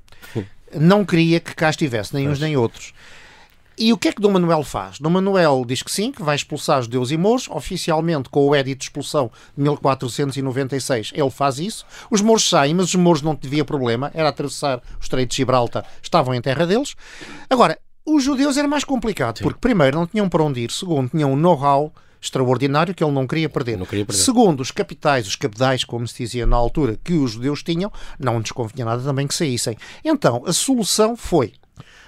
não 0.74 1.04
queria 1.04 1.40
que 1.40 1.54
cá 1.54 1.70
estivesse 1.70 2.14
nem 2.14 2.30
uns 2.30 2.40
nem 2.40 2.56
outros. 2.56 2.94
E 3.80 3.94
o 3.94 3.98
que 3.98 4.10
é 4.10 4.12
que 4.12 4.22
Dom 4.22 4.32
Manuel 4.32 4.62
faz? 4.62 5.00
Dom 5.00 5.10
Manuel 5.10 5.64
diz 5.66 5.82
que 5.82 5.90
sim, 5.90 6.12
que 6.12 6.22
vai 6.22 6.36
expulsar 6.36 6.82
judeus 6.82 7.12
e 7.12 7.18
mouros, 7.18 7.48
oficialmente 7.48 8.28
com 8.28 8.46
o 8.46 8.54
Edito 8.54 8.80
de 8.80 8.84
Expulsão 8.84 9.32
de 9.56 9.64
1496 9.64 11.14
ele 11.16 11.30
faz 11.30 11.60
isso. 11.60 11.86
Os 12.12 12.20
mouros 12.20 12.50
saem, 12.50 12.74
mas 12.74 12.88
os 12.88 12.96
mouros 12.96 13.22
não 13.22 13.40
havia 13.42 13.64
problema, 13.64 14.12
era 14.14 14.28
atravessar 14.28 14.80
o 14.80 15.02
Estreito 15.02 15.30
de 15.30 15.38
Gibraltar, 15.38 15.86
estavam 16.04 16.36
em 16.36 16.42
terra 16.42 16.68
deles. 16.68 16.94
Agora, 17.50 17.80
os 18.06 18.22
judeus 18.22 18.58
era 18.58 18.68
mais 18.68 18.84
complicado, 18.84 19.40
porque 19.42 19.60
primeiro 19.62 19.98
não 19.98 20.06
tinham 20.06 20.28
para 20.28 20.44
onde 20.44 20.60
ir, 20.60 20.72
segundo 20.72 21.08
tinham 21.08 21.32
um 21.32 21.38
know-how 21.38 21.94
extraordinário 22.22 22.94
que 22.94 23.02
ele 23.02 23.14
não 23.14 23.26
queria 23.26 23.48
perder. 23.48 23.78
Não 23.78 23.86
queria 23.86 24.06
perder. 24.06 24.22
Segundo, 24.22 24.60
os 24.60 24.72
capitais, 24.72 25.26
os 25.26 25.38
cabedais, 25.38 25.86
como 25.86 26.06
se 26.06 26.18
dizia 26.18 26.46
na 26.46 26.58
altura, 26.58 27.00
que 27.02 27.14
os 27.14 27.32
judeus 27.32 27.64
tinham, 27.64 27.90
não 28.20 28.44
convinha 28.54 28.84
nada 28.84 29.02
também 29.02 29.26
que 29.26 29.34
saíssem. 29.34 29.78
Então, 30.04 30.44
a 30.46 30.52
solução 30.52 31.16
foi, 31.16 31.54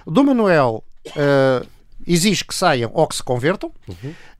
Dom 0.06 0.24
Manuel 0.24 0.84
eh, 1.06 1.66
exige 2.06 2.44
que 2.46 2.54
saiam 2.56 2.92
ou 2.94 3.08
que 3.08 3.16
se 3.16 3.24
convertam, 3.24 3.72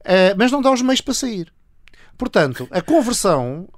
eh, 0.04 0.34
mas 0.36 0.50
não 0.50 0.60
dá 0.62 0.70
os 0.70 0.82
meios 0.82 1.00
para 1.00 1.14
sair. 1.14 1.52
Portanto, 2.18 2.68
a 2.70 2.80
conversão, 2.80 3.68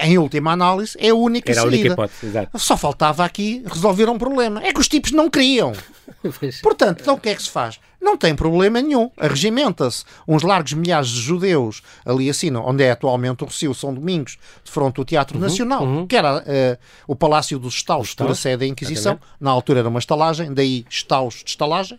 em 0.00 0.16
última 0.18 0.52
análise, 0.52 0.96
é 0.98 1.08
a 1.10 1.14
única 1.14 1.50
Era 1.50 1.60
a 1.60 1.64
saída. 1.64 1.76
única 1.76 1.92
hipótese, 1.94 2.26
exato. 2.26 2.58
Só 2.58 2.76
faltava 2.76 3.24
aqui 3.24 3.62
resolver 3.66 4.08
um 4.08 4.18
problema. 4.18 4.62
É 4.62 4.72
que 4.72 4.80
os 4.80 4.88
tipos 4.88 5.10
não 5.12 5.28
queriam. 5.30 5.72
Portanto, 6.62 7.00
então 7.00 7.14
o 7.14 7.20
que 7.20 7.28
é 7.30 7.34
que 7.34 7.42
se 7.42 7.50
faz? 7.50 7.80
Não 8.02 8.16
tem 8.16 8.34
problema 8.34 8.82
nenhum. 8.82 9.08
Arregimenta-se 9.16 10.04
uns 10.26 10.42
largos 10.42 10.72
milhares 10.72 11.08
de 11.08 11.20
judeus 11.20 11.82
ali 12.04 12.28
assim, 12.28 12.52
onde 12.56 12.82
é 12.82 12.90
atualmente 12.90 13.44
o 13.44 13.46
Recio 13.46 13.72
São 13.72 13.94
Domingos, 13.94 14.36
de 14.64 14.70
fronte 14.72 14.98
ao 14.98 15.04
Teatro 15.04 15.38
Nacional, 15.38 15.86
que 16.08 16.16
era 16.16 16.42
eh, 16.44 16.78
o 17.06 17.14
Palácio 17.14 17.58
dos 17.60 17.74
Estaus, 17.74 18.08
futura 18.10 18.34
sede 18.34 18.56
da 18.58 18.66
Inquisição. 18.66 19.18
Na 19.40 19.52
altura 19.52 19.78
era 19.78 19.88
uma 19.88 20.00
estalagem, 20.00 20.52
daí 20.52 20.84
Estaus 20.90 21.42
de 21.44 21.50
estalagem. 21.50 21.98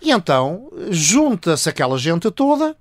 E 0.00 0.10
então 0.10 0.70
junta-se 0.90 1.68
aquela 1.68 1.98
gente 1.98 2.30
toda. 2.30 2.74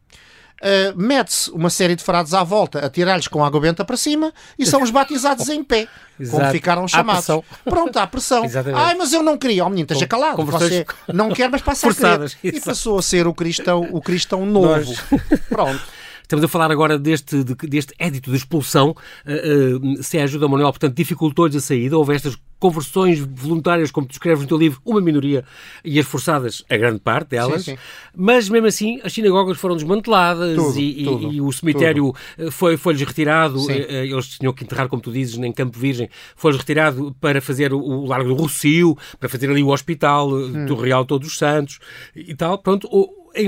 Uh, 0.60 1.00
mete-se 1.00 1.52
uma 1.52 1.70
série 1.70 1.96
de 1.96 2.04
frades 2.04 2.34
à 2.34 2.44
volta 2.44 2.84
a 2.84 2.90
tirar-lhes 2.90 3.28
com 3.28 3.46
água 3.46 3.62
benta 3.62 3.86
para 3.86 3.96
cima 3.96 4.34
e 4.58 4.66
são 4.66 4.82
os 4.82 4.90
batizados 4.90 5.48
em 5.50 5.64
pé, 5.64 5.88
como 6.18 6.42
Exato. 6.42 6.52
ficaram 6.52 6.86
À 6.86 6.88
chamados. 6.88 7.28
Pronto, 7.64 7.96
há 7.98 8.08
pressão. 8.08 8.44
Exatamente. 8.44 8.82
Ai, 8.82 8.96
mas 8.96 9.14
eu 9.14 9.22
não 9.22 9.38
queria. 9.38 9.64
Oh, 9.64 9.70
menino, 9.70 9.86
esteja 9.86 10.08
calado. 10.08 10.36
conversões 10.38 10.70
Você 10.70 10.86
não 11.14 11.30
quer, 11.30 11.48
mas 11.50 11.62
passa 11.62 11.90
a 11.90 11.94
querer. 11.94 12.32
E 12.44 12.60
passou 12.60 12.98
a 12.98 13.02
ser 13.04 13.28
o 13.28 13.34
cristão, 13.36 13.88
o 13.92 14.02
cristão 14.02 14.46
novo. 14.48 14.68
Nós. 14.68 15.00
Pronto. 15.48 15.97
Estamos 16.28 16.44
a 16.44 16.48
falar 16.50 16.70
agora 16.72 17.00
deste, 17.00 17.42
de- 17.42 17.56
deste 17.70 17.94
édito 17.98 18.30
de 18.30 18.36
expulsão. 18.36 18.94
Uh, 19.26 19.98
uh, 20.00 20.04
se 20.04 20.18
a 20.18 20.24
ajuda 20.26 20.46
Manuel, 20.46 20.72
portanto, 20.74 20.94
dificultou-lhes 20.94 21.56
a 21.56 21.62
saída. 21.62 21.98
Houve 21.98 22.16
estas 22.16 22.38
conversões 22.60 23.20
voluntárias, 23.20 23.92
como 23.92 24.08
tu 24.08 24.12
escreves 24.14 24.42
no 24.42 24.48
teu 24.48 24.58
livro, 24.58 24.82
uma 24.84 25.00
minoria 25.00 25.46
e 25.86 26.00
as 26.00 26.06
forçadas, 26.08 26.64
a 26.70 26.76
grande 26.76 27.00
parte 27.00 27.30
delas. 27.30 27.64
Sim, 27.64 27.76
sim. 27.76 27.78
Mas 28.16 28.50
mesmo 28.50 28.68
assim, 28.68 29.00
as 29.04 29.14
sinagogas 29.14 29.58
foram 29.58 29.76
desmanteladas 29.76 30.56
Tudo, 30.56 30.80
e, 30.80 31.04
tudo, 31.04 31.32
e 31.32 31.40
o 31.40 31.50
cemitério 31.54 32.10
uh, 32.10 32.52
foi- 32.52 32.76
foi-lhes 32.76 33.04
retirado. 33.04 33.60
Sim. 33.60 33.74
Eles 33.74 34.28
tinham 34.38 34.52
que 34.52 34.66
enterrar, 34.66 34.90
como 34.90 35.02
tu 35.02 35.12
dizes, 35.14 35.38
em 35.38 35.52
Campo 35.54 35.80
Virgem. 35.80 36.10
Foi-lhes 36.36 36.60
retirado 36.60 37.16
para 37.22 37.40
fazer 37.40 37.72
o, 37.74 38.06
Largo 38.06 38.28
do 38.28 38.36
Rocio, 38.36 38.98
para 39.20 39.30
fazer 39.30 39.50
ali 39.50 39.64
o 39.64 39.70
hospital 39.70 40.30
Hum. 40.34 40.66
do 40.66 40.76
Real 40.76 41.06
Todos 41.06 41.28
os 41.30 41.38
Santos 41.38 41.80
e 42.14 42.36
tal. 42.36 42.58
Pronto. 42.58 42.90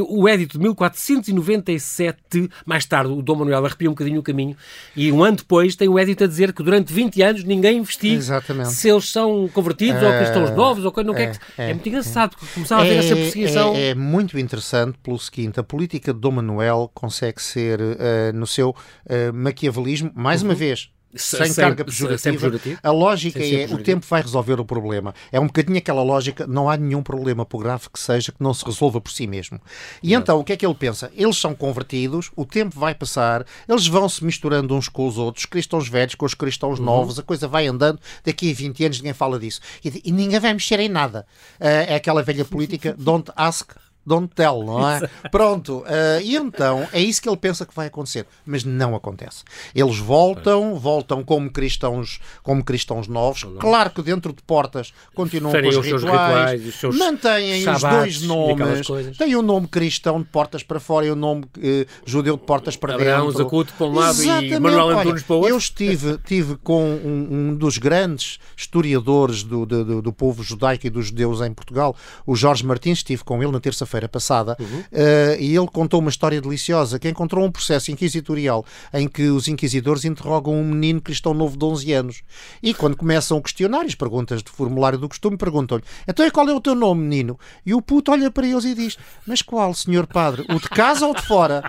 O- 0.02 0.28
édito 0.28 0.58
de 0.58 0.64
1497, 0.64 2.50
mais 2.66 2.86
tarde, 2.86 3.12
o 3.12 3.22
Dom 3.22 3.36
Manuel 3.36 3.66
arrepia 3.66 3.90
um 3.90 3.94
bocadinho 3.94 4.20
o 4.20 4.24
caminho, 4.24 4.56
e 4.96 5.12
um 5.12 5.24
ano 5.24 5.38
depois 5.38 5.76
tem 5.76 5.88
o 5.88 5.98
édito 5.98 6.24
a 6.24 6.28
dizer 6.28 6.54
que 6.54 6.64
durante 6.64 6.94
20 6.94 7.22
anos 7.22 7.44
ninguém 7.44 7.80
Exatamente. 8.18 8.72
se 8.72 8.90
eles 8.90 9.10
são 9.10 9.50
convertidos 9.54 10.02
ou 10.02 10.12
cristãos 10.12 10.52
novos 10.52 10.86
ou 10.86 10.92
não 11.04 11.14
quer 11.14 11.38
que... 11.38 11.40
é, 11.58 11.74
muito 11.74 11.88
engraçado, 11.88 12.36
começava 12.54 12.82
a 12.82 12.86
haver 12.86 12.98
essa 13.00 13.16
perseguição. 13.16 13.76
É, 13.76 13.90
é, 13.90 13.96
muito 13.96 14.38
interessante 14.38 14.98
pelo 15.02 15.18
seguinte, 15.18 15.60
a 15.60 15.64
política 15.64 16.14
de 16.14 16.20
Dom 16.20 16.32
Manuel 16.32 16.92
consegue 16.94 17.42
ser, 17.42 17.80
uh, 17.80 17.96
no 18.34 18.46
seu 18.46 18.70
uh, 18.70 19.34
maquiavelismo, 19.34 20.12
mais 20.16 20.42
uhum. 20.42 20.50
uma 20.50 20.56
vez, 20.56 20.90
sem, 21.16 21.46
sem 21.46 21.56
carga 21.56 21.84
pejorativa. 21.84 22.52
A 22.84 22.92
lógica 22.92 23.40
é 23.44 23.66
o 23.66 23.82
tempo 23.84 24.06
vai 24.08 24.22
resolver 24.22 24.60
o 24.60 24.66
problema. 24.66 25.14
É 25.32 25.40
um 25.40 25.48
bocadinho 25.48 25.78
aquela 25.78 26.04
lógica, 26.04 26.46
não 26.46 26.70
há 26.70 26.78
nenhum 26.78 27.02
problema, 27.02 27.46
por 27.46 27.64
grave 27.64 27.90
que 27.92 28.00
seja, 28.00 28.32
que 28.32 28.42
não 28.42 28.54
se 28.54 28.64
resolva 28.64 29.02
por 29.02 29.12
si 29.12 29.26
mesmo. 29.26 29.60
E 30.04 30.14
não. 30.14 30.22
então, 30.22 30.40
o 30.40 30.44
que 30.44 30.54
é 30.54 30.58
que 30.58 30.66
ele 30.66 30.76
pensa? 30.76 31.12
Eles 31.16 31.38
são 31.38 31.56
convertidos, 31.56 32.30
o 32.36 32.46
tempo 32.46 32.80
vai 32.80 32.94
passar, 32.94 33.46
eles 33.68 33.88
vão 33.88 34.08
se 34.08 34.24
misturando 34.24 34.76
uns 34.76 34.88
com 34.88 35.08
os 35.08 35.18
outros, 35.18 35.46
cristãos 35.46 35.88
velhos 35.88 36.16
com 36.16 36.26
os 36.26 36.34
cristãos 36.34 36.80
uhum. 36.80 36.86
novos, 36.86 37.18
a 37.18 37.24
coisa 37.24 37.48
vai 37.48 37.68
andando, 37.68 38.00
daqui 38.24 38.52
a 38.52 38.54
20 38.54 38.86
anos 38.86 38.98
ninguém 38.98 39.14
fala 39.14 39.40
disso. 39.40 39.62
E, 39.84 40.02
e 40.06 40.12
ninguém 40.12 40.40
vai 40.40 40.54
mexer 40.54 40.80
em 40.80 40.90
nada. 40.90 41.26
Uh, 41.60 41.66
é 41.90 41.96
aquela 41.96 42.22
velha 42.22 42.46
política, 42.46 42.96
don't 42.98 43.32
ask, 43.36 43.72
don't 44.06 44.34
tell, 44.34 44.64
não 44.64 44.90
é? 44.90 45.02
Pronto, 45.30 45.80
uh, 45.80 46.22
e 46.24 46.36
então 46.36 46.88
é 46.92 47.02
isso 47.02 47.22
que 47.22 47.30
ele 47.30 47.38
pensa 47.38 47.66
que 47.66 47.76
vai 47.76 47.88
acontecer, 47.88 48.26
mas 48.46 48.64
não 48.64 48.96
acontece. 48.96 49.44
Eles 49.76 49.98
voltam, 49.98 50.76
voltam 50.76 51.24
como 51.24 51.50
cristãos, 51.52 52.20
como 52.42 52.64
cristãos 52.64 53.08
novos, 53.08 53.46
claro 53.60 53.92
que 53.92 54.02
dentro 54.02 54.34
de 54.34 54.42
portas 54.42 54.94
continuam 55.14 55.54
com 55.54 55.68
os, 55.68 55.78
os 55.78 55.86
rituais, 55.86 56.62
rituais 56.62 56.96
mantêm 56.96 57.70
os 57.70 57.82
dois 57.82 58.22
nomes, 58.22 58.88
têm 59.18 59.36
o 59.36 59.40
um 59.40 59.42
nome 59.42 59.68
cristão 59.68 60.20
de 60.20 60.28
portas 60.28 60.64
para 60.64 60.80
fora 60.80 61.06
e 61.06 61.12
o 61.12 61.14
um 61.14 61.18
nome 61.18 61.44
uh, 61.44 61.86
judeu 62.06 62.36
de 62.36 62.44
portas 62.44 62.76
para 62.76 62.96
Abraão, 62.96 63.28
dentro. 63.28 63.44
Zacuto 63.44 63.74
para 63.78 63.88
um 63.88 63.94
lado 63.94 64.20
Exatamente. 64.20 64.54
e 64.54 64.60
Manuel 64.60 64.90
Antunes 64.90 65.24
para 65.24 65.36
o 65.36 65.38
outro. 65.38 65.54
Eu 65.54 65.58
estive, 65.58 66.18
tive 66.26 66.56
com 66.58 66.84
um, 66.84 67.28
um 67.32 67.56
dos 67.56 67.78
grandes 67.78 68.40
historiadores 68.58 69.44
do, 69.44 69.66
do, 69.66 70.02
do 70.02 70.14
povo 70.14 70.42
judaico 70.42 70.88
e 70.88 70.90
dos 70.90 71.08
judeus 71.08 71.42
em 71.42 71.54
Portugal, 71.54 71.96
o 72.26 72.36
Jorge 72.36 72.66
Martins, 72.66 73.00
estive 73.00 73.24
com 73.24 73.42
ele 73.44 73.52
na 73.52 73.60
terça-feira 73.60 73.89
feira 73.90 74.08
passada, 74.08 74.56
uhum. 74.60 74.80
uh, 74.80 75.40
e 75.40 75.56
ele 75.56 75.68
contou 75.68 76.00
uma 76.00 76.10
história 76.10 76.40
deliciosa 76.40 76.98
que 76.98 77.10
encontrou 77.10 77.46
um 77.46 77.52
processo 77.52 77.92
inquisitorial 77.92 78.66
em 78.94 79.08
que 79.08 79.24
os 79.24 79.48
inquisidores 79.48 80.06
interrogam 80.06 80.54
um 80.54 80.64
menino 80.64 81.02
cristão 81.02 81.34
novo 81.34 81.58
de 81.58 81.66
11 81.66 81.94
anos. 81.94 82.22
E 82.64 82.74
quando 82.74 82.96
começam 82.96 83.38
o 83.38 83.42
questionário, 83.42 83.88
as 83.88 83.96
perguntas 83.96 84.42
do 84.42 84.50
formulário 84.52 84.98
do 84.98 85.10
costume, 85.10 85.38
perguntam-lhe: 85.38 85.84
então 86.08 86.30
qual 86.32 86.48
é 86.48 86.54
o 86.54 86.62
teu 86.62 86.76
nome, 86.76 87.02
menino? 87.02 87.40
E 87.66 87.74
o 87.74 87.82
puto 87.82 88.12
olha 88.12 88.30
para 88.32 88.48
eles 88.48 88.66
e 88.66 88.74
diz: 88.74 88.98
Mas 89.26 89.42
qual, 89.42 89.74
senhor 89.74 90.08
padre? 90.08 90.46
O 90.50 90.60
de 90.60 90.70
casa 90.70 91.06
ou 91.06 91.16
de 91.16 91.22
fora? 91.22 91.64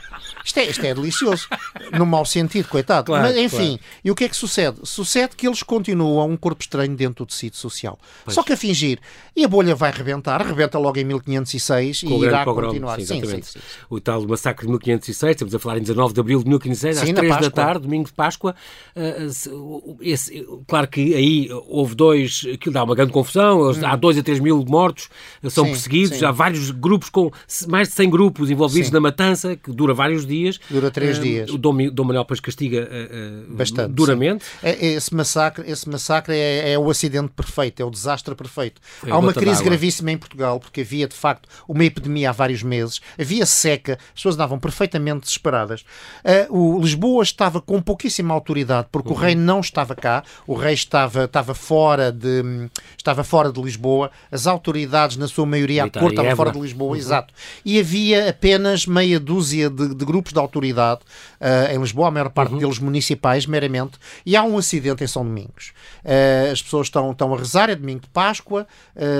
Isto 0.44 0.58
é, 0.58 0.64
isto 0.66 0.84
é 0.84 0.94
delicioso. 0.94 1.48
No 1.92 2.06
mau 2.06 2.24
sentido, 2.24 2.68
coitado. 2.68 3.06
Claro, 3.06 3.24
Mas, 3.24 3.36
enfim, 3.36 3.76
claro. 3.76 3.80
e 4.04 4.10
o 4.10 4.14
que 4.14 4.24
é 4.24 4.28
que 4.28 4.36
sucede? 4.36 4.80
Sucede 4.84 5.36
que 5.36 5.46
eles 5.46 5.62
continuam 5.62 6.30
um 6.30 6.36
corpo 6.36 6.62
estranho 6.62 6.94
dentro 6.96 7.24
do 7.24 7.28
tecido 7.28 7.56
social. 7.56 7.98
Pois. 8.24 8.34
Só 8.34 8.42
que 8.42 8.52
a 8.52 8.56
fingir. 8.56 8.98
E 9.34 9.44
a 9.44 9.48
bolha 9.48 9.74
vai 9.74 9.90
rebentar, 9.90 10.44
rebenta 10.44 10.78
logo 10.78 10.98
em 10.98 11.04
1506 11.04 12.02
Com 12.14 12.24
e 12.24 12.26
irá 12.26 12.44
continuar. 12.44 13.00
Sim, 13.00 13.06
sim, 13.06 13.24
sim, 13.24 13.42
sim, 13.42 13.58
O 13.88 14.00
tal 14.00 14.26
massacre 14.26 14.66
de 14.66 14.72
1506, 14.72 15.30
estamos 15.32 15.54
a 15.54 15.58
falar 15.58 15.78
em 15.78 15.82
19 15.82 16.14
de 16.14 16.20
abril 16.20 16.42
de 16.42 16.48
1506, 16.48 16.98
às 16.98 17.12
3 17.12 17.36
da 17.40 17.50
tarde, 17.50 17.82
domingo 17.82 18.06
de 18.06 18.12
Páscoa. 18.12 18.54
Uh, 18.96 19.98
esse, 20.00 20.46
claro 20.66 20.88
que 20.88 21.14
aí 21.14 21.48
houve 21.68 21.94
dois, 21.94 22.46
aquilo 22.52 22.72
dá 22.72 22.84
uma 22.84 22.94
grande 22.94 23.12
confusão, 23.12 23.70
hum. 23.70 23.74
há 23.84 23.96
2 23.96 24.18
a 24.18 24.22
3 24.22 24.40
mil 24.40 24.64
mortos, 24.66 25.08
são 25.48 25.64
sim, 25.64 25.70
perseguidos, 25.70 26.22
há 26.22 26.30
vários 26.30 26.70
grupos 26.70 27.08
com 27.08 27.30
mais 27.68 27.88
de 27.88 27.94
100 27.94 28.10
grupos 28.10 28.50
envolvidos 28.50 28.90
na 28.90 29.00
matança, 29.00 29.56
que 29.56 29.72
dura 29.72 29.94
vários 29.94 30.26
dias. 30.26 30.58
Dura 30.68 30.90
3 30.90 31.18
uh, 31.18 31.22
dias. 31.22 31.50
O 31.50 31.58
Dom, 31.58 31.76
Dom 31.90 32.04
Manuel 32.04 32.24
depois 32.24 32.40
castiga 32.40 32.88
uh, 32.90 33.54
Bastante, 33.54 33.92
duramente. 33.92 34.44
É, 34.62 34.94
esse 34.94 35.14
massacre, 35.14 35.70
esse 35.70 35.88
massacre 35.88 36.34
é, 36.34 36.72
é, 36.72 36.78
o 36.78 36.90
acidente 36.90 37.32
perfeito, 37.34 37.80
é 37.80 37.84
o 37.84 37.90
desastre 37.90 38.34
perfeito. 38.34 38.80
Foi 39.00 39.10
há 39.10 39.18
uma 39.18 39.32
crise 39.32 39.62
gravíssima 39.62 40.10
em 40.12 40.18
Portugal, 40.18 40.58
porque 40.60 40.80
havia 40.82 41.06
de 41.06 41.14
facto 41.14 41.48
uma 41.68 41.84
epidemia 41.84 41.99
há 42.26 42.32
vários 42.32 42.62
meses, 42.62 43.00
havia 43.18 43.44
seca, 43.46 43.98
as 44.08 44.14
pessoas 44.14 44.34
andavam 44.34 44.58
perfeitamente 44.58 45.20
desesperadas. 45.20 45.84
Uh, 46.50 46.76
o 46.76 46.80
Lisboa 46.80 47.22
estava 47.22 47.60
com 47.60 47.80
pouquíssima 47.80 48.32
autoridade, 48.34 48.88
porque 48.90 49.08
uhum. 49.08 49.14
o 49.14 49.18
rei 49.18 49.34
não 49.34 49.60
estava 49.60 49.94
cá, 49.94 50.22
o 50.46 50.54
rei 50.54 50.74
estava, 50.74 51.24
estava, 51.24 51.54
fora 51.54 52.12
de, 52.12 52.68
estava 52.96 53.24
fora 53.24 53.52
de 53.52 53.60
Lisboa, 53.60 54.10
as 54.30 54.46
autoridades, 54.46 55.16
na 55.16 55.28
sua 55.28 55.46
maioria, 55.46 55.84
a 55.84 55.90
corte 55.90 56.10
estava 56.10 56.36
fora 56.36 56.52
de 56.52 56.60
Lisboa, 56.60 56.90
uhum. 56.90 56.96
exato. 56.96 57.34
E 57.64 57.78
havia 57.78 58.30
apenas 58.30 58.86
meia 58.86 59.18
dúzia 59.18 59.68
de, 59.68 59.94
de 59.94 60.04
grupos 60.04 60.32
de 60.32 60.38
autoridade 60.38 61.00
uh, 61.40 61.74
em 61.74 61.78
Lisboa, 61.78 62.08
a 62.08 62.10
maior 62.10 62.30
parte 62.30 62.52
uhum. 62.52 62.58
deles 62.58 62.78
municipais, 62.78 63.46
meramente, 63.46 63.98
e 64.24 64.36
há 64.36 64.42
um 64.42 64.58
acidente 64.58 65.04
em 65.04 65.06
São 65.06 65.24
Domingos. 65.24 65.72
Uh, 66.04 66.52
as 66.52 66.62
pessoas 66.62 66.86
estão, 66.86 67.10
estão 67.10 67.34
a 67.34 67.36
rezar, 67.36 67.70
é 67.70 67.74
domingo 67.74 68.00
de 68.00 68.08
Páscoa, 68.08 68.66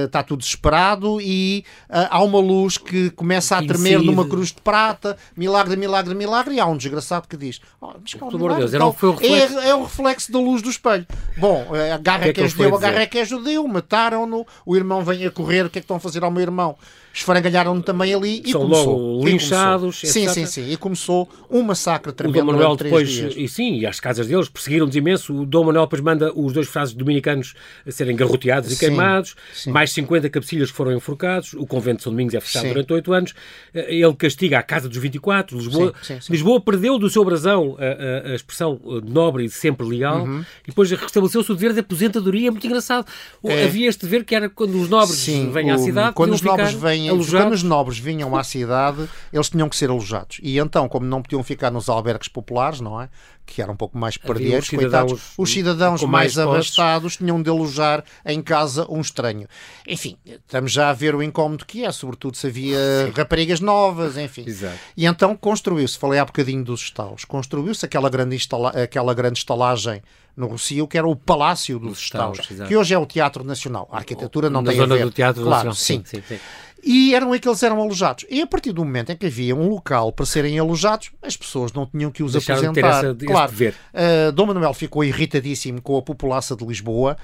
está 0.05 0.23
tudo 0.23 0.41
desesperado 0.41 1.21
e 1.21 1.65
há 1.89 2.23
uma 2.23 2.39
luz 2.39 2.70
que 2.79 3.11
começa 3.11 3.57
a 3.57 3.67
tremer 3.67 4.01
numa 4.01 4.27
cruz 4.27 4.49
de 4.49 4.61
prata, 4.61 5.17
milagre, 5.37 5.77
milagre, 5.77 6.15
milagre, 6.15 6.55
e 6.55 6.61
há 6.61 6.67
um 6.67 6.77
desgraçado 6.77 7.29
que 7.29 7.37
diz: 7.37 7.61
oh, 7.81 7.95
mas 8.01 8.15
calma, 8.15 8.39
milagre, 8.39 8.59
Deus, 8.61 8.75
então, 8.75 8.93
foi 8.93 9.09
o 9.09 9.13
reflexo. 9.13 9.59
É, 9.59 9.69
é, 9.69 9.75
o 9.75 9.83
reflexo 9.83 10.33
da 10.33 10.39
luz 10.39 10.63
do 10.63 10.71
espelho. 10.71 11.07
Bom, 11.37 11.67
a 11.95 11.99
garra 11.99 12.25
que 12.25 12.29
é, 12.29 12.33
que 12.33 12.41
é 12.43 12.49
judeu, 12.49 12.75
a 12.75 12.81
garra 12.81 13.01
é 13.01 13.07
que 13.07 13.19
é 13.19 13.25
judeu, 13.25 13.67
mataram-no, 13.67 14.47
o 14.65 14.77
irmão 14.77 15.05
vem 15.05 15.27
a 15.27 15.31
correr, 15.31 15.67
o 15.67 15.71
que 15.71 15.79
é 15.79 15.81
que 15.81 15.85
estão 15.85 15.97
a 15.97 16.01
fazer 16.01 16.23
ao 16.25 16.31
meu 16.31 16.43
irmão? 16.43 16.77
Esfrangalharam 17.13 17.81
também 17.81 18.15
ali 18.15 18.43
e 18.45 18.53
São 18.53 18.63
começou. 18.63 18.99
logo 18.99 19.27
linchados. 19.27 20.01
Sim, 20.01 20.29
sim, 20.29 20.47
sim. 20.47 20.71
E 20.71 20.77
começou 20.77 21.29
um 21.51 21.63
massacre 21.63 22.13
tremendo. 22.13 22.37
O 22.37 22.47
Dom 22.47 22.53
Manuel 22.53 22.77
depois, 22.77 23.09
dias. 23.09 23.35
e 23.37 23.49
sim, 23.49 23.79
e 23.79 23.87
as 23.87 23.99
casas 23.99 24.27
deles 24.29 24.49
perseguiram-nos 24.49 24.95
imenso. 24.95 25.35
O 25.35 25.47
Dom 25.47 25.65
Manuel 25.65 25.87
depois 25.87 26.03
manda 26.03 26.33
os 26.35 26.53
dois 26.53 26.69
frases 26.69 26.95
dominicanos 26.95 27.55
a 27.87 27.91
serem 27.91 28.15
garroteados 28.15 28.71
e 28.71 28.75
sim, 28.75 28.87
queimados, 28.87 29.35
sim. 29.53 29.71
mais 29.71 29.93
50 29.93 30.31
cabecilhas 30.31 30.71
que 30.71 30.77
foram 30.77 30.93
enforcados. 30.93 31.55
O 31.55 31.67
convento 31.67 31.99
de 31.99 32.03
São 32.05 32.13
Domingos 32.13 32.35
é 32.35 32.41
fechado 32.41 32.63
sim. 32.63 32.69
durante 32.69 32.93
oito 32.93 33.13
anos. 33.13 33.35
Eh, 33.75 33.97
ele 33.97 34.15
castiga 34.15 34.59
a 34.59 34.63
Casa 34.63 34.89
dos 34.89 34.99
24. 34.99 35.57
Lisboa, 35.57 35.95
Lisboa 36.29 36.61
perdeu 36.61 36.99
do 36.99 37.11
seu 37.11 37.25
brasão 37.25 37.77
a, 37.79 38.29
a, 38.29 38.33
a 38.33 38.35
expressão 38.35 38.81
eh, 38.85 39.01
nobre 39.05 39.45
e 39.45 39.51
sempre 39.51 39.87
legal 39.87 40.23
uhum. 40.25 40.45
e 40.65 40.69
depois 40.69 40.91
restabeleceu-se 40.91 41.51
o 41.51 41.55
dever 41.55 41.73
de 41.73 41.81
aposentadoria. 41.81 42.49
É 42.49 42.51
muito 42.51 42.67
engraçado. 42.67 43.07
É. 43.45 43.65
Havia 43.65 43.89
este 43.89 44.05
dever 44.05 44.25
que 44.25 44.35
era 44.35 44.49
quando 44.49 44.81
os 44.81 44.89
nobres 44.89 45.27
vêm 45.27 45.71
à 45.71 45.79
cidade. 45.79 46.15
Quando 46.15 46.35
os 46.35 46.43
nobres 46.43 46.73
vêm, 46.73 47.00
quando 47.09 47.53
os 47.53 47.63
nobres 47.63 47.99
vinham 47.99 48.37
à 48.37 48.45
cidade, 48.45 49.09
eles 49.33 49.49
tinham 49.49 49.69
que 49.69 49.77
ser 49.77 49.91
alojados. 49.91 50.39
E 50.43 50.59
então, 50.59 50.89
como 50.89 51.07
não 51.07 51.23
podiam 51.23 51.43
ficar 51.43 51.71
nos 51.71 51.89
albergues 51.89 52.29
populares, 52.29 52.81
não 52.81 53.01
é? 53.01 53.09
Que 53.47 53.61
eram 53.61 53.73
um 53.75 53.77
pouco 53.77 53.99
mais 53.99 54.17
perdeiros, 54.17 54.69
coitados, 54.69 55.33
os 55.37 55.51
cidadãos 55.51 56.03
mais, 56.03 56.37
mais 56.37 56.39
abastados 56.39 57.17
tinham 57.17 57.43
de 57.43 57.51
alojar 57.51 58.05
em 58.25 58.41
casa 58.41 58.87
um 58.89 59.01
estranho. 59.01 59.49
Enfim, 59.87 60.17
estamos 60.25 60.71
já 60.71 60.91
a 60.91 60.93
ver 60.93 61.15
o 61.15 61.23
incómodo 61.23 61.67
que 61.67 61.85
é, 61.85 61.91
sobretudo 61.91 62.37
se 62.37 62.47
havia 62.47 62.79
raparigas 63.17 63.61
novas, 63.61 64.17
enfim. 64.17 64.45
Exato. 64.47 64.79
E 64.97 65.05
então 65.05 65.37
construiu-se, 65.37 65.99
falei 65.99 66.21
há 66.21 66.25
bocadinho 66.25 66.63
dos 66.63 66.81
estalos, 66.81 67.25
construiu-se 67.25 67.85
aquela 67.85 68.09
grande, 68.09 68.37
instala 68.37 68.71
aquela 68.71 69.13
grande 69.15 69.39
estalagem 69.39 70.01
no 70.37 70.47
Rocio, 70.47 70.87
que 70.87 70.97
era 70.97 71.07
o 71.07 71.15
Palácio 71.15 71.79
dos 71.79 71.99
Estados, 71.99 72.47
que 72.67 72.77
hoje 72.77 72.95
é 72.95 72.99
o 72.99 73.05
Teatro 73.05 73.45
Nacional. 73.45 73.89
A 73.93 73.99
arquitetura 73.99 74.49
não 74.49 74.63
Na 74.63 74.71
tem 74.71 74.81
a 74.81 74.87
ver. 74.87 75.05
do 75.05 75.11
Teatro 75.11 75.43
claro, 75.43 75.69
Nacional. 75.69 75.75
Sim. 75.75 76.03
sim, 76.05 76.23
sim. 76.27 76.41
E 76.83 77.15
eram 77.15 77.33
aí 77.33 77.41
que 77.41 77.49
eles 77.49 77.63
eram 77.63 77.81
alojados. 77.81 78.25
E 78.31 78.41
a 78.41 78.47
partir 78.47 78.73
do 78.73 78.85
momento 78.85 79.13
em 79.13 79.17
que 79.17 79.27
havia 79.27 79.55
um 79.55 79.69
local 79.69 80.13
para 80.13 80.25
serem 80.25 80.59
alojados, 80.59 81.11
as 81.23 81.37
pessoas 81.37 81.73
não 81.73 81.87
tinham 81.87 82.11
que 82.11 82.23
os 82.23 82.33
Deixaram 82.33 82.71
apresentar. 82.71 83.15
De 83.15 83.25
essa, 83.25 83.33
claro, 83.33 83.53
uh, 83.53 84.33
Dom 84.33 84.47
Manuel 84.47 84.75
ficou 84.75 85.05
irritadíssimo 85.05 85.81
com 85.83 85.97
a 85.99 86.03
população 86.03 86.57
de 86.57 86.65
Lisboa 86.65 87.17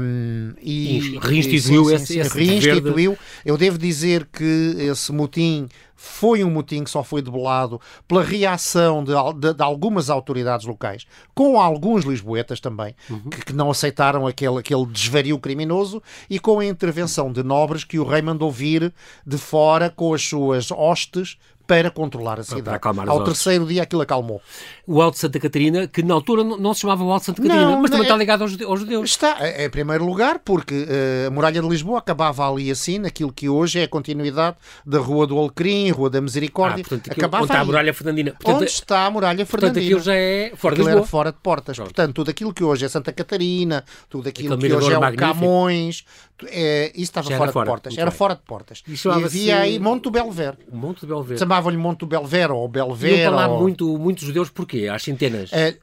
um, 0.00 0.52
e, 0.60 0.98
e 0.98 1.18
reinstituiu 1.18 1.84
sim, 1.84 1.98
sim, 1.98 2.04
sim, 2.04 2.18
esse, 2.18 2.18
esse 2.18 2.38
reinstituiu. 2.38 3.16
Eu 3.44 3.56
devo 3.56 3.78
dizer 3.78 4.26
que 4.30 4.76
esse 4.78 5.12
motim 5.12 5.68
foi 6.02 6.42
um 6.42 6.50
motim 6.50 6.82
que 6.82 6.90
só 6.90 7.04
foi 7.04 7.22
debelado 7.22 7.80
pela 8.08 8.24
reação 8.24 9.04
de, 9.04 9.12
de, 9.38 9.54
de 9.54 9.62
algumas 9.62 10.10
autoridades 10.10 10.66
locais, 10.66 11.06
com 11.32 11.60
alguns 11.60 12.04
lisboetas 12.04 12.58
também, 12.58 12.96
uhum. 13.08 13.30
que, 13.30 13.44
que, 13.44 13.52
não 13.52 13.70
aceitaram 13.70 14.26
aquele, 14.26 14.58
aquele 14.58 14.84
desvario 14.86 15.38
criminoso, 15.38 16.02
e 16.28 16.40
com 16.40 16.58
a 16.58 16.66
intervenção 16.66 17.32
de 17.32 17.44
nobres 17.44 17.84
que 17.84 18.00
o 18.00 18.04
rei 18.04 18.20
mandou 18.20 18.50
vir 18.50 18.81
de 19.26 19.38
fora 19.38 19.90
com 19.90 20.14
as 20.14 20.22
suas 20.22 20.70
hostes 20.70 21.36
para 21.66 21.90
controlar 21.90 22.40
a 22.40 22.42
cidade. 22.42 22.80
Ao 23.08 23.24
terceiro 23.24 23.66
dia 23.66 23.82
aquilo 23.84 24.02
acalmou. 24.02 24.42
O 24.86 25.00
Alto 25.00 25.14
de 25.14 25.20
Santa 25.20 25.38
Catarina, 25.38 25.86
que 25.86 26.02
na 26.02 26.14
altura 26.14 26.42
não, 26.42 26.74
se 26.74 26.80
chamava 26.80 27.04
o 27.04 27.12
Alto 27.12 27.20
de 27.20 27.26
Santa 27.26 27.42
Catarina, 27.42 27.70
não, 27.70 27.80
mas 27.80 27.90
também 27.90 28.04
é, 28.04 28.08
está 28.08 28.16
ligado 28.16 28.42
aos, 28.42 28.60
aos 28.60 28.80
judeus. 28.80 29.10
Está, 29.10 29.36
é, 29.40 29.64
em 29.66 29.70
primeiro 29.70 30.04
lugar, 30.04 30.40
porque 30.40 30.74
uh, 30.74 31.28
a 31.28 31.30
muralha 31.30 31.60
de 31.60 31.68
Lisboa 31.68 31.98
acabava 31.98 32.48
ali 32.50 32.70
assim, 32.70 32.98
naquilo 32.98 33.32
que 33.32 33.48
hoje 33.48 33.78
é 33.78 33.84
a 33.84 33.88
continuidade 33.88 34.56
da 34.84 34.98
Rua 34.98 35.26
do 35.26 35.38
Alecrim, 35.38 35.90
Rua 35.90 36.10
da 36.10 36.20
Misericórdia. 36.20 36.82
Ah, 36.84 36.88
portanto, 36.88 37.10
aquilo, 37.10 37.26
acabava 37.26 37.44
onde 37.44 37.52
está 37.52 37.60
a 37.60 37.64
muralha 37.64 37.94
fernandina. 37.94 38.30
Portanto, 38.32 38.56
onde 38.56 38.64
está 38.64 39.06
a 39.06 39.10
muralha 39.10 39.46
fernandina. 39.46 39.72
Portanto, 39.72 39.84
aquilo 39.84 40.00
já 40.00 40.14
é 40.14 40.52
fora 40.56 40.74
de 40.74 40.80
Lisboa. 40.80 40.98
era 40.98 41.06
fora 41.06 41.32
de 41.32 41.38
portas. 41.38 41.76
Pronto. 41.76 41.88
Portanto, 41.88 42.14
tudo 42.14 42.30
aquilo 42.30 42.52
que 42.52 42.64
hoje 42.64 42.84
é 42.84 42.88
Santa 42.88 43.12
Catarina, 43.12 43.84
tudo 44.10 44.28
aquilo 44.28 44.58
que 44.58 44.72
hoje 44.72 44.92
é 44.92 44.98
o 44.98 45.16
Camões, 45.16 46.04
é, 46.48 46.90
isso 46.94 47.02
estava 47.02 47.30
fora, 47.30 47.52
fora, 47.52 47.64
de 47.64 47.70
portas. 47.70 47.98
Era 47.98 48.10
fora 48.10 48.34
de 48.34 48.42
portas. 48.42 48.82
E, 48.86 48.92
e 48.92 49.24
havia 49.24 49.58
aí 49.60 49.78
Monte 49.78 50.04
do 50.04 50.10
Belver. 50.10 50.56
Monte 50.72 51.00
do 51.02 51.06
Belver. 51.06 51.38
Chamavam-lhe 51.38 51.76
Monte 51.76 52.00
do 52.00 52.06
Belver 52.06 52.50
ou 52.50 52.68
Belver. 52.68 53.18
Iam 53.18 53.32
para 53.32 53.46
lá 53.46 53.48
ou... 53.48 53.60
muito, 53.60 53.98
muitos 53.98 54.24
judeus 54.24 54.50
porquê? 54.72 54.88
Às 54.88 55.02
centenas? 55.02 55.52
É, 55.52 55.76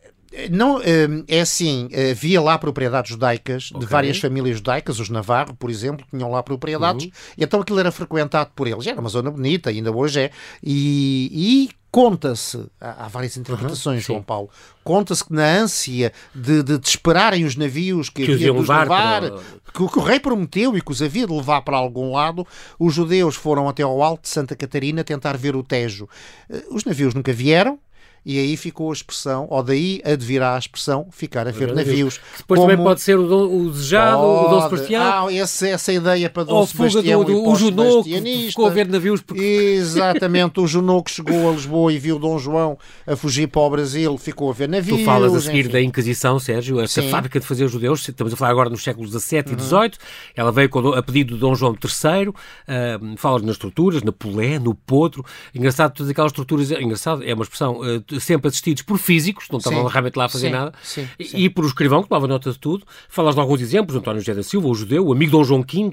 não, 0.52 0.80
é 1.28 1.42
assim, 1.42 1.90
havia 2.12 2.42
lá 2.42 2.58
propriedades 2.58 3.12
judaicas 3.12 3.70
okay. 3.72 3.80
de 3.80 3.86
várias 3.86 4.20
famílias 4.20 4.58
judaicas, 4.58 5.00
os 5.00 5.10
Navarro, 5.10 5.56
por 5.56 5.70
exemplo, 5.70 6.06
tinham 6.10 6.30
lá 6.30 6.44
propriedades, 6.44 7.06
uhum. 7.06 7.12
e 7.38 7.44
então 7.44 7.62
aquilo 7.62 7.80
era 7.80 7.92
frequentado 7.92 8.52
por 8.56 8.68
eles. 8.68 8.86
Era 8.86 9.00
uma 9.00 9.10
zona 9.10 9.32
bonita, 9.32 9.70
ainda 9.70 9.92
hoje 9.92 10.20
é, 10.20 10.32
e, 10.62 11.30
e 11.32 11.70
conta-se, 11.92 12.64
há, 12.80 13.08
várias 13.08 13.36
interpretações, 13.38 14.04
uhum, 14.04 14.14
João 14.14 14.22
Paulo, 14.22 14.50
conta-se 14.84 15.26
que 15.26 15.34
na 15.34 15.46
ânsia 15.46 16.14
de, 16.34 16.62
de, 16.62 16.78
de, 16.78 16.88
esperarem 16.88 17.44
os 17.44 17.56
navios 17.56 18.10
que, 18.10 18.26
que 18.26 18.34
havia 18.34 18.52
de 18.52 18.60
levar, 18.60 18.84
levar 18.84 19.22
para... 19.22 19.42
que, 19.74 19.88
que, 19.88 20.00
o 20.00 20.04
rei 20.04 20.20
prometeu 20.20 20.78
e 20.78 20.82
que 20.82 20.92
os 20.92 21.02
havia 21.02 21.26
de 21.26 21.34
levar 21.34 21.62
para 21.64 21.78
algum 21.78 22.14
lado, 22.14 22.46
os 22.78 22.94
judeus 22.94 23.36
foram 23.36 23.68
até 23.68 23.82
ao 23.82 24.04
alto 24.04 24.22
de 24.22 24.30
Santa 24.30 24.56
Catarina 24.56 25.04
tentar 25.04 25.36
ver 25.36 25.56
o 25.56 25.64
Tejo. 25.64 26.08
Eh, 26.48 26.64
os 26.70 26.86
navios 26.86 27.16
nunca 27.16 27.34
vieram, 27.34 27.80
e 28.26 28.38
aí 28.38 28.58
ficou 28.58 28.90
a 28.90 28.94
expressão, 28.94 29.48
ou 29.50 29.64
daí 29.64 30.02
advirá 30.04 30.56
a 30.56 30.60
expressão 30.60 31.08
ficar 31.12 31.48
a 31.48 31.52
ver 31.52 31.74
navios. 31.74 32.20
Depois 32.38 32.60
como... 32.60 32.70
também 32.70 32.84
pode 32.84 33.02
ser 33.02 33.18
o, 33.18 33.28
Dom, 33.28 33.66
o 33.66 33.70
desejado, 33.70 34.22
pode. 34.22 34.46
o 34.46 34.50
Dom 34.50 34.62
Sebastião. 34.70 35.28
Ah, 35.28 35.34
essa, 35.34 35.68
essa 35.68 35.94
ideia 35.94 36.30
para 36.30 36.44
Dom 36.44 36.56
ou 36.56 36.68
Sebastião 36.68 37.24
do, 37.24 37.34
do, 37.34 37.48
o 37.48 37.56
Junô 37.56 38.04
que 38.04 38.48
ficou 38.48 38.68
a 38.68 38.70
ver 38.70 38.88
navios. 38.88 39.22
Porque... 39.22 39.42
Exatamente, 39.42 40.60
o 40.60 40.68
Junô 40.68 41.02
que 41.04 41.12
chegou 41.12 41.50
a 41.50 41.54
Lisboa 41.54 41.94
e 41.94 42.00
viu 42.00 42.20
Dom 42.20 42.38
João 42.38 42.78
a 43.06 43.16
fugir 43.16 43.48
para 43.48 43.62
o 43.62 43.70
Brasil, 43.70 44.18
ficou 44.18 44.50
a 44.50 44.54
ver 44.54 44.70
navios. 44.70 45.00
Tu 45.00 45.06
falas 45.06 45.34
a 45.34 45.42
seguir 45.42 45.62
enfim. 45.62 45.72
da 45.72 45.82
Inquisição, 45.82 46.40
Sérgio, 46.40 46.80
essa 46.80 47.02
Sim. 47.02 47.10
fábrica 47.10 47.40
de 47.40 47.46
fazer 47.46 47.68
judeus, 47.68 48.08
estamos 48.08 48.34
a 48.34 48.36
falar 48.36 48.52
agora 48.52 48.70
nos 48.70 48.84
séculos 48.84 49.12
XVII 49.12 49.40
e 49.40 49.62
XVIII, 49.62 49.82
uhum. 49.82 49.90
ela 50.36 50.52
veio 50.52 50.70
a 50.96 51.04
pedido 51.04 51.36
de 51.36 51.40
Dom 51.40 51.56
João 51.56 51.74
III, 51.74 52.30
uh, 52.30 52.34
fala 53.18 53.40
nas 53.40 53.52
estruturas, 53.52 54.04
na 54.04 54.12
Polé, 54.12 54.60
no 54.60 54.76
Potro, 54.76 55.24
engraçado, 55.54 55.94
todas 55.94 56.10
aquelas 56.10 56.32
estruturas, 56.32 56.72
engraçado, 56.72 57.24
é 57.24 57.34
uma 57.34 57.44
expressão, 57.44 57.80
uh, 57.80 58.02
sempre 58.20 58.48
assistidos 58.48 58.84
por 58.84 58.98
físicos, 58.98 59.48
não 59.52 59.58
estavam 59.58 59.86
sim, 59.86 59.92
realmente 59.92 60.16
lá 60.16 60.26
a 60.26 60.30
fazer 60.30 60.48
sim, 60.48 60.54
nada, 60.54 60.74
sim, 60.82 61.08
e, 61.20 61.50
por 61.50 61.64
um 61.64 61.68
escrivão 61.68 62.02
que 62.02 62.10
tomava 62.10 62.28
nota 62.28 62.52
de 62.52 62.60
tudo. 62.60 62.86
Falas 63.08 63.36
de 63.36 63.42
alguns 63.42 63.62
exemplos, 63.62 63.96
António 63.96 64.22
José 64.22 64.34
da 64.34 64.44
Silva, 64.44 64.68
o 64.68 64.76
judeu, 64.76 65.08
o 65.08 65.14
amigo 65.14 65.32
Dom 65.32 65.44
João 65.44 65.62
V, 65.62 65.92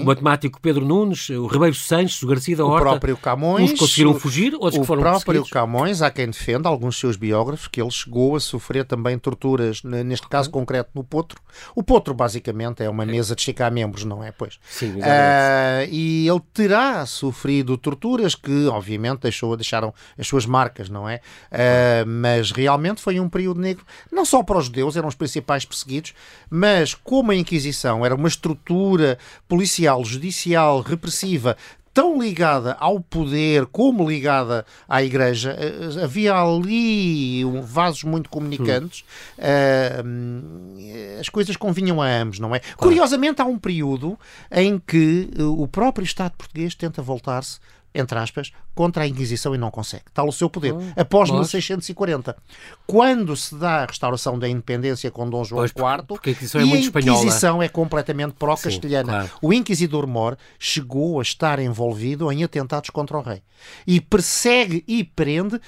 o 0.00 0.04
matemático 0.04 0.60
Pedro 0.60 0.84
Nunes, 0.84 1.28
o 1.30 1.46
Ribeiro 1.46 1.74
Sanches, 1.74 2.22
o 2.22 2.26
Garcia 2.26 2.56
da 2.56 2.64
Horta. 2.64 2.88
O 2.88 2.90
próprio 2.90 3.16
Camões. 3.16 3.72
Uns 3.72 3.78
conseguiram 3.78 4.14
fugir, 4.14 4.54
outros 4.54 4.78
que 4.78 4.86
foram 4.86 5.02
O 5.02 5.04
próprio 5.04 5.44
Camões, 5.46 6.02
há 6.02 6.10
quem 6.10 6.26
defenda, 6.26 6.68
alguns 6.68 6.98
seus 6.98 7.16
biógrafos, 7.16 7.68
que 7.68 7.80
ele 7.80 7.90
chegou 7.90 8.36
a 8.36 8.40
sofrer 8.40 8.84
também 8.84 9.18
torturas, 9.18 9.82
neste 9.82 10.28
caso 10.28 10.50
concreto 10.50 10.90
no 10.94 11.04
Potro. 11.04 11.40
O 11.74 11.82
Potro, 11.82 12.14
basicamente, 12.14 12.82
é 12.82 12.88
uma 12.88 13.06
mesa 13.06 13.34
de 13.34 13.40
esticar 13.40 13.72
membros, 13.72 14.04
não 14.04 14.22
é? 14.22 14.32
Pois. 14.32 14.58
Sim, 14.68 14.92
uh, 14.92 15.88
E 15.90 16.26
ele 16.28 16.40
terá 16.52 17.04
sofrido 17.06 17.76
torturas 17.76 18.34
que, 18.34 18.66
obviamente, 18.66 19.20
deixou, 19.20 19.56
deixaram 19.56 19.92
as 20.18 20.26
suas 20.26 20.46
marcas, 20.46 20.88
não 20.88 21.08
é? 21.08 21.20
Uh, 21.54 22.04
mas 22.04 22.50
realmente 22.50 23.00
foi 23.00 23.20
um 23.20 23.28
período 23.28 23.60
negro, 23.60 23.86
não 24.10 24.24
só 24.24 24.42
para 24.42 24.58
os 24.58 24.64
judeus, 24.64 24.96
eram 24.96 25.06
os 25.06 25.14
principais 25.14 25.64
perseguidos, 25.64 26.12
mas 26.50 26.94
como 26.94 27.30
a 27.30 27.36
Inquisição 27.36 28.04
era 28.04 28.14
uma 28.14 28.26
estrutura 28.26 29.16
policial, 29.46 30.04
judicial, 30.04 30.80
repressiva, 30.80 31.56
tão 31.92 32.20
ligada 32.20 32.76
ao 32.80 32.98
poder 32.98 33.66
como 33.66 34.10
ligada 34.10 34.66
à 34.88 35.00
Igreja, 35.04 35.56
eh, 35.56 36.02
havia 36.02 36.34
ali 36.34 37.44
vasos 37.62 38.02
muito 38.02 38.28
comunicantes, 38.28 39.04
uh, 39.38 41.20
as 41.20 41.28
coisas 41.28 41.56
convinham 41.56 42.02
a 42.02 42.08
ambos, 42.08 42.40
não 42.40 42.52
é? 42.52 42.58
Claro. 42.58 42.76
Curiosamente, 42.78 43.40
há 43.40 43.44
um 43.44 43.56
período 43.56 44.18
em 44.50 44.76
que 44.76 45.30
o 45.38 45.68
próprio 45.68 46.04
Estado 46.04 46.32
português 46.36 46.74
tenta 46.74 47.00
voltar-se 47.00 47.60
entre 47.94 48.18
aspas, 48.18 48.50
contra 48.74 49.04
a 49.04 49.06
Inquisição 49.06 49.54
e 49.54 49.58
não 49.58 49.70
consegue. 49.70 50.04
Tal 50.12 50.26
o 50.28 50.32
seu 50.32 50.50
poder. 50.50 50.74
Oh, 50.74 50.80
após 50.96 51.30
mas... 51.30 51.52
1640. 51.52 52.36
Quando 52.86 53.36
se 53.36 53.54
dá 53.54 53.82
a 53.82 53.86
restauração 53.86 54.38
da 54.38 54.48
independência 54.48 55.10
com 55.10 55.30
Dom 55.30 55.44
João 55.44 55.60
pois, 55.60 55.70
IV, 55.70 56.06
porque 56.08 56.30
a 56.30 56.32
Inquisição 56.32 56.60
é 56.60 56.64
a 56.64 56.66
Inquisição 56.66 57.62
é 57.62 57.68
completamente 57.68 58.34
pró-castelhana. 58.34 59.12
Claro. 59.12 59.30
O 59.40 59.52
Inquisidor 59.52 60.06
Mor 60.06 60.36
chegou 60.58 61.20
a 61.20 61.22
estar 61.22 61.60
envolvido 61.60 62.30
em 62.32 62.42
atentados 62.42 62.90
contra 62.90 63.16
o 63.16 63.22
rei. 63.22 63.42
E 63.86 64.00
persegue 64.00 64.84
e 64.88 65.04
prende 65.04 65.60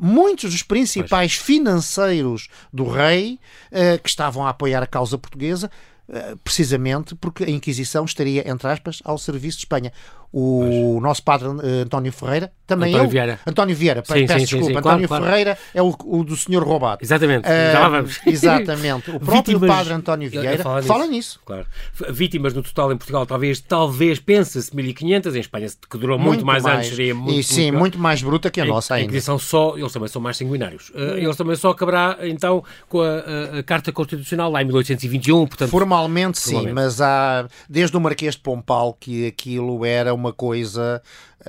muitos 0.00 0.52
dos 0.52 0.62
principais 0.62 1.36
pois. 1.36 1.46
financeiros 1.46 2.48
do 2.72 2.88
rei 2.88 3.38
uh, 3.70 4.02
que 4.02 4.08
estavam 4.08 4.46
a 4.46 4.50
apoiar 4.50 4.82
a 4.82 4.86
causa 4.86 5.18
portuguesa, 5.18 5.70
uh, 6.08 6.36
precisamente 6.38 7.14
porque 7.14 7.44
a 7.44 7.50
Inquisição 7.50 8.04
estaria, 8.04 8.48
entre 8.48 8.68
aspas, 8.68 9.00
ao 9.04 9.18
serviço 9.18 9.58
de 9.58 9.64
Espanha 9.64 9.92
o 10.36 10.98
nosso 11.00 11.22
padre 11.22 11.46
uh, 11.46 11.82
António 11.84 12.10
Ferreira, 12.10 12.50
também 12.66 12.88
António 12.88 13.06
eu, 13.06 13.10
Vieira. 13.10 13.40
António 13.46 13.76
Vieira, 13.76 14.02
sim, 14.04 14.26
peço 14.26 14.32
sim, 14.32 14.44
desculpa, 14.46 14.66
sim, 14.66 14.76
António 14.78 15.06
claro, 15.06 15.24
Ferreira 15.24 15.54
claro. 15.54 15.70
é 15.74 15.82
o, 15.82 16.18
o, 16.18 16.24
do 16.24 16.36
senhor 16.36 16.64
roubado. 16.64 17.04
Exatamente, 17.04 17.46
uh. 17.46 18.08
Exatamente, 18.28 19.12
o 19.12 19.20
próprio 19.20 19.60
Vítimas, 19.60 19.76
padre 19.76 19.92
António 19.92 20.28
Vieira 20.28 20.58
fala 20.58 20.76
nisso. 20.78 20.88
fala 20.88 21.06
nisso. 21.06 21.40
Claro. 21.44 21.66
Vítimas 22.10 22.52
no 22.52 22.64
total 22.64 22.92
em 22.92 22.96
Portugal, 22.96 23.24
talvez, 23.26 23.60
talvez 23.60 24.18
pensa-se 24.18 24.74
1500, 24.74 25.36
em 25.36 25.38
Espanha 25.38 25.68
que 25.88 25.98
durou 25.98 26.18
muito, 26.18 26.44
muito 26.44 26.46
mais, 26.46 26.66
anos, 26.66 26.88
seria 26.88 27.14
muito, 27.14 27.38
e, 27.38 27.42
sim, 27.44 27.70
muito, 27.70 27.78
muito 27.78 27.98
mais 28.00 28.20
bruta 28.20 28.50
que 28.50 28.60
a 28.60 28.64
nossa 28.64 28.94
ainda. 28.94 29.20
São 29.20 29.38
só, 29.38 29.76
eles 29.78 29.92
também 29.92 30.08
são 30.08 30.20
mais 30.20 30.36
sanguinários. 30.36 30.90
Uh, 30.90 31.16
eles 31.16 31.36
também 31.36 31.54
só 31.54 31.70
acabará, 31.70 32.18
então, 32.22 32.64
com 32.88 33.00
a, 33.00 33.06
a, 33.06 33.58
a, 33.60 33.62
Carta 33.62 33.92
Constitucional 33.92 34.50
lá 34.50 34.60
em 34.62 34.64
1821, 34.64 35.46
portanto... 35.46 35.70
Formalmente, 35.70 36.38
sim, 36.38 36.72
mas 36.72 37.00
há, 37.00 37.46
desde 37.68 37.96
o 37.96 38.00
Marquês 38.00 38.34
de 38.34 38.40
Pompal 38.40 38.94
que 38.98 39.28
aquilo 39.28 39.84
era 39.84 40.12
uma 40.12 40.23
coisa 40.32 41.02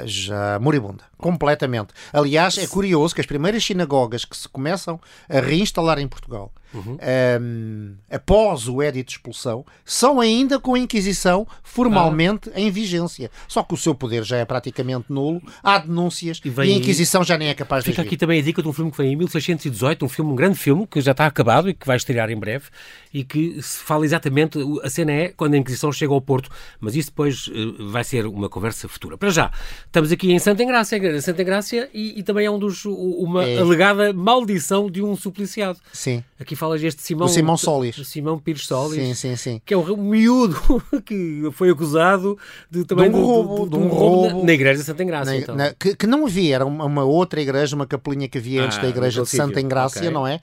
já 0.04 0.60
moribunda, 0.60 1.04
completamente. 1.18 1.94
Aliás, 2.12 2.58
é 2.58 2.68
curioso 2.68 3.14
que 3.16 3.22
as 3.22 3.28
primeiras 3.28 3.64
sinagogas 3.64 4.26
que 4.26 4.36
se 4.36 4.48
começam 4.48 5.00
a 5.30 5.40
reinstalar 5.40 6.00
em 6.00 6.08
Portugal 6.08 6.52
uhum. 6.76 6.94
um, 6.94 6.98
ehm, 7.00 7.94
após 8.10 8.68
o 8.68 8.82
édito 8.82 9.08
de 9.08 9.14
expulsão 9.14 9.66
são 9.84 10.20
ainda 10.20 10.60
com 10.60 10.76
a 10.76 10.80
Inquisição 10.80 11.48
formalmente 11.64 12.52
ah. 12.54 12.60
em 12.60 12.70
vigência. 12.70 13.32
Só 13.48 13.64
que 13.64 13.74
o 13.74 13.78
seu 13.78 13.96
poder 13.96 14.24
já 14.24 14.38
é 14.38 14.46
praticamente 14.46 15.06
nulo, 15.10 15.42
há 15.64 15.78
denúncias 15.80 16.42
e, 16.44 16.50
e 16.50 16.62
a 16.62 16.66
Inquisição 16.66 17.24
já 17.24 17.38
nem 17.38 17.50
é 17.50 17.54
capaz 17.54 17.84
Fica 17.84 17.92
de 17.92 17.96
Fica 17.96 18.08
aqui 18.08 18.18
também 18.18 18.40
a 18.40 18.44
dica 18.44 18.62
de 18.62 18.68
um 18.68 18.74
filme 18.74 18.92
que 18.92 18.98
foi 18.98 19.08
em 19.08 19.16
1618, 19.16 20.06
um 20.06 20.10
filme, 20.10 20.32
um 20.32 20.36
grande 20.36 20.58
filme 20.58 20.86
que 20.88 21.02
já 21.02 21.12
está 21.12 21.26
acabado 21.26 21.70
e 21.70 21.74
que 21.74 21.86
vai 21.86 21.98
estrear 21.98 22.30
em 22.30 22.38
breve 22.38 22.66
e 23.14 23.24
que 23.24 23.62
se 23.62 23.80
fala 23.80 24.06
exatamente, 24.06 24.60
a 24.84 24.90
cena 24.90 25.12
é 25.12 25.30
quando 25.30 25.54
a 25.54 25.58
Inquisição 25.58 25.92
chega 25.92 26.14
ao 26.14 26.22
Porto, 26.22 26.50
mas 26.80 26.96
isso 26.96 27.10
depois 27.10 27.48
uh, 27.48 27.90
vai 27.90 28.04
ser 28.04 28.26
uma 28.26 28.50
conversa 28.50 28.88
futura. 28.88 29.18
Para 29.18 29.30
já, 29.30 29.52
estamos 29.86 30.12
aqui 30.12 30.32
em 30.32 30.40
Santa 30.40 30.64
Engrácia, 30.64 31.22
Santa 31.22 31.42
Engrácia 31.42 31.90
e, 31.94 32.20
e 32.20 32.24
também 32.24 32.46
é 32.46 32.52
um 32.52 32.60
dos, 32.60 32.86
uma 32.86 33.46
é. 33.46 33.60
alegada 33.60 34.14
maldição 34.14 34.90
de 34.90 35.02
um 35.02 35.16
supliciado. 35.16 35.80
Sim. 35.94 36.24
Aqui 36.40 36.56
falas 36.56 36.84
este 36.84 37.02
Simão... 37.02 37.28
O 37.28 37.30
Simão 37.30 37.58
Solis. 37.58 37.96
Simão 38.08 38.38
Pires 38.38 38.68
Solis. 38.68 39.02
Sim, 39.02 39.14
sim, 39.14 39.36
sim. 39.36 39.62
Que 39.66 39.74
é 39.74 39.78
um 39.78 39.98
miúdo 39.98 40.56
que 41.06 41.50
foi 41.54 41.70
acusado 41.70 42.38
de 42.70 42.84
também... 42.84 43.10
De 43.10 43.16
um 43.16 43.26
roubo. 43.26 43.66
De, 43.66 43.72
de, 43.72 43.78
de 43.78 43.84
um 43.84 43.88
roubo. 43.88 44.38
Na, 44.40 44.44
na, 44.44 44.54
igreja 44.54 44.80
de 44.80 44.86
Santa 44.86 45.04
Engrácia, 45.04 45.34
na, 45.34 45.40
então. 45.40 45.56
Na, 45.56 45.74
que, 45.74 45.96
que, 45.96 46.08
não 46.08 46.26
havia, 46.26 46.56
era 46.56 46.66
uma, 46.66 47.04
outra 47.04 47.42
igreja, 47.42 47.76
uma 47.76 47.86
capelinha 47.86 48.28
que 48.28 48.38
havia 48.38 48.64
antes 48.64 48.78
ah, 48.78 48.82
da 48.82 48.90
igreja 48.90 49.24
de 49.24 49.30
Santa 49.30 49.62
Engrácia, 49.62 50.02
okay. 50.02 50.12
não 50.12 50.28
é? 50.28 50.40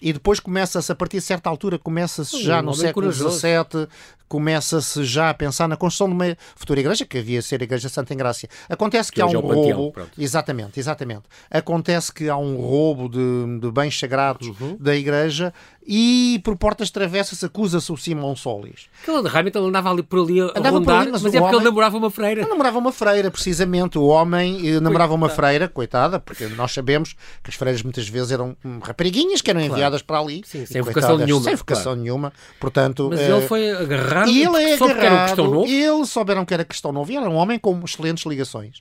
E 0.00 0.12
depois 0.12 0.40
começa-se, 0.40 0.90
a 0.90 0.94
partir 0.94 1.18
de 1.18 1.24
certa 1.24 1.48
altura, 1.48 1.78
começa-se 1.78 2.42
já 2.42 2.62
no 2.62 2.74
século 2.74 3.12
XVII, 3.12 3.88
começa-se 4.28 5.04
já 5.04 5.30
a 5.30 5.34
pensar 5.34 5.68
na 5.68 5.76
construção 5.76 6.08
de 6.08 6.14
uma 6.14 6.36
futura 6.54 6.80
igreja, 6.80 7.04
que 7.04 7.18
havia 7.18 7.40
ser 7.40 7.60
a 7.60 7.64
Igreja 7.64 7.88
Santa 7.88 8.12
Engrácia. 8.12 8.25
Acontece 8.68 9.10
que, 9.10 9.16
que 9.16 9.22
há 9.22 9.26
um 9.26 9.30
é 9.30 9.34
roubo. 9.34 9.92
Panteão, 9.92 10.08
exatamente, 10.18 10.80
exatamente. 10.80 11.22
Acontece 11.50 12.12
que 12.12 12.28
há 12.28 12.36
um 12.36 12.56
roubo 12.56 13.08
de, 13.08 13.60
de 13.60 13.70
bens 13.70 13.98
sagrados 13.98 14.48
uhum. 14.48 14.76
da 14.78 14.94
igreja 14.94 15.52
e 15.86 16.40
por 16.42 16.56
portas 16.56 16.90
travessas 16.90 17.42
acusa-se 17.44 17.92
o 17.92 17.96
Simão 17.96 18.34
Solis. 18.34 18.88
Ele, 19.06 19.28
realmente 19.28 19.56
ele 19.56 19.68
andava 19.68 19.90
ali 19.90 20.02
por 20.02 20.20
ali 20.20 20.40
a 20.40 20.44
andava 20.46 20.70
rondar, 20.70 21.02
ali, 21.02 21.12
mas, 21.12 21.22
mas 21.22 21.34
é 21.34 21.38
porque 21.38 21.54
homem, 21.54 21.60
ele 21.60 21.64
namorava 21.64 21.96
uma 21.96 22.10
freira. 22.10 22.40
Ele 22.40 22.50
namorava 22.50 22.78
uma 22.78 22.92
freira, 22.92 23.30
precisamente. 23.30 23.98
O 23.98 24.06
homem 24.06 24.68
eh, 24.68 24.80
namorava 24.80 25.14
uma 25.14 25.28
freira, 25.28 25.68
coitada, 25.68 26.18
porque 26.18 26.46
nós 26.48 26.72
sabemos 26.72 27.14
que 27.42 27.50
as 27.50 27.54
freiras 27.54 27.82
muitas 27.82 28.08
vezes 28.08 28.32
eram 28.32 28.56
hum, 28.64 28.80
rapariguinhas 28.82 29.40
que 29.40 29.50
eram 29.50 29.60
enviadas 29.60 30.02
claro. 30.02 30.24
para 30.24 30.34
ali. 30.34 30.42
Sim, 30.44 30.66
sem 30.66 30.82
vocação 30.82 31.18
nenhuma. 31.18 31.44
Sem 31.44 31.54
vocação 31.54 31.84
claro. 31.84 32.00
nenhuma. 32.00 32.32
Portanto, 32.58 33.08
mas 33.10 33.20
uh, 33.20 33.22
ele 33.22 33.46
foi 33.46 33.70
agarrado 33.70 34.30
e 34.30 34.42
ele 34.42 34.56
é 34.56 34.74
agarrado, 34.74 34.98
que 34.98 35.06
era 35.06 35.24
questão 35.26 35.50
novo. 35.50 35.66
Eles 35.66 36.10
souberam 36.10 36.44
que 36.44 36.54
era 36.54 36.64
questão 36.64 36.92
novo 36.92 37.12
e 37.12 37.16
era 37.16 37.28
um 37.28 37.36
homem 37.36 37.58
com 37.58 37.80
excelentes 37.84 38.26
ligações. 38.26 38.78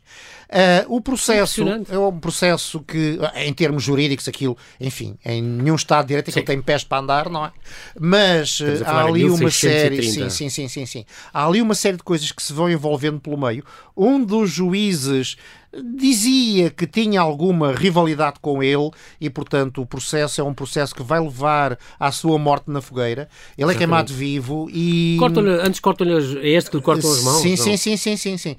Uh, 0.49 0.95
o 0.95 1.01
processo 1.01 1.63
é 1.89 1.97
um 1.97 2.19
processo 2.19 2.79
que, 2.81 3.19
em 3.35 3.53
termos 3.53 3.83
jurídicos, 3.83 4.27
aquilo, 4.27 4.57
enfim, 4.79 5.17
em 5.23 5.41
nenhum 5.41 5.75
Estado 5.75 6.03
de 6.03 6.07
Direito, 6.09 6.29
aquilo 6.29 6.45
tem 6.45 6.61
pés 6.61 6.83
para 6.83 6.94
andar, 6.99 7.29
não 7.29 7.45
é? 7.45 7.51
Mas 7.99 8.59
uh, 8.59 8.83
há 8.85 9.03
ali 9.03 9.29
uma 9.29 9.51
série. 9.51 10.03
Sim, 10.03 10.29
sim, 10.29 10.49
sim, 10.49 10.67
sim, 10.67 10.85
sim. 10.85 11.05
Há 11.33 11.45
ali 11.45 11.61
uma 11.61 11.75
série 11.75 11.97
de 11.97 12.03
coisas 12.03 12.31
que 12.31 12.41
se 12.41 12.53
vão 12.53 12.69
envolvendo 12.69 13.19
pelo 13.19 13.37
meio. 13.37 13.63
Um 13.95 14.23
dos 14.23 14.49
juízes 14.49 15.37
dizia 15.83 16.69
que 16.69 16.87
tinha 16.87 17.21
alguma 17.21 17.73
rivalidade 17.73 18.37
com 18.41 18.61
ele 18.63 18.89
e, 19.19 19.29
portanto, 19.29 19.81
o 19.81 19.85
processo 19.85 20.39
é 20.41 20.43
um 20.43 20.53
processo 20.53 20.93
que 20.95 21.03
vai 21.03 21.19
levar 21.19 21.77
à 21.99 22.11
sua 22.11 22.37
morte 22.37 22.69
na 22.69 22.81
fogueira. 22.81 23.27
Ele 23.57 23.71
é 23.71 23.75
queimado 23.75 24.13
vivo 24.13 24.69
e. 24.71 25.17
Cortam 25.19 25.43
antes 25.45 25.79
cortam-lhe. 25.79 26.13
É 26.39 26.49
este 26.49 26.69
que 26.69 26.77
lhe 26.77 26.83
cortam 26.83 27.11
as 27.11 27.23
mãos? 27.23 27.41
Sim, 27.41 27.55
sim, 27.55 27.77
sim, 27.77 27.97
sim, 27.97 28.17
sim, 28.17 28.37
sim. 28.37 28.55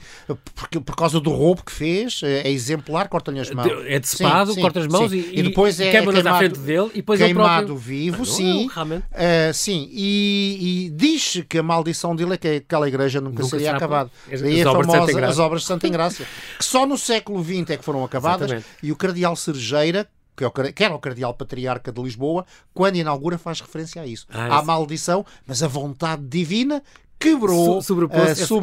Porque, 0.54 0.80
por 0.80 0.96
causa 0.96 1.20
do 1.20 1.30
roubo 1.30 1.64
que 1.64 1.72
fez, 1.72 2.20
é 2.22 2.50
exemplar, 2.50 3.08
cortam-lhe 3.08 3.40
as 3.40 3.50
mãos. 3.50 3.66
É 3.86 3.98
decepado, 3.98 4.54
corta 4.56 4.80
as 4.80 4.86
mãos 4.86 5.12
e, 5.12 5.30
e, 5.32 5.42
depois 5.42 5.78
é, 5.80 5.90
queima-nas 5.90 6.24
é 6.24 6.28
à 6.28 6.38
frente 6.38 6.58
dele 6.58 6.90
e 6.92 6.96
depois 6.96 7.20
queimado 7.20 7.76
vivo, 7.76 8.22
ah, 8.22 8.26
sim. 8.26 8.66
Uh, 8.66 9.54
sim, 9.54 9.88
e, 9.92 10.86
e, 10.86 10.90
diz 10.90 11.42
que 11.48 11.58
a 11.58 11.62
maldição 11.62 12.14
dele 12.14 12.34
é 12.34 12.36
que 12.36 12.48
aquela 12.48 12.88
igreja 12.88 13.20
nunca, 13.20 13.42
nunca 13.42 13.50
seria 13.50 13.76
acabada. 13.76 14.10
Daí 14.28 14.62
a 14.62 14.72
famosa 14.72 15.26
as 15.26 15.38
obras 15.38 15.62
de 15.62 15.68
Santa 15.68 15.86
Ingrácia, 15.86 16.26
que 16.58 16.64
só 16.64 16.86
no 16.86 16.98
século 17.06 17.42
XX 17.42 17.70
é 17.70 17.76
que 17.76 17.84
foram 17.84 18.04
acabadas 18.04 18.50
Exatamente. 18.50 18.66
e 18.82 18.90
o 18.90 18.96
cardeal 18.96 19.36
Cerejeira, 19.36 20.08
que, 20.36 20.44
é 20.44 20.72
que 20.72 20.84
era 20.84 20.94
o 20.94 20.98
cardeal 20.98 21.32
patriarca 21.32 21.92
de 21.92 22.02
Lisboa, 22.02 22.44
quando 22.74 22.96
inaugura 22.96 23.38
faz 23.38 23.60
referência 23.60 24.02
a 24.02 24.06
isso. 24.06 24.26
Ah, 24.28 24.58
à 24.58 24.62
maldição, 24.62 25.24
mas 25.46 25.62
a 25.62 25.68
vontade 25.68 26.26
divina 26.26 26.82
quebrou 27.30 27.78
uh, 27.78 27.82
sobre 27.82 28.06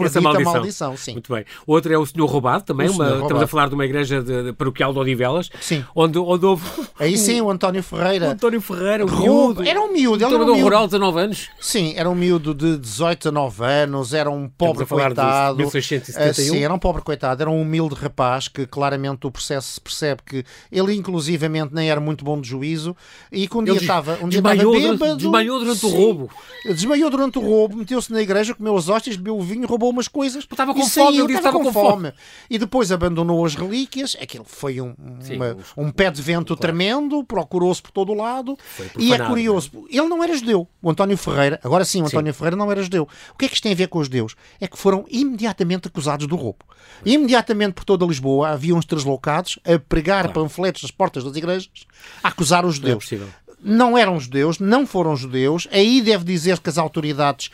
essa 0.06 0.22
maldição. 0.22 0.54
maldição 0.54 0.98
sim. 0.98 1.14
Muito 1.14 1.34
bem. 1.34 1.46
Outro 1.66 1.94
é 1.94 1.98
o 1.98 2.06
Senhor 2.06 2.26
Roubado, 2.26 2.64
também. 2.64 2.90
Uma, 2.90 3.06
roubado. 3.06 3.22
Estamos 3.24 3.44
a 3.44 3.48
falar 3.48 3.70
de 3.70 3.76
uma 3.76 3.86
igreja 3.86 4.22
de, 4.22 4.44
de 4.44 4.54
paroquial 4.54 4.94
de 4.94 5.00
Odivelas. 5.00 5.50
Sim. 5.60 5.86
Onde, 5.96 6.18
onde 6.18 6.46
houve. 6.46 6.64
Aí 7.00 7.18
sim, 7.18 7.42
o 7.42 7.50
António 7.50 7.84
Ferreira. 7.84 8.28
O 8.28 8.32
António 8.32 8.62
Ferreira, 8.62 9.06
o 9.06 9.12
miúdo. 9.12 9.64
Era 9.64 9.82
um 9.82 9.92
miúdo. 9.92 10.24
Ele 10.24 10.34
era 10.34 10.44
um 10.44 10.46
miúdo. 10.46 10.62
rural 10.62 10.86
de 10.86 10.92
19 10.92 11.20
anos. 11.20 11.50
Sim, 11.60 11.94
era 11.96 12.10
um 12.10 12.16
miúdo 12.16 12.54
de 12.54 12.78
18 12.78 13.30
a 13.30 13.32
9 13.32 13.66
anos. 13.66 14.14
Era 14.14 14.30
um 14.30 14.48
pobre 14.48 14.86
coitado. 14.86 15.58
1671. 15.58 16.30
Uh, 16.30 16.34
sim, 16.34 16.64
era 16.64 16.74
um 16.74 16.80
pobre 16.80 17.02
coitado. 17.02 17.42
Era 17.42 17.50
um 17.50 17.62
humilde 17.62 17.96
rapaz 17.96 18.48
que 18.48 18.66
claramente 18.66 19.26
o 19.28 19.32
processo 19.32 19.74
se 19.74 19.82
percebe 19.82 20.22
que 20.26 20.44
ele, 20.72 20.94
inclusivamente, 20.94 21.74
nem 21.74 21.90
era 21.90 22.00
muito 22.00 22.24
bom 22.24 22.40
de 22.40 22.48
juízo 22.50 22.96
e 23.32 23.48
que 23.48 23.58
um 23.58 23.64
dia 23.64 23.76
estava. 23.76 24.18
Um 24.22 24.30
dia 24.30 24.42
desmaiou, 24.42 24.74
bêbado, 24.74 25.18
desmaiou 25.18 25.60
durante 25.60 25.80
sim, 25.80 25.88
o 25.88 25.90
roubo. 25.90 26.30
Desmaiou 26.66 27.10
durante 27.10 27.38
o 27.38 27.42
roubo, 27.42 27.78
meteu-se 27.78 28.12
na 28.12 28.22
igreja, 28.22 28.53
comeu 28.54 28.76
as 28.76 28.90
hóstias 28.90 29.16
bebeu 29.16 29.38
o 29.38 29.42
vinho, 29.42 29.68
roubou 29.68 29.90
umas 29.90 30.08
coisas. 30.08 30.44
Estava 30.50 30.74
com 30.74 30.86
fome, 30.86 31.34
estava, 31.34 31.58
com, 31.58 31.72
fome. 31.72 31.90
fome. 31.90 32.14
E 32.50 32.58
depois 32.58 32.92
abandonou 32.92 33.46
as 33.46 33.56
relíquias. 33.56 34.16
Aquilo 34.22 34.46
foi 34.46 34.80
um, 34.82 34.94
Sim, 35.20 35.36
uma, 35.36 35.58
um 35.78 35.92
pé 35.92 36.12
de 36.12 36.22
vento 36.22 36.48
claro. 36.48 36.62
tremendo, 36.62 37.24
procurou-se 37.24 37.82
por 37.82 37.92
todo 37.92 38.12
o 38.12 38.16
lado. 38.16 38.58
E 38.98 39.14
é 39.14 39.20
curioso, 39.20 39.72
né? 39.74 39.82
ele 39.90 40.08
não 40.08 40.24
era 40.24 40.36
judeu. 40.36 40.68
O 40.82 40.90
António 40.90 41.18
Ferreira, 41.18 41.60
agora 41.64 41.86
sim, 41.86 42.02
o 42.02 42.06
António 42.06 42.34
sim. 42.34 42.38
Ferreira 42.38 42.56
não 42.56 42.72
era 42.72 42.82
judeu. 42.82 43.08
O 43.34 43.38
que 43.38 43.46
é 43.46 43.48
que 43.48 43.56
isto 43.56 43.64
tem 43.64 43.72
a 43.72 43.76
ver 43.76 43.88
com 43.88 44.00
os 44.00 44.08
judeus? 44.08 44.36
É 44.60 44.68
que 44.68 44.78
foram 44.78 45.06
imediatamente 45.10 45.88
acusados 45.88 46.28
do 46.28 46.36
roubo. 46.36 46.60
Imediatamente 47.06 47.74
por 47.74 47.84
toda 47.84 48.06
Lisboa 48.06 48.50
havia 48.50 48.76
uns 48.76 48.86
translocados 48.86 49.60
a 49.66 49.80
pregar 49.80 50.26
claro. 50.26 50.42
panfletos 50.42 50.84
nas 50.84 50.92
portas 50.92 51.24
das 51.24 51.36
igrejas 51.36 51.70
a 52.24 52.30
acusar 52.30 52.66
os 52.66 52.76
judeus. 52.76 53.10
Não, 53.12 53.20
é 53.20 53.44
não 53.64 53.98
eram 53.98 54.20
judeus, 54.20 54.60
não 54.60 54.86
foram 54.86 55.16
judeus. 55.16 55.68
Aí 55.72 56.02
deve 56.02 56.24
dizer 56.24 56.60
que 56.60 56.70
as 56.70 56.78
autoridades 56.78 57.50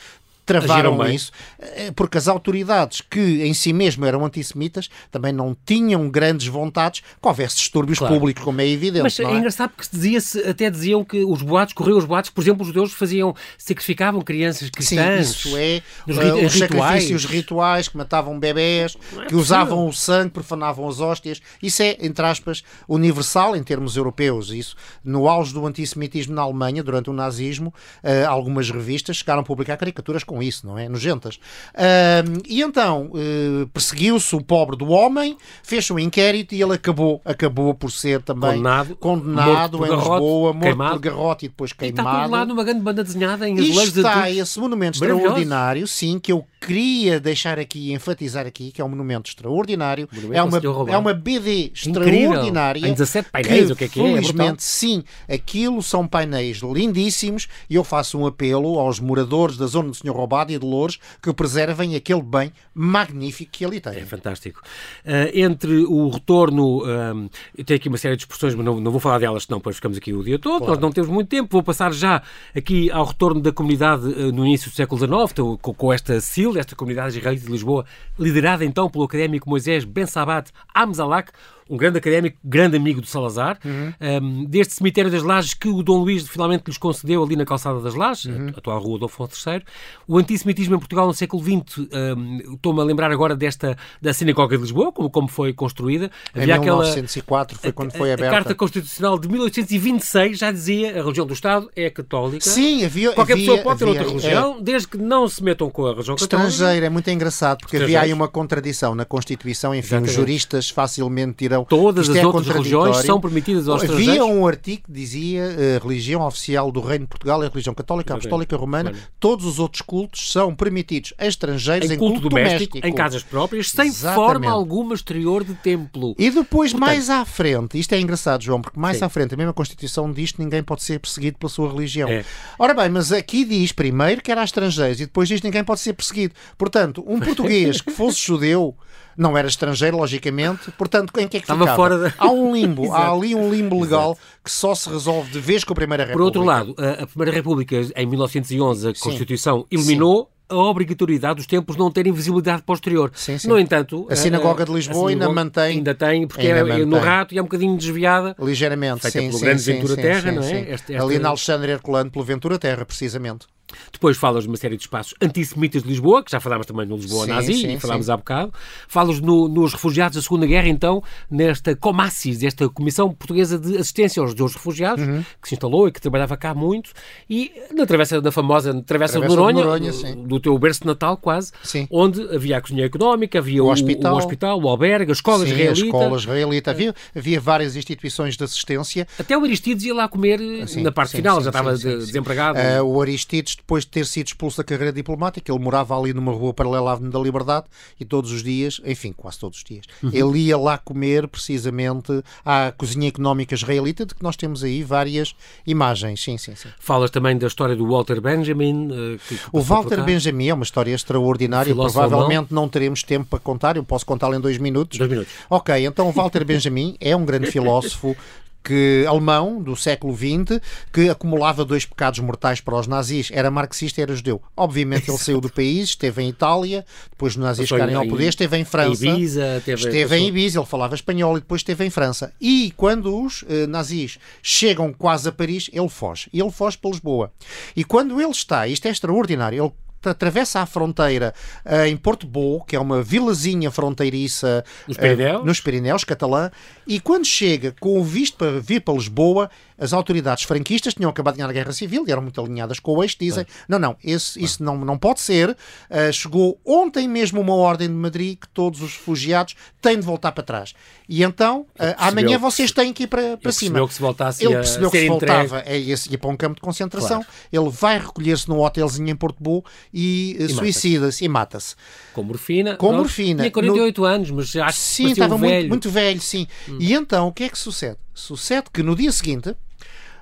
travaram 0.50 1.08
isso, 1.10 1.32
eh, 1.60 1.92
porque 1.96 2.18
as 2.18 2.28
autoridades 2.28 3.02
que 3.02 3.44
em 3.44 3.54
si 3.54 3.72
mesmo 3.72 4.06
eram 4.06 4.26
antissemitas 4.26 4.90
também 5.12 5.32
não 5.32 5.56
tinham 5.66 6.10
grandes 6.10 6.48
vontades 6.48 7.02
que 7.02 7.28
houvesse 7.28 7.58
distúrbios 7.58 8.00
claro. 8.00 8.16
públicos, 8.16 8.44
como 8.44 8.60
é 8.62 8.68
evidente. 8.68 9.04
Mas 9.04 9.20
é, 9.20 9.24
é, 9.24 9.36
engraçado 9.36 9.72
porque 9.76 9.90
dizia-se, 9.92 10.40
até 10.40 10.70
diziam 10.70 11.04
que 11.04 11.24
os 11.24 11.42
boatos, 11.42 11.74
corriam 11.74 11.98
os 11.98 12.06
boatos, 12.06 12.30
por 12.30 12.42
exemplo, 12.42 12.62
os 12.62 12.68
judeus 12.68 12.94
faziam, 12.94 13.36
sacrificavam 13.58 14.22
crianças 14.22 14.70
cristãs. 14.70 15.28
Sim, 15.28 15.50
isso 15.50 15.58
é, 15.58 15.82
nos 16.08 16.18
uh, 16.18 16.22
os 16.46 16.54
rituais. 16.54 16.58
sacrifícios 16.58 17.26
rituais 17.26 17.88
que 17.88 17.98
matavam 17.98 18.40
bebés, 18.40 18.98
é 19.18 19.26
que 19.26 19.36
usavam 19.36 19.88
o 19.88 19.94
sangue, 19.94 20.32
profanavam 20.32 20.88
as 20.88 21.00
hóstias. 21.00 21.42
Isso 21.62 21.84
é, 21.84 21.98
entre 22.00 22.26
aspas, 22.26 22.64
universal 22.88 23.56
em 23.56 23.64
termos 23.64 23.96
europeus. 23.96 24.50
Isso, 24.50 24.76
no 25.04 25.28
auge 25.28 25.54
do 25.54 25.66
antissemitismo 25.66 26.34
na 26.34 26.42
Alemanha, 26.42 26.84
durante 26.84 27.10
o 27.10 27.14
nazismo, 27.14 27.74
uh, 28.04 28.28
algumas 28.28 28.70
revistas 28.70 29.18
chegaram 29.18 29.42
a 29.42 29.44
publicar 29.44 29.78
caricaturas 29.78 30.24
com 30.24 30.39
isso, 30.42 30.66
não 30.66 30.78
é? 30.78 30.88
Nojentas. 30.88 31.36
Uh, 31.36 32.42
e 32.48 32.62
então 32.62 33.12
uh, 33.14 33.68
perseguiu-se 33.68 34.36
o 34.36 34.42
pobre 34.42 34.78
do 34.78 34.90
homem, 34.90 35.38
fez 35.64 35.90
um 35.92 36.00
inquérito 36.00 36.54
e 36.56 36.62
ele 36.62 36.74
acabou, 36.74 37.22
acabou 37.26 37.74
por 37.74 37.92
ser 37.92 38.22
também 38.22 38.52
condenado, 38.52 38.96
condenado 38.96 39.86
em 39.86 39.90
garrote, 39.90 40.10
Lisboa, 40.10 40.54
morto 40.54 40.64
queimado. 40.64 40.94
por 40.94 41.00
garrote 41.00 41.46
e 41.46 41.50
depois 41.50 41.74
queimado. 41.74 42.10
E 42.10 42.12
está 42.12 42.26
lá 42.26 42.46
numa 42.46 42.64
grande 42.64 42.82
banda 42.82 43.04
desenhada 43.04 43.48
em 43.48 43.58
e 43.58 43.70
está 43.70 44.28
de... 44.30 44.40
esse 44.40 44.60
monumento 44.60 44.98
extraordinário, 44.98 45.88
sim, 45.88 46.20
que 46.20 46.32
eu 46.32 46.46
queria 46.60 47.20
deixar 47.20 47.58
aqui, 47.58 47.94
enfatizar 47.94 48.46
aqui, 48.46 48.72
que 48.72 48.82
é 48.82 48.86
um 48.86 48.90
monumento 48.90 49.30
extraordinário. 49.30 50.08
Monumento 50.12 50.68
é, 50.68 50.70
uma, 50.70 50.92
é 50.92 50.98
uma 50.98 51.14
BD 51.14 51.72
extraordinária. 51.74 52.88
Em 52.88 52.92
17 52.92 53.30
painéis, 53.32 53.68
que, 53.68 53.74
o 53.74 53.76
que 53.76 53.84
é 53.86 53.88
que 53.88 54.00
é? 54.00 54.04
é 54.04 54.14
felizmente, 54.14 54.64
sim, 54.64 55.04
aquilo 55.30 55.82
são 55.82 56.08
painéis 56.08 56.58
lindíssimos 56.58 57.48
e 57.70 57.76
eu 57.76 57.84
faço 57.84 58.18
um 58.18 58.26
apelo 58.26 58.80
aos 58.80 59.00
moradores 59.00 59.58
da 59.58 59.66
zona 59.66 59.90
do 59.90 59.96
Senhor 59.96 60.16
Roubado 60.16 60.52
e 60.52 60.60
de 60.60 60.66
Louros 60.66 61.00
que 61.22 61.34
preservem 61.34 61.96
aquele 61.96 62.22
bem 62.22 62.52
magnífico 62.74 63.52
que 63.52 63.66
ali 63.66 63.80
tem. 63.80 63.94
É 63.94 64.06
fantástico. 64.06 64.62
Uh, 65.06 65.30
entre 65.34 65.86
o 65.86 66.10
retorno, 66.10 66.84
uh, 66.84 67.30
eu 67.58 67.64
tenho 67.64 67.78
aqui 67.78 67.88
uma 67.88 67.98
série 67.98 68.16
de 68.16 68.24
expressões, 68.24 68.56
mas 68.56 68.66
não, 68.66 68.80
não 68.80 68.92
vou 68.92 69.00
falar 69.00 69.20
delas, 69.20 69.44
senão 69.44 69.60
depois 69.60 69.76
ficamos 69.76 69.98
aqui 69.98 70.14
o 70.14 70.24
dia 70.24 70.38
todo. 70.38 70.60
Claro. 70.60 70.74
Nós 70.74 70.82
não 70.82 70.92
temos 70.92 71.10
muito 71.10 71.30
tempo. 71.30 71.50
Vou 71.52 71.64
passar 71.64 71.94
já 71.94 72.22
aqui 72.56 72.92
ao 72.92 73.06
retorno 73.06 73.42
da 73.42 73.52
comunidade 73.52 74.08
uh, 74.08 74.32
no 74.32 74.46
início 74.46 74.70
do 74.70 74.76
século 74.76 75.00
XIX, 75.00 75.32
então, 75.32 75.58
com, 75.58 75.74
com 75.74 75.94
esta 75.94 76.20
SIL, 76.50 76.58
esta 76.58 76.76
comunidade 76.76 77.18
israelita 77.18 77.46
de 77.46 77.52
Lisboa, 77.52 77.86
liderada 78.18 78.66
então 78.66 78.90
pelo 78.90 79.04
académico 79.04 79.50
Moisés 79.50 79.86
Ben 79.86 80.06
Sabat 80.06 80.52
Amzalak, 80.74 81.32
um 81.70 81.78
grande 81.78 82.00
académico, 82.00 82.38
grande 82.44 82.76
amigo 82.76 83.00
do 83.00 83.08
Salazar, 83.08 83.60
uhum. 83.64 83.94
um, 84.22 84.46
deste 84.46 84.74
cemitério 84.74 85.12
das 85.12 85.22
Lajes 85.22 85.54
que 85.54 85.68
o 85.68 85.84
Dom 85.84 86.00
Luís 86.00 86.28
finalmente 86.28 86.64
lhes 86.68 86.78
concedeu 86.78 87.24
ali 87.24 87.36
na 87.36 87.46
calçada 87.46 87.80
das 87.80 87.94
Lajes, 87.94 88.26
uhum. 88.26 88.48
a 88.48 88.58
atual 88.58 88.80
rua 88.80 89.00
do 89.00 89.06
Afonso 89.06 89.50
III. 89.50 89.62
O 90.08 90.18
antissemitismo 90.18 90.76
em 90.76 90.80
Portugal 90.80 91.06
no 91.08 91.14
século 91.14 91.44
XX, 91.44 91.78
um, 91.78 92.54
estou-me 92.54 92.82
a 92.82 92.84
lembrar 92.84 93.12
agora 93.12 93.36
desta 93.36 93.78
da 94.02 94.14
Sinagoga 94.14 94.56
de 94.56 94.64
Lisboa, 94.64 94.92
como, 94.92 95.10
como 95.10 95.28
foi 95.28 95.54
construída. 95.54 96.10
Havia 96.34 96.56
em 96.56 96.60
1904 96.60 97.56
aquela, 97.56 97.62
foi 97.62 97.72
quando 97.72 97.92
foi 97.92 98.14
aberta. 98.14 98.30
A 98.30 98.40
Carta 98.40 98.56
Constitucional 98.56 99.20
de 99.20 99.28
1826 99.30 100.40
já 100.40 100.52
dizia 100.52 101.00
a 101.00 101.04
religião 101.04 101.26
do 101.26 101.34
Estado 101.34 101.70
é 101.76 101.90
católica. 101.90 102.44
Sim, 102.44 102.84
havia. 102.84 103.12
Qualquer 103.14 103.34
havia, 103.34 103.46
pessoa 103.46 103.64
pode 103.64 103.84
havia, 103.84 103.94
ter 103.94 104.00
outra 104.00 104.20
religião, 104.20 104.58
é, 104.58 104.62
desde 104.62 104.88
que 104.88 104.98
não 104.98 105.28
se 105.28 105.44
metam 105.44 105.70
com 105.70 105.86
a 105.86 105.92
religião 105.92 106.16
católica. 106.16 106.48
Estrangeira, 106.50 106.86
é 106.86 106.90
muito 106.90 107.10
engraçado, 107.10 107.60
porque 107.60 107.78
havia 107.78 108.02
aí 108.02 108.14
uma 108.14 108.28
contradição 108.28 108.96
na 108.96 109.06
Constituição, 109.06 109.74
enfim, 109.76 109.88
Exatamente. 109.88 110.10
os 110.10 110.16
juristas 110.16 110.70
facilmente 110.70 111.36
dirão. 111.64 111.84
Todas 111.84 112.10
as 112.10 112.16
é 112.16 112.26
outras 112.26 112.48
religiões 112.48 112.98
são 112.98 113.20
permitidas 113.20 113.68
aos 113.68 113.84
Havia 113.84 113.96
estrangeiros? 113.96 114.28
um 114.28 114.48
artigo 114.48 114.84
que 114.86 114.92
dizia 114.92 115.44
a 115.44 115.62
eh, 115.62 115.80
religião 115.82 116.26
oficial 116.26 116.72
do 116.72 116.82
Reino 116.82 117.06
de 117.06 117.10
Portugal 117.10 117.44
é 117.44 117.48
a 117.48 117.50
religião 117.50 117.74
católica, 117.74 118.14
apostólica, 118.14 118.56
romana. 118.56 118.94
Todos 119.20 119.46
os 119.46 119.60
outros 119.60 119.82
cultos 119.82 120.32
são 120.32 120.54
permitidos 120.56 121.14
a 121.18 121.26
estrangeiros 121.26 121.90
em, 121.90 121.94
em 121.94 121.98
culto, 121.98 122.14
culto 122.14 122.30
doméstico, 122.30 122.74
doméstico, 122.74 122.88
em 122.88 122.94
casas 122.94 123.24
próprias, 123.24 123.70
sem 123.70 123.88
Exatamente. 123.88 124.16
forma 124.26 124.52
alguma 124.52 124.94
exterior 124.94 125.44
de 125.44 125.54
templo. 125.56 126.16
E 126.18 126.30
depois, 126.30 126.72
Portanto, 126.72 126.90
mais 126.90 127.10
à 127.10 127.26
frente, 127.26 127.80
isto 127.80 127.94
é 127.94 128.00
engraçado, 128.00 128.44
João, 128.44 128.62
porque 128.62 128.80
mais 128.80 128.98
sim. 128.98 129.06
à 129.06 129.10
frente 129.10 129.34
a 129.34 129.38
mesma 129.38 129.54
Constituição 129.54 130.12
diz 130.12 130.32
que 130.32 130.44
ninguém 130.44 130.64
pode 130.64 130.84
ser 130.84 131.00
perseguido 131.00 131.38
pela 131.38 131.50
sua 131.50 131.72
religião. 131.72 132.10
É. 132.10 132.24
Ora 132.58 132.74
bem, 132.74 132.90
mas 132.90 133.12
aqui 133.12 133.46
diz 133.46 133.72
primeiro 133.72 134.22
que 134.22 134.32
era 134.32 134.42
a 134.42 134.44
estrangeiros 134.44 135.00
e 135.00 135.06
depois 135.06 135.28
diz 135.28 135.40
que 135.40 135.48
ninguém 135.48 135.64
pode 135.64 135.80
ser 135.80 135.94
perseguido. 135.94 136.34
Portanto, 136.58 137.04
um 137.08 137.20
português 137.20 137.82
que 137.82 137.92
fosse 137.92 138.20
judeu 138.26 138.76
não 139.20 139.38
era 139.38 139.48
estrangeiro, 139.48 139.98
logicamente, 139.98 140.72
portanto, 140.72 141.12
em 141.20 141.28
que 141.28 141.38
é 141.38 141.40
que 141.40 141.44
Estava 141.44 141.60
ficava? 141.62 141.76
fora 141.76 141.98
da... 141.98 142.14
Há 142.18 142.32
um 142.32 142.54
limbo, 142.56 142.92
há 142.94 143.12
ali 143.12 143.36
um 143.36 143.52
limbo 143.52 143.80
legal 143.82 144.12
Exato. 144.12 144.22
que 144.44 144.52
só 144.52 144.74
se 144.74 144.90
resolve 144.90 145.30
de 145.32 145.40
vez 145.40 145.64
com 145.64 145.74
a 145.74 145.76
Primeira 145.76 146.04
República. 146.06 146.18
Por 146.18 146.26
outro 146.26 146.44
lado, 146.44 146.76
a 147.02 147.06
Primeira 147.06 147.32
República, 147.32 147.76
em 147.96 148.06
1911, 148.06 148.88
a 148.90 148.94
Constituição 148.94 149.60
Sim. 149.60 149.66
eliminou 149.78 150.32
a 150.52 150.56
obrigatoriedade 150.56 151.36
dos 151.36 151.46
templos 151.46 151.78
não 151.78 151.92
terem 151.92 152.12
visibilidade 152.12 152.64
posterior. 152.64 153.12
Sim, 153.14 153.38
sim. 153.38 153.48
No 153.48 153.60
entanto, 153.60 154.08
a 154.10 154.16
Sinagoga 154.16 154.66
de 154.66 154.72
Lisboa 154.72 155.12
ainda 155.12 155.30
mantém. 155.30 155.78
Ainda 155.78 155.94
tem, 155.94 156.26
porque 156.28 156.48
é, 156.48 156.54
ainda 156.62 156.74
é 156.74 156.78
no 156.80 156.88
mantém. 156.88 157.06
rato 157.08 157.36
e 157.36 157.38
é 157.38 157.42
um 157.42 157.46
bocadinho 157.46 157.78
desviada. 157.78 158.36
Ligeiramente, 158.40 159.02
Feita 159.02 159.20
sim, 159.20 159.28
pelo 159.28 159.38
sim, 159.38 159.46
grande 159.46 159.62
sim, 159.62 159.74
Ventura 159.74 159.96
sim, 159.96 160.02
Terra, 160.02 160.30
sim, 160.32 160.36
não 160.36 160.42
é? 160.42 160.48
sim. 160.48 160.56
Este- 160.72 160.94
esta- 160.94 161.04
Ali 161.06 161.20
na 161.20 161.30
Alexandre 161.30 161.72
Herculano, 161.72 162.10
pelo 162.10 162.26
Ventura 162.26 162.58
Terra, 162.58 162.84
precisamente. 162.84 163.46
Depois 163.92 164.18
falas 164.18 164.44
de 164.44 164.50
uma 164.50 164.58
série 164.58 164.76
de 164.78 164.84
espaços 164.84 165.14
antissemitas 165.22 165.84
de 165.84 165.90
Lisboa, 165.90 166.24
que 166.24 166.32
já 166.32 166.40
falámos 166.40 166.66
também 166.66 166.86
no 166.86 166.96
Lisboa 166.96 167.26
Sim, 167.26 167.32
nazi, 167.32 167.54
sim, 167.54 167.74
e 167.76 167.80
falámos 167.80 168.06
sim. 168.08 168.12
há 168.12 168.18
bocado. 168.18 168.54
Falas 168.88 169.20
no- 169.20 169.48
nos 169.48 169.74
refugiados 169.74 170.16
da 170.16 170.22
Segunda 170.22 170.46
Guerra, 170.46 170.68
então, 170.68 171.04
nesta 171.30 171.76
Comassis, 171.76 172.44
esta 172.44 172.68
Comissão 172.70 173.14
Portuguesa 173.14 173.58
de 173.60 173.78
Assistência 173.78 174.22
aos 174.22 174.32
Judeus 174.32 174.54
Refugiados, 174.56 175.06
Uhum. 175.06 175.24
que 175.42 175.48
se 175.50 175.56
instalou 175.56 175.88
e 175.88 175.92
que 175.92 176.02
trabalhava 176.02 176.36
cá 176.38 176.54
muito, 176.54 176.92
e 177.30 177.52
na 177.74 177.86
travessa 177.86 178.22
da 178.22 178.32
famosa 178.32 178.70
Travessa, 178.84 178.84
Travessa 178.86 179.20
de 179.20 179.28
de 179.28 179.36
Noronha, 179.36 179.64
Noronha, 179.64 179.94
sim. 179.94 180.24
do 180.26 180.40
teu 180.40 180.58
berço 180.58 180.82
de 180.82 180.88
Natal 180.88 181.18
quase, 181.18 181.52
onde 181.92 182.22
havia 182.36 182.58
a 182.58 182.62
cozinha 182.62 182.86
económica, 182.86 183.40
havia 183.40 183.64
O 183.64 183.68
o, 183.68 183.72
hospital. 183.72 184.16
o, 184.16 184.18
hospital, 184.18 184.62
o 184.62 184.68
albergue, 184.68 185.12
as 185.12 185.18
escolas 185.20 185.48
Sim, 185.48 185.54
israelitas. 185.56 185.84
a 185.84 185.86
escola 185.86 186.18
israelita. 186.18 186.72
Havia, 186.72 186.96
havia 187.16 187.40
várias 187.40 187.76
instituições 187.76 188.36
de 188.38 188.44
assistência. 188.44 189.08
Até 189.20 189.38
o 189.38 189.44
Aristides 189.44 189.84
ia 189.86 189.94
lá 189.94 190.08
comer 190.08 190.40
Sim, 190.68 190.82
na 190.84 190.92
parte 190.92 191.16
final, 191.16 191.42
já 191.42 191.50
estava 191.50 191.76
de- 191.76 191.98
desempregado. 191.98 192.60
Ah, 192.60 192.84
o 192.84 193.02
Aristides, 193.02 193.58
depois 193.60 193.84
de 193.86 193.92
ter 193.92 194.06
sido 194.06 194.28
expulso 194.28 194.58
da 194.58 194.64
carreira 194.64 194.92
diplomática, 194.92 195.52
ele 195.52 195.64
morava 195.64 195.98
ali 195.98 196.14
numa 196.14 196.32
rua 196.32 196.54
paralela 196.54 196.90
à 196.90 196.94
Avenida 196.94 197.18
da 197.18 197.24
Liberdade 197.24 197.68
e 198.00 198.06
todos 198.06 198.32
os 198.32 198.42
dias, 198.44 198.82
enfim, 198.86 199.14
quase 199.16 199.40
todos 199.40 199.58
os 199.60 199.64
dias, 199.64 199.86
Uhum. 200.04 200.10
ele 200.14 200.40
ia 200.40 200.58
lá 200.58 200.78
comer 200.78 201.28
precisamente 201.28 202.24
à 202.46 202.72
cozinha 202.78 203.08
económica 203.08 203.54
israelita, 203.56 204.06
de 204.06 204.16
que 204.16 204.24
nós 204.24 204.36
temos 204.36 204.64
aí 204.64 204.84
várias 204.84 205.36
imagens. 205.66 206.22
Sim, 206.24 206.38
sim, 206.38 206.56
sim. 206.56 206.70
Falas 206.80 207.10
também 207.12 207.38
da 207.38 207.48
história 207.48 207.76
do 207.76 207.88
Walter 207.88 208.20
Benjamin. 208.22 208.90
eh, 208.92 209.18
que- 209.28 209.38
que 209.38 209.42
O 209.52 209.62
Walter. 209.62 210.04
Benjamin 210.04 210.48
é 210.50 210.54
uma 210.54 210.64
história 210.64 210.94
extraordinária, 210.94 211.72
Filósofo 211.74 212.00
provavelmente 212.00 212.54
não 212.54 212.68
teremos 212.68 213.04
tempo 213.04 213.26
para 213.30 213.40
contar, 213.40 213.76
eu 213.78 213.84
posso 213.84 214.06
contá-la 214.06 214.36
em 214.36 214.40
dois 214.40 214.58
minutos. 214.58 214.98
Dois 214.98 215.10
minutos. 215.10 215.32
Ok, 215.50 215.86
então 215.86 216.08
o 216.08 216.12
Walter 216.12 216.44
Benjamin 216.46 216.96
é 217.00 217.16
um 217.16 217.26
grande 217.26 217.52
filósofo 217.52 218.16
que, 218.70 219.04
alemão 219.08 219.60
do 219.60 219.76
século 219.76 220.16
XX 220.16 220.62
que 220.94 221.10
acumulava 221.10 221.66
dois 221.66 221.88
pecados 221.88 222.20
mortais 222.20 222.62
para 222.62 222.76
os 222.76 222.86
nazis. 222.86 223.32
Era 223.34 223.50
marxista 223.50 224.00
e 224.00 224.04
era 224.04 224.16
judeu. 224.16 224.40
Obviamente 224.56 225.10
ele 225.10 225.18
saiu 225.18 225.42
do 225.42 225.50
país, 225.50 225.90
esteve 225.90 226.22
em 226.22 226.30
Itália, 226.30 226.86
depois 227.10 227.34
os 227.34 227.38
nazis 227.42 227.68
chegarem 227.68 227.96
ao 227.96 228.06
poder, 228.06 228.30
esteve 228.30 228.58
em 228.58 228.64
França. 228.64 229.08
Ibiza, 229.08 229.64
teve, 229.66 229.82
Esteve 229.82 230.16
em 230.18 230.28
Ibiza, 230.28 230.60
ele 230.60 230.68
falava 230.68 230.94
espanhol 230.94 231.38
e 231.38 231.40
depois 231.40 231.62
esteve 231.62 231.84
em 231.84 231.90
França. 231.90 232.32
E 232.40 232.72
quando 232.78 233.24
os 233.24 233.44
eh, 233.50 233.66
nazis 233.66 234.20
chegam 234.44 234.94
quase 234.94 235.28
a 235.28 235.32
Paris, 235.32 235.68
ele 235.74 235.90
foge. 235.90 236.30
E 236.32 236.40
ele 236.40 236.52
foge 236.52 236.78
para 236.78 236.92
Lisboa. 236.92 237.32
E 237.76 237.84
quando 237.84 238.22
ele 238.22 238.30
está, 238.30 238.68
isto 238.68 238.88
é 238.88 238.92
extraordinário, 238.92 239.64
ele 239.64 239.74
atravessa 240.04 240.62
a 240.62 240.66
fronteira 240.66 241.34
eh, 241.66 241.88
em 241.88 241.98
Porto 241.98 242.28
Bo, 242.28 242.64
que 242.64 242.76
é 242.76 242.80
uma 242.80 243.02
vilazinha 243.02 243.72
fronteiriça 243.72 244.64
Nos 244.88 244.98
eh, 244.98 245.02
Pirineus? 245.02 245.46
nos 245.46 245.60
Pirineus, 245.60 246.04
catalã, 246.04 246.52
e 246.88 247.00
quando 247.00 247.26
chega 247.26 247.74
com 247.80 248.00
o 248.00 248.04
visto 248.04 248.38
para 248.38 248.60
vir 248.60 248.82
para 248.82 248.94
Lisboa, 248.94 249.50
as 249.80 249.94
autoridades 249.94 250.44
franquistas 250.44 250.94
tinham 250.94 251.10
acabado 251.10 251.36
de 251.36 251.38
ganhar 251.40 251.50
a 251.50 251.54
Guerra 251.54 251.72
Civil 251.72 252.04
e 252.08 252.12
eram 252.12 252.22
muito 252.22 252.40
alinhadas 252.42 252.80
com 252.80 252.94
o 252.94 253.04
eixo, 253.04 253.16
dizem, 253.20 253.46
não, 253.68 253.80
não, 253.80 253.96
esse, 254.04 254.44
isso 254.44 254.64
não, 254.64 254.78
não 254.78 254.98
pode 254.98 255.22
ser. 255.22 255.52
Uh, 255.52 256.12
chegou 256.12 256.60
ontem 256.66 257.08
mesmo 257.08 257.40
uma 257.40 257.54
ordem 257.54 257.88
de 257.88 257.94
Madrid 257.94 258.38
que 258.40 258.48
todos 258.50 258.82
os 258.82 258.94
refugiados 258.94 259.56
têm 259.82 260.00
de 260.00 260.06
voltar 260.06 260.32
para 260.32 260.44
trás. 260.44 260.74
E 261.08 261.24
então, 261.24 261.62
uh, 261.62 261.96
amanhã 261.98 262.38
que 262.38 262.38
vocês 262.38 262.72
têm 262.72 262.94
que 262.94 263.04
ir 263.04 263.08
para, 263.08 263.38
para 263.38 263.50
Ele 263.50 263.54
cima. 263.54 263.80
percebeu 263.80 263.88
que 263.88 263.94
se 263.94 264.02
voltasse 264.02 264.46
Ele 264.46 264.54
percebeu 264.56 264.92
que 264.92 265.00
se 265.00 265.08
voltava 265.08 265.64
a 265.66 265.76
esse, 265.76 266.12
ia 266.12 266.18
para 266.18 266.30
um 266.30 266.38
campo 266.38 266.56
de 266.56 266.62
concentração, 266.62 267.26
ele 267.52 267.70
vai 267.70 267.98
recolher-se 267.98 268.48
num 268.50 268.60
hotelzinho 268.60 269.10
em 269.10 269.16
Porto 269.16 269.42
Bo 269.42 269.64
e, 269.94 270.36
mata-se. 270.40 270.56
suicida-se 270.56 271.26
e 271.26 271.30
mata-se. 271.30 271.76
Com 272.14 272.24
morfina. 272.24 272.76
Com 272.76 272.88
Pronto. 272.88 273.00
morfina. 273.00 273.44
Tinha 273.44 273.52
48 273.52 274.06
anos, 274.06 274.32
mas 274.32 274.56
acho 274.56 274.78
que 274.78 274.84
Sim, 274.84 275.04
parecia 275.04 275.24
estava 275.24 275.38
muito, 275.38 275.52
velho. 275.52 275.66
Hum. 275.66 275.70
muito 275.70 275.90
velho, 275.90 276.22
sim. 276.22 276.48
E 276.80 276.94
então, 276.94 277.28
o 277.28 277.34
que 277.34 277.44
é 277.44 277.50
que 277.50 277.58
sucede? 277.58 277.98
Sucede 278.14 278.66
que 278.74 278.84
no 278.84 278.96
dia 278.96 279.12
seguinte, 279.12 279.56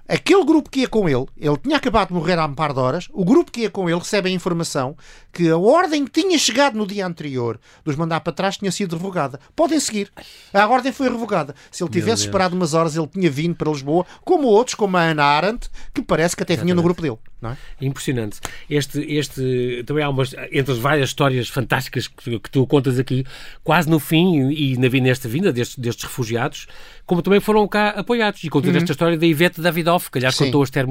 aquele 0.08 0.46
grupo 0.46 0.70
que 0.70 0.82
ia 0.82 0.88
com 0.88 1.08
ele, 1.08 1.26
ele 1.38 1.58
tinha 1.58 1.78
acabado 1.78 2.10
de 2.10 2.14
morrer 2.14 2.38
há 2.40 2.46
um 2.46 2.54
par 2.54 2.74
de 2.74 2.80
horas, 2.80 3.08
o 3.12 3.26
grupo 3.26 3.52
que 3.52 3.62
ia 3.62 3.70
com 3.70 3.90
ele 3.90 4.00
recebe 4.00 4.30
a 4.30 4.32
informação 4.32 4.96
que 5.32 5.50
a 5.50 5.58
ordem 5.58 6.06
que 6.06 6.22
tinha 6.22 6.38
chegado 6.38 6.78
no 6.78 6.88
dia 6.88 7.06
anterior 7.06 7.60
dos 7.84 7.96
mandar 7.96 8.22
para 8.22 8.34
trás 8.34 8.58
tinha 8.58 8.72
sido 8.72 8.96
revogada. 8.96 9.40
Podem 9.56 9.80
seguir. 9.80 10.12
A 10.54 10.68
ordem 10.68 10.92
foi 10.92 11.10
revogada. 11.10 11.54
Se 11.72 11.84
ele 11.84 11.92
tivesse 11.92 12.24
esperado 12.24 12.56
umas 12.56 12.74
horas, 12.74 12.96
ele 12.96 13.08
tinha 13.08 13.30
vindo 13.30 13.56
para 13.56 13.72
Lisboa, 13.72 14.06
como 14.24 14.48
outros, 14.48 14.76
como 14.76 14.98
a 14.98 15.02
Ana 15.02 15.24
Arendt, 15.24 15.70
que 15.94 16.02
parece 16.02 16.36
que 16.36 16.44
até 16.44 16.56
vinha 16.56 16.74
no 16.74 16.82
grupo 16.82 17.02
dele. 17.02 17.18
Não 17.42 17.52
é? 17.52 17.58
Impressionante. 17.82 18.40
Este, 18.70 19.00
este 19.14 19.84
também 19.86 20.04
há 20.04 20.10
umas, 20.10 20.34
entre 20.52 20.72
as 20.72 20.78
várias 20.80 21.10
histórias 21.10 21.48
fantásticas 21.50 22.08
que, 22.08 22.24
tu- 22.24 22.40
que 22.40 22.50
tu 22.50 22.66
contas 22.66 22.98
aqui, 22.98 23.24
quase 23.64 23.88
no 23.90 24.00
fim 24.00 24.50
e 24.52 24.76
na, 24.78 24.90
nesta 24.90 25.30
vinda 25.30 25.54
destes, 25.54 25.78
destes 25.78 26.06
refugiados, 26.06 26.66
como 27.06 27.22
também 27.22 27.40
foram 27.40 27.68
cá 27.68 27.90
apoiados. 27.90 28.44
E 28.44 28.50
contas 28.50 28.76
esta 28.76 28.92
história 28.92 29.18
da 29.18 29.26
Ivete 29.26 29.62
Davidoff, 29.62 30.10
que 30.10 30.18
aliás 30.18 30.34
Uhum. 30.34 30.38
Sim. 30.38 30.46
contou 30.52 30.62
a 30.62 30.64
Esther 30.64 30.86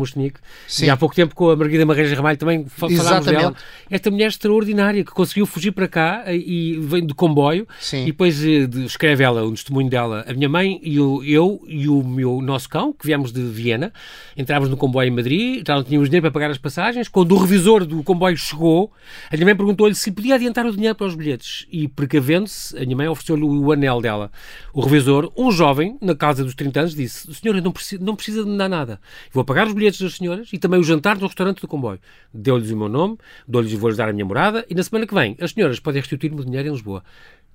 Sim. 0.68 0.86
e 0.86 0.90
há 0.90 0.96
pouco 0.96 1.14
tempo 1.14 1.34
com 1.34 1.50
a 1.50 1.56
Margarida 1.56 1.84
Marreja 1.84 2.14
Ramalho 2.14 2.38
também 2.38 2.64
fa 2.64 2.88
falámos 2.88 3.00
Exatamente. 3.00 3.36
dela. 3.42 3.56
Esta 3.90 4.10
mulher 4.10 4.28
extraordinária 4.28 5.04
que 5.04 5.10
conseguiu 5.10 5.46
fugir 5.46 5.72
para 5.72 5.88
cá 5.88 6.24
e 6.32 6.78
vem 6.80 7.04
de 7.04 7.12
comboio 7.14 7.66
Sim. 7.80 8.02
e 8.02 8.06
depois 8.06 8.42
eh, 8.44 8.68
escreve 8.84 9.24
ela, 9.24 9.44
um 9.44 9.52
testemunho 9.52 9.90
dela, 9.90 10.24
a 10.28 10.32
minha 10.32 10.48
mãe 10.48 10.80
e 10.82 10.98
o, 11.00 11.22
eu 11.24 11.62
e 11.66 11.88
o 11.88 12.02
meu 12.04 12.40
nosso 12.40 12.68
cão, 12.68 12.92
que 12.92 13.04
viemos 13.06 13.32
de 13.32 13.42
Viena, 13.42 13.92
entrávamos 14.36 14.70
no 14.70 14.76
comboio 14.76 15.08
em 15.08 15.10
Madrid, 15.10 15.64
já 15.66 15.74
não 15.74 15.82
tínhamos 15.84 16.08
dinheiro 16.08 16.22
para 16.22 16.35
pagar 16.36 16.50
as 16.50 16.58
passagens, 16.58 17.08
quando 17.08 17.32
o 17.32 17.38
revisor 17.38 17.86
do 17.86 18.02
comboio 18.02 18.36
chegou, 18.36 18.92
a 19.30 19.34
minha 19.36 19.46
mãe 19.46 19.56
perguntou-lhe 19.56 19.94
se 19.94 20.12
podia 20.12 20.34
adiantar 20.34 20.66
o 20.66 20.70
dinheiro 20.70 20.94
para 20.94 21.06
os 21.06 21.14
bilhetes 21.14 21.66
e, 21.72 21.88
precavendo-se, 21.88 22.76
a 22.76 22.80
minha 22.80 22.94
mãe 22.94 23.08
ofereceu-lhe 23.08 23.42
o 23.42 23.72
anel 23.72 24.02
dela. 24.02 24.30
O 24.74 24.82
revisor, 24.82 25.32
um 25.34 25.50
jovem, 25.50 25.96
na 26.02 26.14
casa 26.14 26.44
dos 26.44 26.54
30 26.54 26.80
anos, 26.80 26.94
disse, 26.94 27.32
senhora, 27.34 27.62
não 27.62 27.72
precisa, 27.72 28.04
não 28.04 28.14
precisa 28.14 28.44
de 28.44 28.50
me 28.50 28.58
dar 28.58 28.68
nada, 28.68 29.00
vou 29.32 29.46
pagar 29.46 29.66
os 29.66 29.72
bilhetes 29.72 29.98
das 29.98 30.16
senhoras 30.16 30.50
e 30.52 30.58
também 30.58 30.78
o 30.78 30.82
jantar 30.82 31.16
no 31.16 31.26
restaurante 31.26 31.62
do 31.62 31.66
comboio. 31.66 31.98
Deu-lhes 32.34 32.70
o 32.70 32.76
meu 32.76 32.90
nome, 32.90 33.16
dou-lhes 33.48 33.72
vou-lhes 33.72 33.96
dar 33.96 34.10
a 34.10 34.12
minha 34.12 34.26
morada 34.26 34.66
e 34.68 34.74
na 34.74 34.82
semana 34.82 35.06
que 35.06 35.14
vem 35.14 35.38
as 35.40 35.52
senhoras 35.52 35.80
podem 35.80 36.02
restituir-me 36.02 36.38
o 36.42 36.44
dinheiro 36.44 36.68
em 36.68 36.72
Lisboa. 36.72 37.02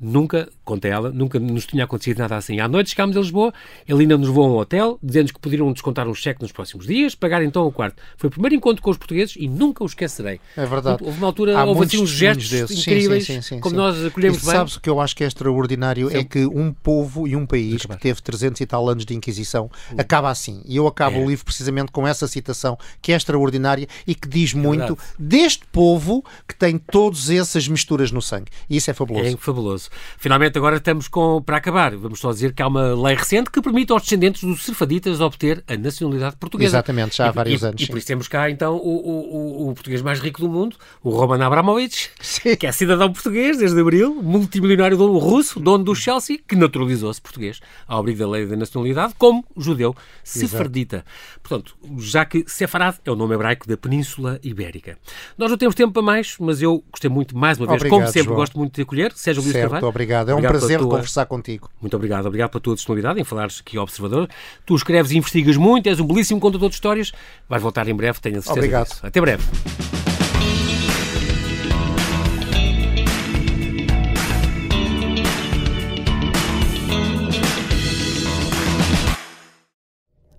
Nunca, 0.04 0.50
conta 0.66 0.88
ela, 0.88 1.12
nunca 1.12 1.40
nos 1.40 1.68
tinha 1.68 1.84
acontecido 1.84 2.18
nada 2.18 2.36
assim. 2.36 2.60
À 2.60 2.68
noite 2.68 2.90
chegámos 2.90 3.16
a 3.16 3.20
Lisboa, 3.20 3.54
ele 3.88 4.02
ainda 4.02 4.18
nos 4.18 4.28
levou 4.30 4.46
a 4.46 4.48
um 4.48 4.58
hotel, 4.58 4.98
dizendo 5.04 5.32
que 5.32 5.40
poderiam 5.40 5.72
descontar 5.72 6.08
um 6.08 6.14
cheque 6.16 6.42
nos 6.42 6.52
próximos 6.52 6.88
dias, 6.88 7.14
pagar 7.14 7.44
então 7.44 7.68
o 7.68 7.72
quarto. 7.72 8.02
Foi 8.18 8.28
o 8.28 8.32
primeiro 8.32 8.56
encontro 8.56 8.82
com 8.82 8.90
os 8.90 8.98
portugueses 8.98 9.36
e 9.38 9.48
nunca 9.48 9.84
o 9.84 9.86
esquecerei. 9.86 10.42
É 10.58 10.66
verdade. 10.66 11.04
Houve 11.04 11.18
uma 11.20 11.28
altura, 11.28 11.56
Há 11.56 11.66
houve 11.66 11.86
assim 11.86 12.02
uns 12.02 12.10
gestos 12.10 12.50
desses. 12.50 12.80
Incríveis, 12.80 13.26
sim, 13.28 13.36
sim, 13.36 13.42
sim, 13.42 13.60
como 13.60 13.76
nós 13.76 14.04
acolhemos 14.04 14.40
E 14.42 14.46
bem. 14.46 14.52
sabes 14.56 14.76
o 14.76 14.82
que 14.82 14.90
eu 14.90 15.00
acho 15.00 15.16
que 15.16 15.24
é 15.24 15.28
extraordinário 15.28 16.10
é 16.16 16.24
que 16.24 16.48
um 16.48 16.74
povo 16.74 17.28
e 17.28 17.36
um 17.36 17.46
país 17.46 17.86
que 17.86 17.98
teve 17.98 18.20
300 18.24 18.60
e 18.60 18.66
tal 18.66 18.90
anos 18.90 19.06
de 19.06 19.14
Inquisição 19.14 19.70
acaba 19.96 20.32
assim. 20.32 20.64
E 20.66 20.76
eu 20.78 20.88
acabo 20.88 21.18
É. 21.18 21.24
o 21.24 21.30
livro 21.30 21.46
precisamente 21.46 21.92
com 21.92 22.08
essa 22.08 22.28
citação 22.28 22.76
que 23.04 23.12
é 23.12 23.16
extraordinária 23.16 23.88
e 24.08 24.16
que 24.16 24.28
diz 24.28 24.54
muito 24.56 24.80
verdade. 24.96 25.02
deste 25.20 25.64
povo 25.72 26.26
que 26.48 26.56
tem 26.56 26.80
todas 26.80 27.30
essas 27.30 27.68
misturas 27.68 28.12
no 28.12 28.22
sangue. 28.22 28.48
E 28.68 28.78
isso 28.78 28.90
é 28.90 28.94
fabuloso. 28.96 29.28
É 29.28 29.38
fabuloso. 29.38 29.91
Finalmente, 30.18 30.58
agora 30.58 30.78
estamos 30.78 31.08
com, 31.08 31.42
para 31.42 31.58
acabar. 31.58 31.96
Vamos 31.96 32.20
só 32.20 32.32
dizer 32.32 32.54
que 32.54 32.62
há 32.62 32.68
uma 32.68 32.94
lei 32.96 33.16
recente 33.16 33.50
que 33.50 33.62
permite 33.62 33.92
aos 33.92 34.02
descendentes 34.04 34.44
dos 34.44 34.64
serfaditas 34.64 35.20
obter 35.22 35.64
a 35.68 35.76
nacionalidade 35.78 36.36
portuguesa. 36.38 36.78
Exatamente, 36.78 37.18
já 37.18 37.26
há 37.28 37.30
E- 37.30 37.34
vários 37.34 37.62
e, 37.62 37.66
anos, 37.66 37.82
E 37.82 37.86
sim. 37.86 37.92
por 37.92 37.98
isso 37.98 38.08
temos 38.08 38.28
cá, 38.28 38.50
então, 38.50 38.76
o, 38.76 38.80
o, 38.80 39.70
o- 39.70 39.74
português 39.74 40.02
mais 40.02 40.20
rico 40.20 40.42
do 40.42 40.50
mundo, 40.50 40.76
o 41.04 41.10
Roman 41.10 41.44
Abramovich, 41.46 42.10
Sim. 42.20 42.56
que 42.56 42.68
é 42.68 42.72
cidadão 42.72 43.12
português 43.12 43.58
desde 43.58 43.80
abril, 43.80 44.16
multimilionário 44.22 44.98
dono 44.98 45.18
russo, 45.18 45.60
dono 45.60 45.84
do 45.84 45.96
Chelsea, 45.96 46.40
que 46.48 46.56
naturalizou-se 46.56 47.22
português 47.22 47.60
ao 47.88 48.00
abrigo 48.00 48.20
da 48.20 48.28
lei 48.30 48.46
da 48.46 48.56
nacionalidade, 48.56 49.14
como 49.18 49.44
judeu 49.58 49.96
sefardita. 50.24 51.04
Portanto, 51.42 51.76
já 52.00 52.26
que 52.26 52.44
Sefarad 52.48 52.98
é 53.06 53.12
o 53.12 53.16
nome 53.16 53.34
hebraico 53.36 53.68
da 53.68 53.76
Península 53.78 54.40
Ibérica. 54.44 54.98
Nós 55.38 55.50
não 55.50 55.58
temos 55.58 55.76
tempo 55.76 55.92
para 55.94 56.02
mais, 56.02 56.36
mas 56.40 56.62
eu 56.62 56.84
gostei 56.92 57.10
muito, 57.10 57.38
mais 57.38 57.58
uma 57.58 57.68
vez, 57.68 57.82
Obrigado, 57.82 58.00
como 58.00 58.08
sempre, 58.12 58.26
João. 58.26 58.36
gosto 58.38 58.58
muito 58.58 58.76
de 58.76 58.82
acolher. 58.82 59.12
Seja 59.16 59.40
o 59.40 59.44
Luís 59.44 59.54
Certo, 59.54 59.70
Carvalho. 59.82 59.90
obrigado. 59.90 60.30
É 60.30 60.34
um 60.34 60.38
Obrigado 60.38 60.60
prazer 60.60 60.80
tua- 60.80 60.90
conversar 60.90 61.26
contigo. 61.26 61.70
Muito 61.82 61.96
obrigado. 61.96 62.26
Obrigado 62.26 62.50
pela 62.52 62.62
tua 62.62 62.76
disponibilidade 62.76 63.20
em 63.20 63.24
falares 63.24 63.60
aqui 63.66 63.78
ao 63.78 63.84
Observador. 63.84 64.30
Tu 64.66 64.76
escreves 64.76 65.12
e 65.12 65.18
investigas 65.18 65.58
muito, 65.58 65.88
és 65.88 66.00
um 66.00 66.06
belíssimo 66.06 66.40
contador 66.40 66.70
de 66.70 66.76
histórias. 66.76 67.12
Vais 67.50 67.62
voltar 67.62 67.88
em 67.88 67.96
breve, 67.96 68.20
tenho 68.20 68.38
a 68.38 68.42
certeza 68.42 68.60
Obrigado. 68.60 68.88
disso. 68.88 69.06
Até 69.06 69.20
breve. 69.22 69.44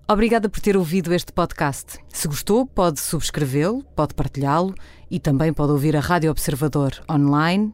Obrigada 0.07 0.49
por 0.49 0.59
ter 0.59 0.75
ouvido 0.75 1.13
este 1.13 1.31
podcast. 1.31 1.97
Se 2.09 2.27
gostou, 2.27 2.65
pode 2.65 2.99
subscrevê-lo, 2.99 3.83
pode 3.95 4.13
partilhá-lo 4.13 4.75
e 5.09 5.19
também 5.19 5.53
pode 5.53 5.71
ouvir 5.71 5.95
a 5.95 5.99
Rádio 5.99 6.29
Observador 6.29 6.91
online 7.09 7.73